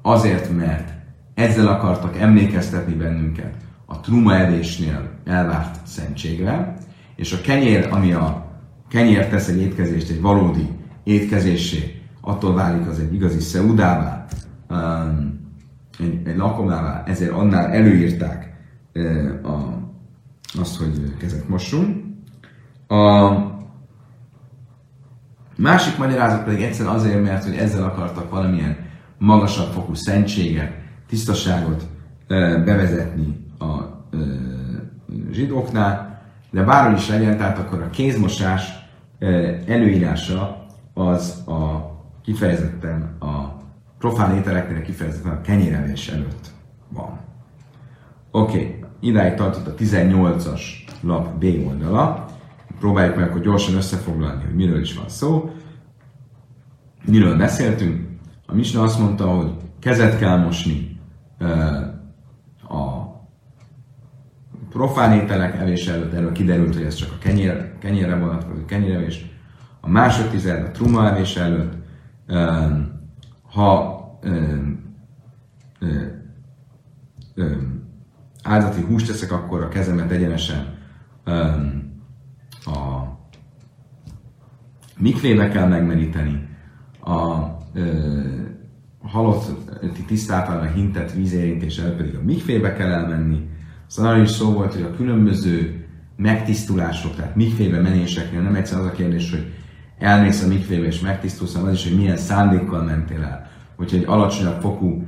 azért, 0.01 0.55
mert 0.55 0.93
ezzel 1.33 1.67
akartak 1.67 2.17
emlékeztetni 2.17 2.93
bennünket 2.93 3.53
a 3.85 3.99
truma 3.99 4.35
evésnél 4.35 5.09
elvárt 5.25 5.85
szentségre, 5.85 6.77
és 7.15 7.33
a 7.33 7.41
kenyér, 7.41 7.87
ami 7.91 8.13
a 8.13 8.45
kenyér 8.89 9.27
tesz 9.27 9.47
egy 9.47 9.61
étkezést 9.61 10.09
egy 10.09 10.21
valódi 10.21 10.69
étkezésé, 11.03 12.01
attól 12.21 12.53
válik 12.53 12.87
az 12.87 12.99
egy 12.99 13.13
igazi 13.13 13.39
szeudává, 13.39 14.25
egy, 15.99 16.21
egy 16.23 16.37
lakomává, 16.37 17.03
ezért 17.05 17.31
annál 17.31 17.71
előírták 17.71 18.53
a, 19.43 19.57
azt, 20.59 20.77
hogy 20.77 21.17
kezet 21.17 21.49
mossunk. 21.49 22.02
A 22.93 23.37
másik 25.55 25.97
magyarázat 25.97 26.43
pedig 26.43 26.61
egyszerűen 26.61 26.95
azért, 26.95 27.23
mert 27.23 27.43
hogy 27.43 27.55
ezzel 27.55 27.83
akartak 27.83 28.29
valamilyen 28.29 28.77
magasabb 29.17 29.71
fokú 29.71 29.93
szentséget, 29.93 30.71
tisztaságot 31.07 31.87
bevezetni 32.65 33.45
a 33.59 33.73
zsidóknál, 35.31 36.21
de 36.51 36.63
bárhogy 36.63 36.97
is 36.97 37.09
legyen, 37.09 37.37
tehát 37.37 37.57
akkor 37.57 37.81
a 37.81 37.89
kézmosás 37.89 38.71
előírása 39.67 40.65
az 40.93 41.47
a 41.47 41.91
kifejezetten 42.23 43.15
a 43.19 43.61
profán 43.99 44.35
ételeknél 44.35 44.81
kifejezetten 44.81 45.31
a 45.31 45.41
kenyérelés 45.41 46.07
előtt 46.07 46.47
van. 46.89 47.19
Oké, 48.31 48.57
okay. 48.57 48.79
idáig 48.99 49.33
tartott 49.33 49.67
a 49.67 49.73
18-as 49.73 50.61
lap 51.01 51.27
B 51.27 51.45
oldala. 51.67 52.31
Próbáljuk 52.83 53.15
meg 53.15 53.29
akkor 53.29 53.41
gyorsan 53.41 53.75
összefoglalni, 53.75 54.43
hogy 54.43 54.55
miről 54.55 54.81
is 54.81 54.93
van 54.93 55.09
szó. 55.09 55.51
Miről 57.05 57.37
beszéltünk? 57.37 58.07
A 58.45 58.55
Misna 58.55 58.81
azt 58.81 58.99
mondta, 58.99 59.27
hogy 59.27 59.51
kezet 59.79 60.17
kell 60.17 60.37
mosni 60.37 60.99
a 62.69 63.05
profán 64.69 65.19
ételek 65.19 65.55
evés 65.55 65.87
előtt, 65.87 66.13
erről 66.13 66.31
kiderült, 66.31 66.73
hogy 66.73 66.83
ez 66.83 66.95
csak 66.95 67.11
a 67.11 67.17
kenyér, 67.17 67.77
kenyérre 67.79 68.15
vonatkozik, 68.15 68.65
kenyérevés. 68.65 69.25
A 69.81 69.89
másodtized 69.89 70.63
a 70.63 70.71
truma 70.71 71.09
evés 71.09 71.35
előtt, 71.35 71.73
ha 73.43 74.01
áldati 78.43 78.81
húst 78.81 79.07
teszek, 79.07 79.31
akkor 79.31 79.61
a 79.61 79.69
kezemet 79.69 80.11
egyenesen 80.11 80.77
a 82.65 83.11
mikvébe 84.97 85.49
kell 85.49 85.67
megmeríteni, 85.67 86.47
a 87.05 87.51
halotti 89.01 90.01
tisztáltalán 90.07 90.73
hintett 90.73 91.11
vízérintés 91.11 91.77
előtt 91.77 91.97
pedig 91.97 92.15
a 92.15 92.23
mikvébe 92.23 92.73
kell 92.73 92.91
elmenni. 92.91 93.49
Szóval 93.87 94.11
arra 94.11 94.21
is 94.21 94.29
szó 94.29 94.51
volt, 94.51 94.73
hogy 94.73 94.81
a 94.81 94.95
különböző 94.95 95.85
megtisztulások, 96.15 97.15
tehát 97.15 97.35
mikvébe 97.35 97.81
menéseknél 97.81 98.41
nem 98.41 98.55
egyszer 98.55 98.79
az 98.79 98.85
a 98.85 98.91
kérdés, 98.91 99.31
hogy 99.31 99.53
elmész 99.99 100.43
a 100.43 100.47
mikvébe 100.47 100.85
és 100.85 100.99
megtisztulsz, 100.99 101.53
hanem 101.53 101.69
az 101.69 101.73
is, 101.73 101.83
hogy 101.87 101.97
milyen 101.97 102.17
szándékkal 102.17 102.83
mentél 102.83 103.23
el. 103.23 103.47
Hogyha 103.75 103.97
egy 103.97 104.05
alacsonyabb 104.07 104.61
fokú 104.61 105.07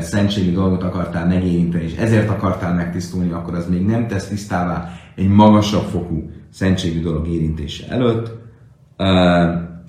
szentségi 0.00 0.50
dolgot 0.50 0.82
akartál 0.82 1.26
megérinteni, 1.26 1.84
és 1.84 1.96
ezért 1.96 2.28
akartál 2.28 2.74
megtisztulni, 2.74 3.30
akkor 3.30 3.54
az 3.54 3.68
még 3.68 3.86
nem 3.86 4.06
tesz 4.06 4.28
tisztává 4.28 4.92
egy 5.20 5.28
magasabb 5.28 5.88
fokú 5.88 6.30
szentségi 6.50 7.00
dolog 7.00 7.28
érintése 7.28 7.88
előtt. 7.88 8.38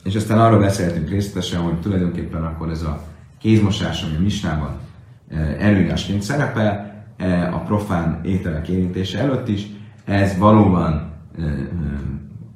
És 0.03 0.15
aztán 0.15 0.39
arról 0.39 0.59
beszéltünk 0.59 1.09
részletesen, 1.09 1.61
hogy 1.61 1.79
tulajdonképpen 1.79 2.43
akkor 2.43 2.69
ez 2.69 2.81
a 2.81 3.01
kézmosás, 3.39 4.03
ami 4.03 4.15
a 4.15 4.21
misnában 4.21 4.69
előírásként 5.59 6.21
szerepel, 6.21 6.89
a 7.53 7.57
profán 7.57 8.19
ételek 8.23 8.67
érintése 8.67 9.19
előtt 9.19 9.47
is, 9.47 9.67
ez 10.05 10.37
valóban 10.37 11.11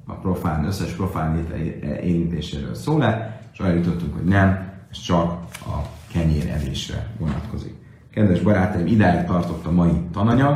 a 0.06 0.14
profán, 0.14 0.66
összes 0.66 0.92
profán 0.92 1.38
étel 1.38 1.60
érintéséről 1.98 2.76
szól 2.76 3.00
le, 3.00 3.42
és 3.54 3.60
arra 3.60 3.74
jutottunk, 3.74 4.14
hogy 4.14 4.24
nem, 4.24 4.74
ez 4.92 5.00
csak 5.02 5.32
a 5.60 5.82
kenyér 6.12 6.50
evésre 6.50 7.08
vonatkozik. 7.20 7.74
Kedves 8.12 8.40
barátaim, 8.40 8.88
idáig 8.88 9.26
tartott 9.26 9.66
a 9.66 9.72
mai 9.72 9.92
tananyag. 10.12 10.54